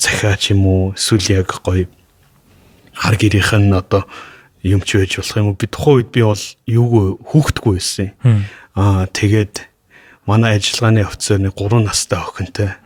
[0.01, 1.85] цахиа ч юм уу эсвэл яг гоё
[2.97, 4.09] хар гэрийнх нь одоо
[4.63, 5.59] юм ч байж болох юм уу?
[5.59, 8.09] Би тухайн үед би бол юугүй хүүхдгүй байсан.
[8.77, 9.71] Аа тэгээд
[10.29, 12.77] манай ажиллагааны офицер нэг 3 настай охинтой.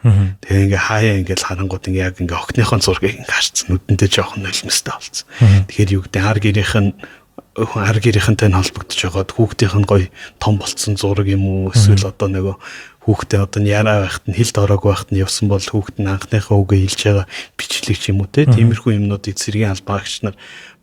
[0.42, 4.94] Тэгээ ингээ хаяа ингээл харангууд ингээ яг ингээ охиныхон зургийг ингээ харцсан нүдэндээ жоохон нулимстай
[4.96, 5.28] болсон.
[5.68, 6.92] Тэгэхээр юу гэдэг ар гэрийнх нь
[7.56, 10.08] ар гэрийнхэнтэй нь холбогдож байгаад хүүхдийнх нь гоё
[10.40, 11.72] том болцсон зураг юм уу?
[11.76, 12.56] Эсвэл одоо нөгөө
[13.08, 16.84] хүүхдээ одоо яраа байхад нь хилд ороогүй байхад нь явсан бол хүүхд нь анхныхаа үгээ
[16.84, 18.44] хэлж байгаа бичлэг ч юм уу те?
[18.44, 20.36] Тиймэрхүү юмнуудыг цэргийн албаагч нар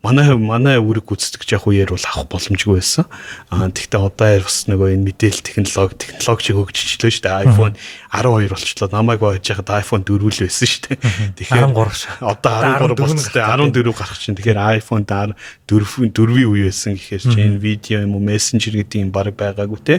[0.03, 3.07] манай манай үүрэг гүйцэтгэж явах үеэр бол авах боломжгүй байсан.
[3.47, 7.43] Аа тэгтээ одоо бас нөгөө энэ мэдээлэл технологи технологи шиг хөгжиж члөө шүү дээ.
[7.47, 7.73] iPhone
[8.13, 8.89] 12 болчихлоо.
[8.93, 10.97] Намайг байж хаад iPhone 4 л байсан шүү дээ.
[11.41, 13.73] Тэгэхээр 13 одоо 13 болчихлоо.
[13.73, 14.37] 14 гарах чинь.
[14.37, 15.33] Тэгэхээр iPhone 4
[15.65, 19.97] 4-ийн үе байсан гэхээр чи энэ видео юм уу Messenger гэдэг юм баг байгаагүй те.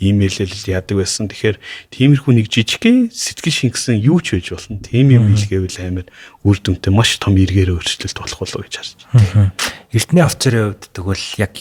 [0.00, 1.28] Имэйлэл яадаг байсан.
[1.28, 1.60] Тэгэхээр
[1.92, 4.80] тиймэрхүү нэг жижигхэн сэтгэл шингэсэн юу ч байж болно.
[4.80, 6.08] Тийм юм хэлгээвэл амар
[6.40, 9.52] үр дүнтэй маш том эргээр өөрчлөлт болох болов гэж харж байна.
[9.92, 11.54] Эртний офицерын хувьд тэгвэл яг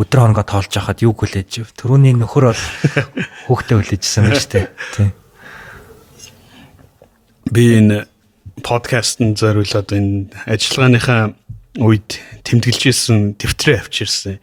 [0.00, 1.68] өдөр хоногоо тоолж байхад юу хүлээж ив?
[1.76, 2.62] Төрөний нөхөр бол
[3.46, 4.72] хүүхдээ хүлээжсэн байж тээ.
[4.96, 5.12] Тийм.
[7.54, 8.06] Би энэ
[8.66, 11.22] подкастн зориулаад энэ ажиллагааныхаа
[11.78, 14.42] үед тэмдэглэжсэн дэвтрээ авчирсан.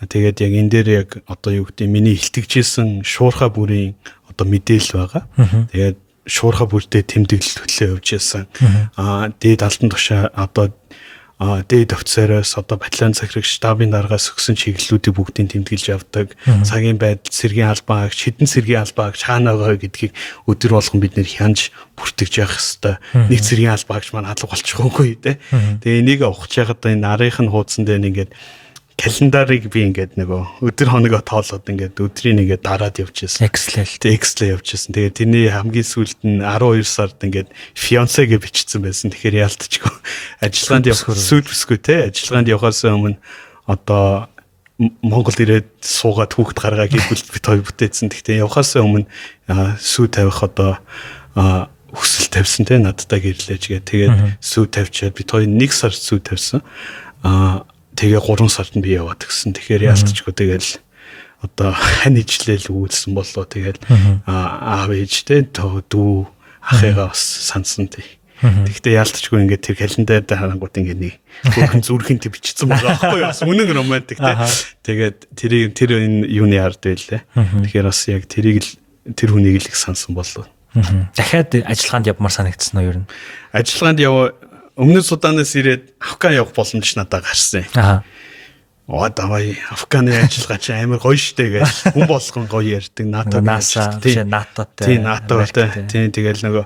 [0.00, 5.24] Тэгээд яг энэ дээр яг одоо юу гэдэг миний илтгэжсэн шуурхаа бүрийн одоо мэдээлэл байгаа.
[5.68, 8.44] Тэгээд шуурхаа бүрдээ тэмдэглэл төлөө явж байсан.
[8.96, 10.72] Аа дээд алтан тушаа одоо
[11.40, 16.36] дээд офицероос одоо батальон захираг штабын дараагаас өгсөн чиглэлүүдийг бүгдийг тэмдэглэж авдаг.
[16.68, 20.12] Цагийн байдал, цэргийн албаа, хідэн цэргийн албаа хаана байгаа гэдгийг
[20.44, 23.00] өдөр болгон бид нэр хянж бүртгэж явах хэвээр.
[23.32, 25.40] Нэг цэргийн албаагч маань хадлаг болчихгоогүй те.
[25.80, 28.30] Тэгээ энийг ухаж яхад энэ нарийнх нь хуудсан дээр ингээд
[29.00, 33.48] календарыг би ингээд нөгөө өдөр хоногоо тоолоод ингээд өдрийг ингээд дараад явчихсан.
[33.48, 33.88] Excel.
[33.88, 34.92] Excel явчихсан.
[34.92, 39.08] Тэгээд тэрний хамгийн сүүлд нь 12 сард ингээд fiance-гээ бичсэн байсан.
[39.08, 39.88] Тэгэхээр яалтчгүй
[40.44, 43.16] ажиллагаанд явах сүүл бүсгүй те ажиллагаанд явахаас өмнө
[43.64, 44.28] одоо
[44.80, 48.12] Монгол ирээд суугаад хүүхд гаргаа гэвэл бит хоёр бүтээсэн.
[48.12, 49.08] Гэхдээ явахаас өмнө
[49.80, 50.76] сүү тавих одоо
[51.96, 53.80] хүсэл тавьсан те надтай гэрлээж гээ.
[53.80, 54.14] Тэгээд
[54.44, 56.60] сүү тавьчаад бит хоёр нэг сар сүү тавьсан.
[57.24, 57.64] Аа
[58.00, 59.52] тэгээ 3 сард нь би яваад гисэн.
[59.52, 60.80] Тэгэхээр яалтчгүй тэгэл
[61.44, 61.70] одоо
[62.00, 63.80] хань ижлэл үүлсэн боллоо тэгэл
[64.24, 66.24] аав ээжтэй дүү
[66.64, 68.04] ахыгаа бас сансан тий.
[68.40, 71.14] Тэгтээ яалтчгүй ингээд тэр календар дээр харангууд ингээд нэг
[71.44, 73.28] бүхэн зүрхэн тэг бичсэн байгаа байхгүй юу?
[73.28, 74.36] Бас үнэн романтик тий.
[74.80, 77.20] Тэгээд тэрийг тэр энэ юуны ард байлээ.
[77.36, 78.72] Тэгэхээр бас яг тэрийг л
[79.12, 80.48] тэр хүнийг л их сансан боллоо.
[80.72, 83.08] Дахиад ажиллагаанд явмаар санагдсан уу ер нь?
[83.52, 84.32] Ажиллагаанд яв
[84.80, 87.68] өмнөд Суданаас ирээд Афган явах боломж надад гарсан.
[87.76, 88.00] Аа.
[88.90, 91.94] Оо давай Афганы ажиллагаа чи амар гоё штэ гэж.
[91.94, 94.18] Хүн болгон гоё ярьдаг НАТО NASA тий.
[94.18, 96.10] НАТОтой тий НАТОтой тий.
[96.10, 96.64] Тэгэл нөгөө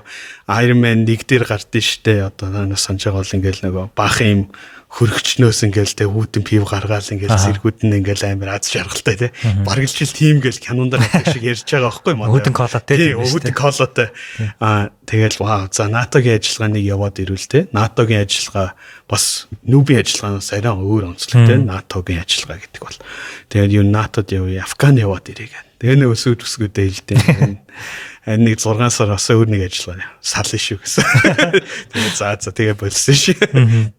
[0.63, 2.25] Iron Man 1 дээр гардыг штэ.
[2.25, 4.49] Одоо санаж байгаа бол ингээл нөгөө баах юм
[4.95, 9.27] хөргөчнөөс ингээл те хүүтэн пив гаргаал ингээл зэргүүд нь ингээл амар аз жаргалтай те.
[9.67, 13.11] Бараг л чил тим гэл кинонд гардаг шиг ярьж байгаа байхгүй маа хүүтэн кола те.
[13.11, 14.09] хүүтэн колотой.
[14.63, 17.67] Аа тэгэл вау за натогийн ажиллагааныг яваад ирвэл те.
[17.75, 18.79] Натогийн ажиллагаа
[19.11, 21.59] бас нүүбийн ажиллагаанаас арай өөр онцлог те.
[21.59, 22.99] Натогийн ажиллагаа гэдэг бол.
[23.51, 27.19] Тэгэл юу натод явъя афган яваад ирээ гэн тэгээ нэг өсөд өсгөдөө хэлдэг
[28.25, 31.05] нэг 6 сар бас өөр нэг ажиллагаа сална шүү гэсэн.
[31.93, 33.37] Тэгээ за за тэгээ болсон шүү.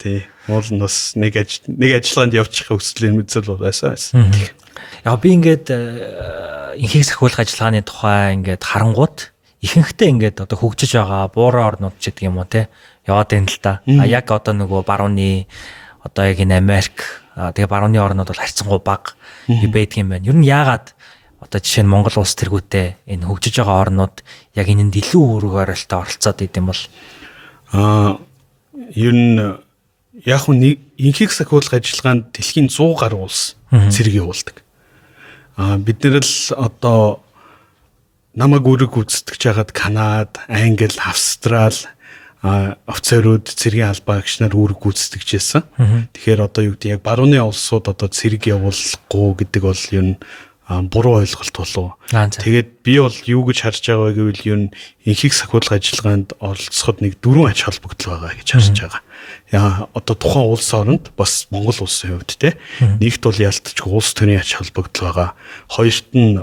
[0.03, 0.27] Тий.
[0.51, 1.39] Уул нь бас нэг
[1.71, 3.95] нэг ажиллагаанд явчих хүсэл мэдсэл байсан.
[5.07, 9.31] Яг би ингээд э, инхийг сахиулах ажиллагааны тухай ингээд харангуут
[9.63, 12.67] ихэнхдээ ингээд одоо хөгжиж байгаа буурын орнууд ч гэдэг юм уу те
[13.07, 13.81] яваад байна л да.
[13.87, 15.47] А яг одоо нөгөө барууны
[16.03, 19.15] одоо яг энэ Америк тэгээ барууны орнууд бол харьцангуй бага
[19.47, 20.27] байдаг юм байна.
[20.27, 20.99] Ер нь яагаад
[21.41, 24.17] одоо жишээ нь Монгол улс тэргүүтээ энэ хөгжиж байгаа орнууд
[24.57, 26.83] яг энэнд илүү үүрэг оролтоо оролцоод идэм бол
[27.73, 28.19] аа
[28.97, 29.37] ер нь
[30.25, 34.65] яг хүн инхийг сахиулах ажиллагаанд дэлхийн 100 гаруй улс зэрэг явуулдаг.
[35.61, 37.21] Аа бид нэр л одоо
[38.37, 41.77] намаг үүрэг гүйцэтгэж хагаад Канад, Англи, Австрал
[42.43, 45.65] офицерууд цэргийн албаагч нар үүрэг гүйцэтгэжсэн.
[46.15, 50.17] Тэгэхээр одоо юу гэдэг яг барууны улсууд одоо цэрэг явуулахгүй гэдэг бол ер нь
[50.69, 51.95] буруу ойлголт болов.
[52.43, 54.59] Тэгээд би бол юу гэж харж байгаа гэвэл юу
[55.07, 59.03] инхийг сахиулах ажиллагаанд оролцоход нэг дөрвөн ач холбогдол байгаа гэж харж байгаа.
[59.55, 64.43] Яа одоо тухайн улс оронд бас Монгол улсын хувьд те нэгт бол ялтч улс төрийн
[64.43, 65.29] ач холбогдол байгаа.
[65.71, 66.43] Хоёрт нь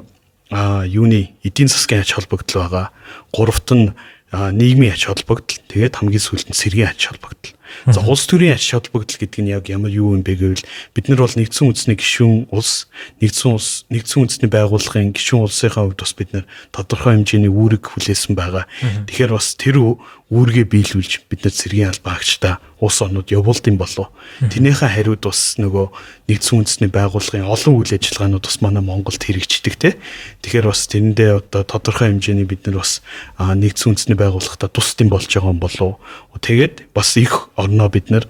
[0.87, 2.95] юуны эдийн засгийн ач холбогдол байгаа.
[3.35, 3.91] Гуравт нь
[4.31, 7.51] нийгмийн ач холбогдол тэгээд хамгийн сүүлд нь сэргийн ач холбогдол.
[7.87, 11.21] За улс төрийн ач холбогдол гэдэг нь яг ямар юу юм бэ гэвэл бид нар
[11.25, 12.87] бол нэгдсэн үндэсний гишүүн улс,
[13.19, 18.33] нэгдсэн улс, нэгдсэн үндэсний байгууллагын гишүүн улсынхаа хувьд бас бид нар тодорхой хэмжээний үүрэг хүлээсэн
[18.39, 18.65] байгаа.
[19.07, 19.99] Тэгэхээр бас тэр
[20.31, 24.09] үүргээ биелүүлж бид нар цэргийн албаагчдаа улс орнууд явуулд юм болов.
[24.39, 25.85] Тэрнийхээ хариуд бас нөгөө
[26.31, 29.99] нэгдсэн үндэсний байгууллагын олон үйл ажиллагаанууд бас манай Монголд хэрэгждэг те.
[30.41, 33.03] Тэгэхээр бас тэрэндээ одоо тодорхой хэмжээний бид нар бас
[33.37, 35.99] нэгдсэн үндэсний байгууллагата тусдсан болж байгаа юм болов.
[36.39, 38.25] Тэгээд бас их орноо бид нар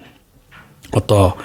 [0.92, 1.38] одоо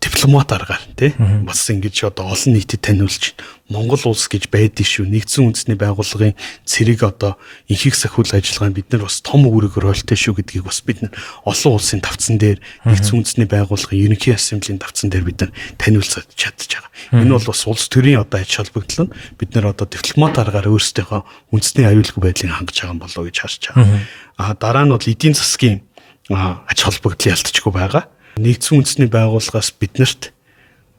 [0.00, 3.34] дипломат аргаар тий бас ингэж одоо олон нийтэд таниулж
[3.66, 5.10] Монгол улс гэж байдаг шүү.
[5.10, 7.34] Нэгдсэн үндэсний байгууллагын цэрэг одоо
[7.66, 11.12] инхийг сахиулах ажиллагаанд бид нар бас том үүрэг ролтой шүү гэдгийг бас бид нар
[11.42, 15.50] олон улсын тавцан дээр нэгдсэн үндэсний байгууллагын ерөнхий ассамблеийн тавцан дээр бид нар
[15.82, 17.26] таниулцаад чадчих байгаа.
[17.26, 21.50] Энэ бол бас улс төрийн одоо ач холбогдол нь бид нар одоо дипломат аргаар өөрсдийнхөө
[21.50, 24.06] үндэсний аюулгүй байдлыг хангаж байгаа болоо гэж харж байгаа.
[24.38, 25.82] А дараа нь бол эдийн засгийн
[26.30, 28.06] ач холбогдол ялтчгүй байгаа.
[28.38, 30.35] Нэгдсэн үндэсний байгууллагаас биднэрт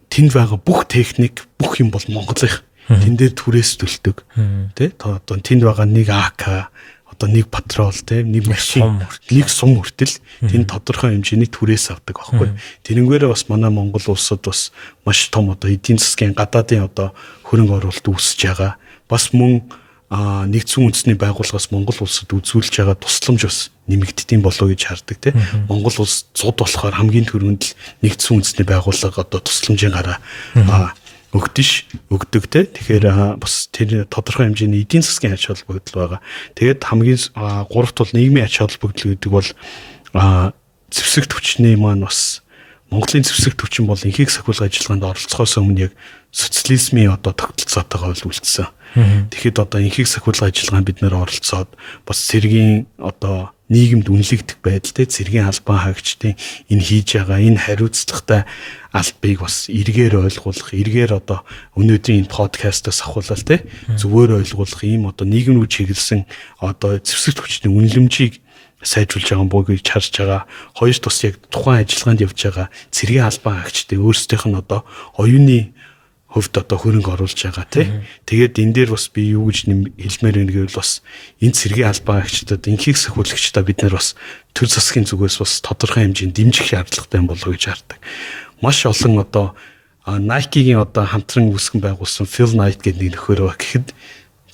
[0.09, 2.63] тэнд байгаа бүх техник бүх юм бол Монголынх.
[2.87, 4.23] Тэн дээр түрээс төлдөг.
[4.75, 6.71] Тэ одоо тэнд байгаа нэг АК
[7.17, 9.01] одоо нэг патрол те нэг машин
[9.31, 12.53] нэг сум хүртэл тэнд тодорхой хэмжээний түрээс авдаг байхгүй.
[12.85, 14.71] Тэрнгээрээ бас манай Монгол улсад бас
[15.01, 17.17] маш том одоо эдийн засгийн гадаадын одоо
[17.49, 18.77] хөрөнгө оруулалт үүсэж байгаа.
[19.09, 19.65] Бас мөн
[20.07, 23.59] нэгдсэн үндэсний байгууллагаас Монгол улсад үзүүлж байгаа тусламж бас
[23.91, 25.35] нэмэгддэм болоо гэж хардаг тийм
[25.67, 27.75] Монгол улс цуд болохоор хамгийн түрүүнд л
[28.07, 30.23] нэгдсэн үндэсний байгууллага одоо тусламжийн гараа
[31.35, 36.19] өгдөж өгдөг те тэгэхээр бас тэр тодорхой хэмжээний эдийн засгийн ач холбогдол байгаа.
[36.55, 37.19] Тэгээд хамгийн
[37.67, 39.49] гуравт бол нийгмийн ач холбогдол гэдэг бол
[40.87, 42.46] зэвсэг төвчний маань бас
[42.89, 45.93] Монголын зэвсэг төвчин бол инхийг сахиулах ажиллагаанд оролцохоос өмнө яг
[46.31, 48.71] социализмын одоо тогтолцоотойгоо үлдсэн.
[49.27, 51.67] Тэгэхэд одоо инхийг сахиулах ажиллагаанд бид нэр оролцоод
[52.07, 56.39] бас цэргийн одоо нийгэмд үнэлэгдэх байдалтай цэргийн албан хаагчдын
[56.71, 58.47] энэ хийж байгаа энэ хариуцлагатай
[58.95, 61.43] албыг бас эргээр ойлгуулах, эргээр одоо
[61.75, 63.67] өнөөдрийн энэ подкастаас авахулаа те
[63.99, 66.23] зүгээр ойлгуулах ийм одоо нийгэм рүү чиглэсэн
[66.63, 68.39] одоо зэвсэг хүчний үнэлэмжийг
[68.81, 70.41] сайжруулж байгаа гэж харж байгаа.
[70.77, 74.85] Хоёр тус яг тухайн ажиллагаанд явж байгаа цэргийн албан хаагчдын өөрсдийнх нь одоо
[75.17, 75.73] оюуны
[76.27, 77.87] хөвд одоо хөрөнгө оруулж байгаа тий.
[78.29, 81.01] Тэгээд энэ дээр бас би юу гэж хэлмээр байна гэвэл бас
[81.41, 84.13] энэ цэргийн албан агчдад инхийг сахиулагчдаа бид нар бас
[84.53, 87.97] төр засгийн зүгээс бас тодорхой хэмжээнд дэмжих шаардлагатай болов гэж хардаг.
[88.61, 89.55] Маш олон одоо
[90.07, 93.91] Nike-гийн одоо хамтран үүсгэн байгуулсан Phil Knight гэдэг нэг нөхөр ба гэхэд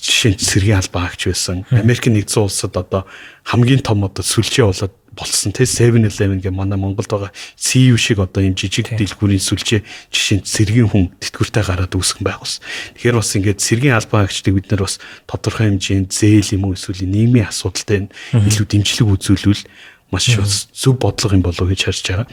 [0.00, 1.64] жишээ нь цэргийн албан агч байсан.
[1.70, 3.06] Америк нэгдсэн улсад одоо
[3.46, 8.42] хамгийн том одоо сүлжээ болоод болсон те 7-Eleven гэх манай Монголд байгаа CU шиг одоо
[8.42, 9.80] юм жижиг дэлгүүрийн сүлжээ
[10.10, 12.62] жишээ нь цэргийн хүн тэтгэвртэй гараад үүсгэн байгуулсан.
[12.98, 14.98] Тэгэхээр бас ингээд цэргийн албан хаагчдыг бид нар бас
[15.30, 19.64] тодорхой хэмжээнд зээл юм уу эсвэл нийгмийн асуудалтай илүү дэмжлэг үзүүлвэл
[20.10, 20.26] маш
[20.74, 22.26] зөв бодлого юм болов гэж харж байгаа.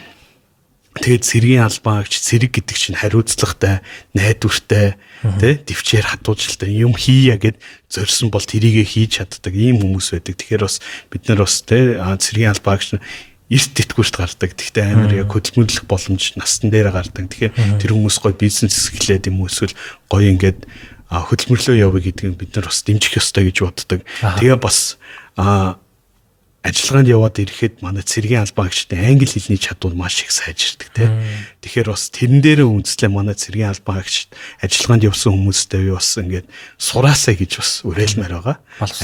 [0.92, 3.80] Тэгээд цэргийн албан агч цэрэг гэдэг чинь хариуцлагатай,
[4.12, 5.00] найдвартай,
[5.40, 10.36] тий төвчээр хатуужилтай юм хийя гэд зорьсон бол тэрийгэ хийж чаддаг ийм хүмүүс байдаг.
[10.36, 13.00] Тэгэхээр бас бид нар бас тий цэргийн албан агч
[13.52, 14.52] эрт тэтгүүрт гардаг.
[14.52, 17.28] Гэхдээ амар яг хөдөлмөрлөх боломж настан дээр гардаг.
[17.28, 19.76] Тэгэхээр тэр хүмүүс гоё бизнес эхлээд юм эсвэл
[20.08, 20.68] гоё ингээд
[21.12, 24.00] хөдөлмөрлөө явъя гэдгийг бид нар бас дэмжих ёстой гэж боддог.
[24.24, 24.96] Тэгээ бас
[25.36, 25.76] а
[26.62, 31.18] ажиллагаанд яваад ирэхэд манай цэргийн албан агчдын англи хэлний чадвар маш их сайжирдаг тийм.
[31.66, 34.30] Тэгэхээр бас тэрэн дээрээ үндэслээ манай цэргийн албан агчд
[34.62, 36.46] ажиллагаанд явсан хүмүүстэй би бас ингээд
[36.78, 38.58] сураасаа гэж бас уриалмаар байгаа.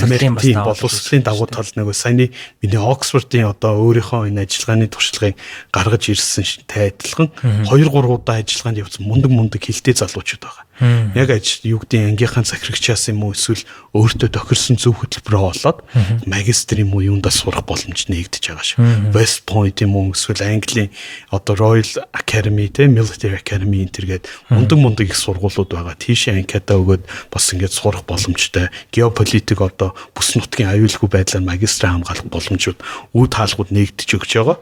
[0.06, 2.30] Америкийн боловсролын давуу тал нэг саяны
[2.62, 5.42] миний Оксфордын одоо өөрийнхөө энэ ажиллагааны туршлагыг
[5.74, 10.66] гаргаж ирсэн тай адилхан 2 3 удаа ажиллагаанд явсан мундаг мундаг хилтэй залуучууд байгаа.
[10.80, 13.66] Яг ажил юу гэдэг ангийнхаа захирагчаас юм уу эсвэл
[13.98, 15.82] өөртөө тохирсон зөв хөтөлбөрөө олоод
[16.30, 18.78] магистр юм уу юундаа сурах боломж нэгдэж байгаа шүү.
[19.10, 20.94] West Point юм уу эсвэл Английн
[21.34, 25.98] одоо Royal Academy те Military Academy энтергээд мундаг мундаг их сургуулиуд байгаа.
[25.98, 28.70] Тийшээ анкета өгөөд бас ингээд сурах боломжтой.
[28.94, 32.80] Геополитик одоо бүс нутгийн аюулгүй байдлаар магистр хамгаалах боломжууд
[33.18, 34.58] үе таалгууд нэгдэж өгч байгаа.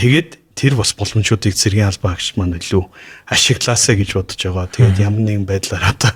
[0.00, 2.82] Тэгээд тэр бас боломжуудыг цэргийн албан агч маань илүү
[3.30, 4.66] ашиглаасаа гэж бодож байгаа.
[4.74, 6.10] Тэгээд ямар нэгэн байдлаар одоо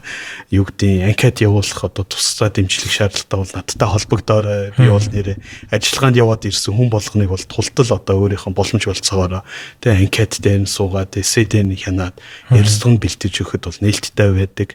[0.51, 4.74] юу гэдэг анкет явуулах одоо тусдаа дэмжлэг шаардлагатай бол надтай холбогдоорой.
[4.74, 5.39] Би бол нэрээ
[5.70, 9.47] ажиллагаанд яваад ирсэн хүн болгоныг бол тултал одоо өөрийнхөө боломж болцоогоор
[9.78, 12.19] тэгээд анкет дээр нь суугаад эссе дээр нь хянаад
[12.51, 14.69] ярилцлаганд бэлтэж өгөхөд бол нээлттэй байдаг.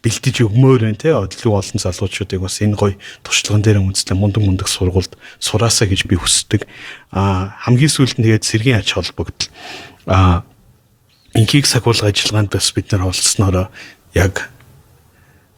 [0.00, 4.68] Бэлтэж өгмөөр байна те илүү олон залуучуудыг бас энэ гоё туршлаган дээр үндэслэн мундаг мундаг
[4.72, 5.12] сургуульд
[5.42, 6.64] сураасаа гэж би хүсдэг.
[7.14, 9.46] А хамгийн сүүлд нь тэгээд цэргийн ач холбогдол
[10.10, 10.42] а
[11.38, 13.70] инхийг сахиулах ажиллагаанд бас бид нар олцсноор
[14.18, 14.50] яг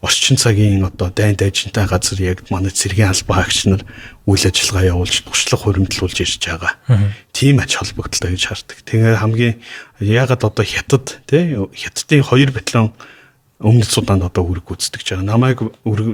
[0.04, 3.82] орчин цагийн одоо дайн дайжинтай газар яг манай цэргийн албан хаагч нар
[4.28, 6.76] үйл ажиллагаа явуулж туршлага хуримтлуулж ирж байгаа.
[7.32, 8.78] Тийм ач холбогдолтой гэж хардаг.
[8.84, 9.56] Тэгээ хамгийн
[10.00, 12.92] ягаад одоо хятад тий хятадын хоёр батальон
[13.56, 15.24] өмнөд судаанд одоо үүрэг гүйцэтгэж байгаа.
[15.32, 15.64] Намайг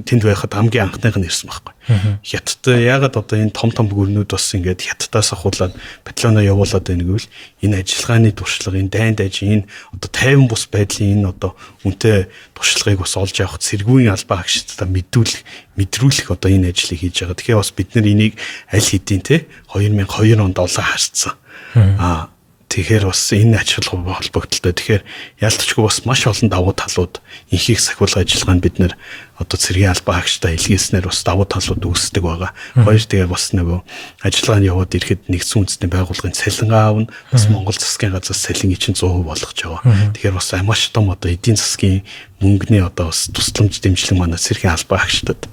[0.07, 1.75] тэнд байхад хамгийн анхных нь ирсэн байхгүй.
[2.23, 5.75] Хятад яагаад одоо энэ том том гүрнүүд бас ингээд хятадаас ахуулаад
[6.07, 7.27] батальоноо явуулаад байна гэвэл
[7.67, 13.03] энэ ажиллагааны туршлага, энэ дайн дайж, энэ одоо тайван бус байдлын энэ одоо үнтэй туршлагыг
[13.03, 15.43] бас олж авах цэргүүн албаа агшдаа мэдүүлэх,
[15.75, 17.43] мэдрүүлэх одоо энэ ажлыг хийж байгаа.
[17.43, 18.39] Тэгэхээр бас бид нар энийг
[18.71, 21.35] аль хэдийн те 2002 онд олон харцсан.
[21.75, 22.31] Аа
[22.73, 24.73] Тэгэхээр бас энэ ач холбогдолтой.
[24.73, 25.05] Тэгэхээр
[25.45, 27.21] ялтчгүй бас маш олон давуу талууд
[27.53, 28.97] инхийг сахиулах ажиллагаанд бид нэр
[29.37, 32.57] одоо цэргийн албан хаагчтай илгээснээр бас давуу талууд үүсдэг байгаа.
[32.73, 33.85] Хоёр тэгээ бас нөгөө
[34.25, 37.13] ажиллагаанд яваад ирэхэд нэгдсэн үндэсний байгууллагын цалингаа аавна.
[37.29, 40.17] Бас Монгол засгийн газраас цалингийн чинь 100% болгож байгаа.
[40.17, 42.09] Тэгэхээр бас маш том одоо эдийн засгийн
[42.41, 45.45] мөнгөний одоо бас тусламж дэмжлэг манай цэргийн албан хаагчдад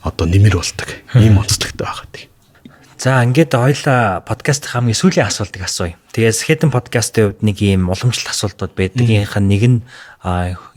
[0.00, 0.88] одоо нэмэр болдог.
[1.20, 2.31] Ийм онцлогтой байгаа.
[3.02, 5.98] За ингээд хоёлаа подкаст хамгийн сүүлийн асуултыг асууя.
[6.14, 9.78] Тэгээс хэдэн подкастын хувьд нэг ийм уламжлалт асуултууд байдгийнх нь нэг нь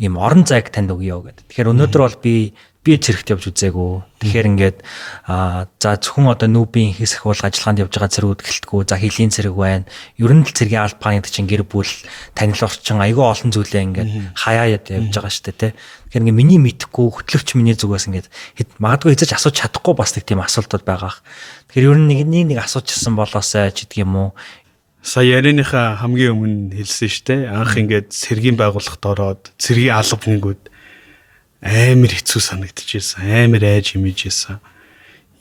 [0.01, 1.45] ийм орон зайг танд өгье гэдэг.
[1.53, 4.21] Тэгэхээр өнөөдөр бол би би цэрэгт явж үзээгүй.
[4.21, 4.77] Тэгэхээр ингээд
[5.25, 8.79] аа за зөвхөн одоо нүүбийн хэсэх бол ажиллагаанд явж байгаа цэргүүд гэлтгүү.
[8.85, 9.89] За хилийн цэрэг байна.
[10.21, 11.89] Ер нь л цэргийн албаны гэдэг чинь гэр бүл
[12.37, 15.69] танил орчин айгүй олон зүйлээ ингээд хаяад явж байгаа шүү дээ, тэ.
[15.73, 18.29] Тэгэхээр ингээд миний мэдхгүй хөтлөгч миний зүгээс ингээд
[18.77, 21.17] магадгүй хийж асууж чадахгүй бас нэг тийм асуултууд байгаа.
[21.73, 24.29] Тэгэхээр ер нь нэг нэг асуучсан болоосай ч гэдэг юм уу
[25.05, 27.41] сая ярианыхаа хамгийн өмнө хэлсэн шүү дээ.
[27.53, 30.61] Анх ингээд цэргийн байгууллагт ороод цэргийн алба гингүүд
[31.65, 33.25] амар хэцүү санагдчихсэн.
[33.25, 34.61] Амар айж хэмээжсэн.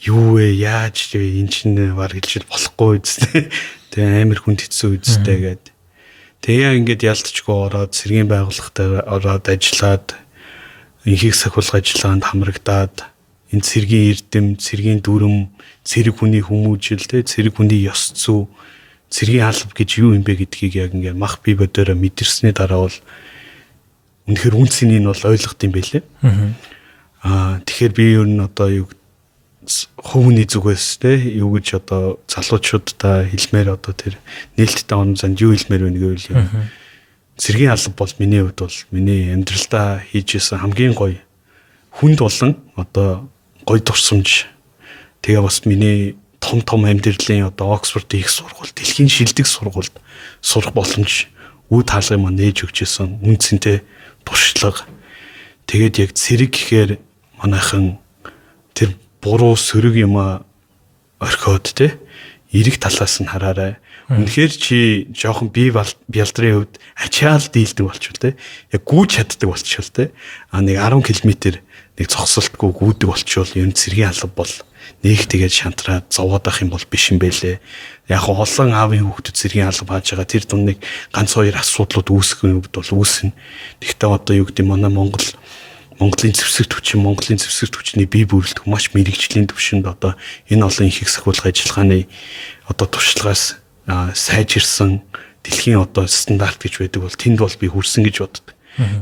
[0.08, 0.56] Юу вэ?
[0.56, 1.44] Яаж вэ?
[1.44, 3.52] Энд чинь баг хэлжил болохгүй үстэй.
[3.92, 5.64] Тэгээ амар хүнд хэцүү үстэй гээд.
[6.40, 10.16] Тэгээ ингээд ялтчгүй ороод цэргийн байгууллагатаа ороод ажиллаад
[11.04, 12.96] инхийг сахиулах ажиллагаанд хамрагдаад
[13.52, 15.52] энэ цэргийн эрдэм, цэргийн дүрм,
[15.84, 18.44] цэрэг хүний хүмүүжил, тэ цэрэг хүний ёс зүй,
[19.08, 22.98] цэргийн алба гэж юу юм бэ гэдгийг яг ингээд мах бие бодороо мэдэрсний дараа бол
[24.28, 26.02] үнэхээр үнцнийг нь бол ойлгох юм байлээ.
[27.24, 28.86] Аа тэгэхээр би ер нь одоо юу
[30.00, 34.20] хувийн зүгээс те юу гэж одоо залуучуудаа хэлмээр одоо тэр
[34.56, 36.44] нээлттэй он занд юу хэлмээр байна гэвэл юу?
[37.36, 41.20] Цэргийн алба бол миний хувьд бол миний амьдралдаа хийж исэн хамгийн гоё
[41.96, 43.28] хүнд болон одоо
[43.64, 44.46] гоё турсамж.
[45.24, 49.96] Тэгээ бас миний том том амьдралын одоо Оксфорд их сургууль дэлхийн шилдэг сургуульд
[50.44, 51.28] сурах боломж
[51.72, 53.80] үе таалгын маань нээж өгч исэн үнцэнтэй
[54.24, 54.88] туршлага
[55.68, 56.90] тэгээд яг цэрэг гэхээр
[57.38, 58.00] манайхан
[58.74, 60.16] тэр буруу сөрөг юм
[61.20, 61.96] орхиод те
[62.52, 63.76] эрэг талаас нь хараарай.
[64.08, 68.30] Үнэхээр чи жоохон бие бялдрын хувьд ачаал дийлдэг болчихвол те
[68.68, 70.04] яг гүйж чаддаг болчихвол те
[70.52, 71.56] а нэг 10 км
[71.96, 74.52] нэг зогсолтгүй гүйдэг болчихвол ер нь цэргийн алба бол
[75.02, 77.60] нэг тэгээд шантраад зовоод ах юм бол биш юм бэлээ.
[78.08, 80.78] Яг олон аавын хүүхдүүд зэргийн алба хааж байгаа тэр дунд нэг
[81.12, 83.32] ганц хоёр асуудлууд үүсэх юм бол үүснэ.
[83.80, 85.24] Тэгтээ одоо юу гэдэг манай Монгол
[86.00, 90.18] Монголын зэвсэг түвшин, Монголын зэвсэг түвшний бие бүрэлдэх маш мэрэгжлийн түвшинд одоо
[90.50, 92.10] энэ олон их сахиулах ажиллагааны
[92.66, 95.06] одоо туршлагаас сайжирсан
[95.46, 98.46] дэлхийн одоо стандарт гэж байдаг бол тэнд бол би хүрсэн гэж боддог.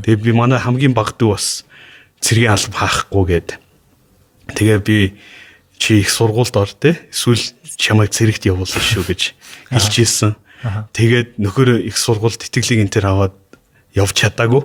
[0.04, 1.64] Тэгээ би манай хамгийн баг дүү бас
[2.20, 3.48] цэргийн алба хаахгүй гээд
[4.52, 4.98] тэгээ би
[5.82, 7.42] чи их сургуульд ор те эсвэл
[7.74, 9.34] чамайг цэрэгт явуулна шүү гэж
[9.74, 10.38] хэлж ийсэн.
[10.94, 13.34] Тэгээд нөхөр их сургуульд тэтгэлэг энэ төр аваад
[13.98, 14.62] явж чадаагүй.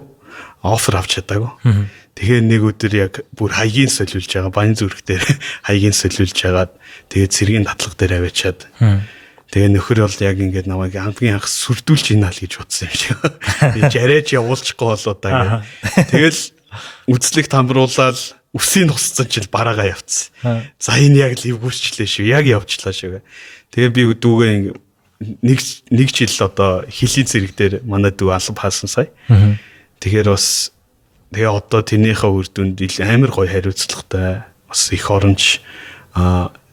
[0.61, 1.49] Офер авч чадаагүй.
[2.13, 5.25] Тэгэхээр нэг өдөр яг бүр хаягийн солиулж байгаа бан зүрх дээр
[5.65, 6.77] хаягийн солиулж хагаад
[7.09, 8.69] тэгээд цэргийн татлага дээр аваачаад
[9.47, 13.17] Тэгээ нөхөр бол яг ингээд намайг хамгийн анх сүрдүүлж ийна л гэж бодсон юм шиг.
[13.95, 16.11] Жарэж явуулчихгүй болоо даа гэх.
[16.11, 16.41] Тэгэл
[17.07, 18.19] үзлэг тамруулаад
[18.57, 20.33] үсийг нусцсан чил бараагаа явцсан.
[20.81, 22.25] За энэ яг л эвгүүрчлээ шүү.
[22.25, 23.21] Яг явчлаа шүү.
[23.71, 24.53] Тэгээ би дүүгээ
[25.21, 25.59] нэг
[25.89, 29.09] нэг жил одоо хилийн зэрэг дээр манай дүү алба хаасан сая.
[30.01, 30.73] Тэгэхээр бас
[31.33, 35.61] тэгээ одоо тэрнийхээ үр дүнд амар гоё хариуцлагатай бас их оронч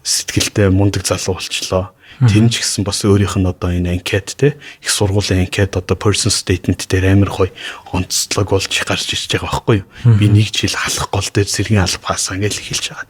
[0.04, 1.93] сэтгэлтэй мундаг залуу болчлоо.
[2.22, 6.30] Тэр ч гэсэн бас өөрийнх нь одоо энэ анкет те их сургуулийн анкет одоо person
[6.30, 7.50] statement дээр амар гоё
[7.90, 10.18] онцлог болж гарч ирж байгаа байхгүй юу.
[10.18, 13.06] Би нэг жил халах гол дээр сэргийн алба хаасан гэж хэлж байгаа.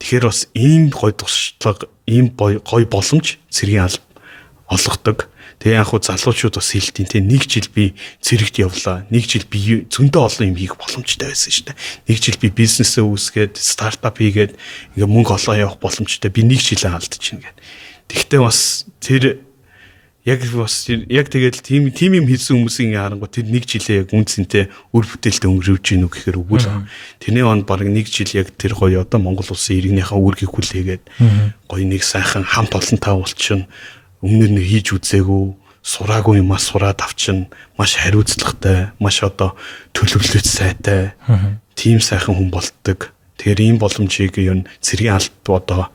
[0.00, 4.04] Тэгэхээр бас ийм гоё туршлага, ийм гоё боломж сэргийн алба
[4.68, 5.28] олгодог.
[5.62, 9.06] Тэгээ яг хуу залуучууд бас хэлтийн те нэг жил би цэрэгт явлаа.
[9.14, 11.78] Нэг жил би зөндөө олон юм хийх боломжтой байсан шүү дээ.
[12.10, 14.58] Нэг жил би бизнесээ үүсгээд стартап хийгээд
[14.98, 16.34] ингээ мөнгө олоо явах боломжтой.
[16.34, 17.62] Би нэг жилээ алдчихна гэдэг.
[18.08, 19.42] Тэгтээ бас тэр
[20.24, 24.70] яг бас яг тэгэл тийм тийм юм хийсэн хүмүүсийн харангуй тэр нэг жилээ яг үнцэнтэй
[24.94, 26.86] үр бүтээлтэй өнгөрөөж гин үг гэхээр үгүй л.
[27.18, 31.04] Тэрний он баг нэг жил яг тэр гоё одоо Монгол улсын иргэнийхээ үүргийг хүлээгээд
[31.66, 33.66] гоё нэг сайхан хамт олонтой болчихно.
[34.22, 39.58] Өмнө нь хийж үзээгүй сураагүй юмас сураад авчин маш хариуцлагатай маш одоо
[39.90, 41.18] төлөвлөлт сайтай
[41.74, 43.10] тийм сайхан хүн болтдог.
[43.42, 45.90] Тэгэхээр ийм боломжийг юу цэргийн алт одоо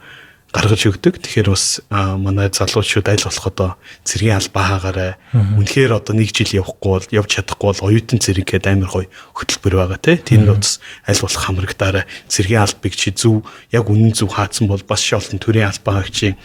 [0.57, 1.21] гаргаж өгдөг.
[1.21, 3.69] Тэгэхээр бас манай залуучууд аль болох одоо
[4.01, 5.11] цэргийн албаа хаагаарай.
[5.37, 9.07] Үнэхээр одоо нэг жил явахгүй бол явж чадахгүй бол оюутан цэрэг гэдэг амар гоё
[9.37, 10.17] хөтөлбөр байгаа тий.
[10.17, 12.05] Тэр нь бас аль болох хамрагдаарай.
[12.25, 16.35] Цэргийн албыг чи зөв яг үнэн зөв хаацсан бол бас ши олон төрлийн албаа хаагчийн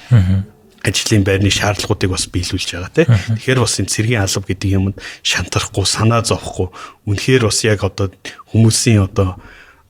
[0.83, 3.09] ажлын байрны шаардлагуудыг бас биелүүлж байгаа тийм.
[3.39, 6.69] Тэгэхээр бас энэ цэргийн алба гэдэг юмд шантарахгүй, санаа зовхгүй
[7.07, 8.11] үнэхээр бас яг одоо
[8.51, 9.39] хүмүүсийн одоо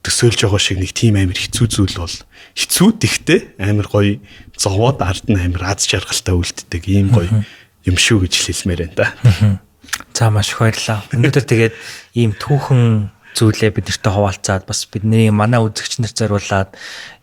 [0.04, 2.16] төсөөлж байгаа шиг нэг тийм амир хэцүү зүйл бол
[2.56, 4.20] хэцүү тэгтээ амир гоё
[4.56, 7.44] зовоод ард нь амир аз жаргалтай үлддэг ийм гоё
[7.84, 9.08] юм шүү гэж хэлмээр байна да.
[10.14, 11.02] За маш их баярлалаа.
[11.12, 11.74] Өнөөдөр тэгээд
[12.14, 16.70] ийм түүхэн зүйлээ биднэртэй хуваалцаад бас бидний манай үзэгч нар зориулаад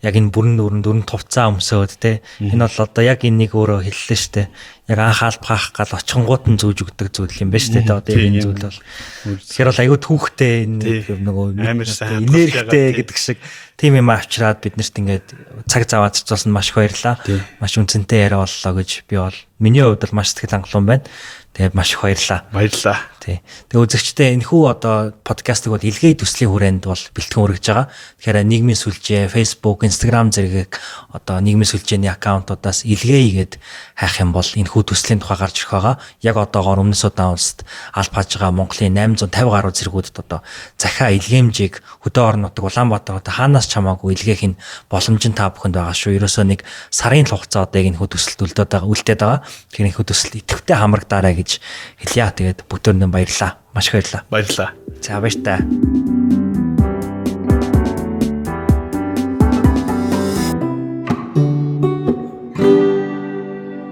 [0.02, 4.18] яг энэ бүрэн дүүрэн дөрөн тувцаа өмсөөд те энэ бол одоо яг энийг өөрөө хэллээ
[4.18, 4.42] штэ
[4.90, 8.26] яг анх албахах гал очингууд нь зүүж өгдөг зүйл юм байна штэ те одоо яг
[8.26, 8.80] энэ зүйл бол.
[9.22, 13.38] Тэгэхээр бол айгүй түүхтэй энэ нөгөө энергитэй гэдэг шиг
[13.80, 15.26] тийм юм авчираад биднэрт ингээд
[15.70, 17.16] цаг зав авчирсан маш их баярлаа
[17.62, 21.04] маш үнцэнтэй яриа боллоо гэж би бол миний хувьд бол маш сэтгэл хангалуун байна
[21.50, 22.46] Тэгээд маш их баярлаа.
[22.54, 22.98] Баярлаа.
[23.20, 23.42] Тий.
[23.68, 27.86] Тэгээ үзэгчдээ энэхүү одоо подкастыг бол илгээе төслийн хүрээнд бол бэлтгэн өргөж байгаа.
[28.16, 30.80] Тэгэхээр нийгмийн сүлжээ, Facebook, Instagram зэрэг
[31.12, 33.52] одоо нийгмийн сүлжээний аккаунтуудаас илгээе гэд
[33.98, 35.94] хайх юм бол энэхүү төслийн тухай гарч ирэх байгаа.
[36.24, 40.40] Яг одоогоор өмнөс удаан улсад аль паж байгаа Монголын 850 гаруй зэргүүдэд одоо
[40.80, 44.56] захиа илгээмжийг хөдөө орон нутаг Улаанбаатар одоо хаанаас чамаагүй илгээх нь
[44.88, 46.16] боломж нь та бүхэнд байгаа шүү.
[46.16, 49.40] Ерөөсөө нэг сарын хугацаа одоо яг энэхүү төсөлд үлдээд байгаа, үлдээд байгаа.
[49.44, 51.60] Тэгэхээр энэхүү төсөл идэвхтэй хамрагдаарай гэж
[52.04, 52.30] хэлье.
[52.36, 53.58] Тэгээд бүгдөө баярлаа.
[53.74, 54.22] Маш их баярлаа.
[54.30, 54.70] Баярлаа.
[55.00, 56.19] За баяр та.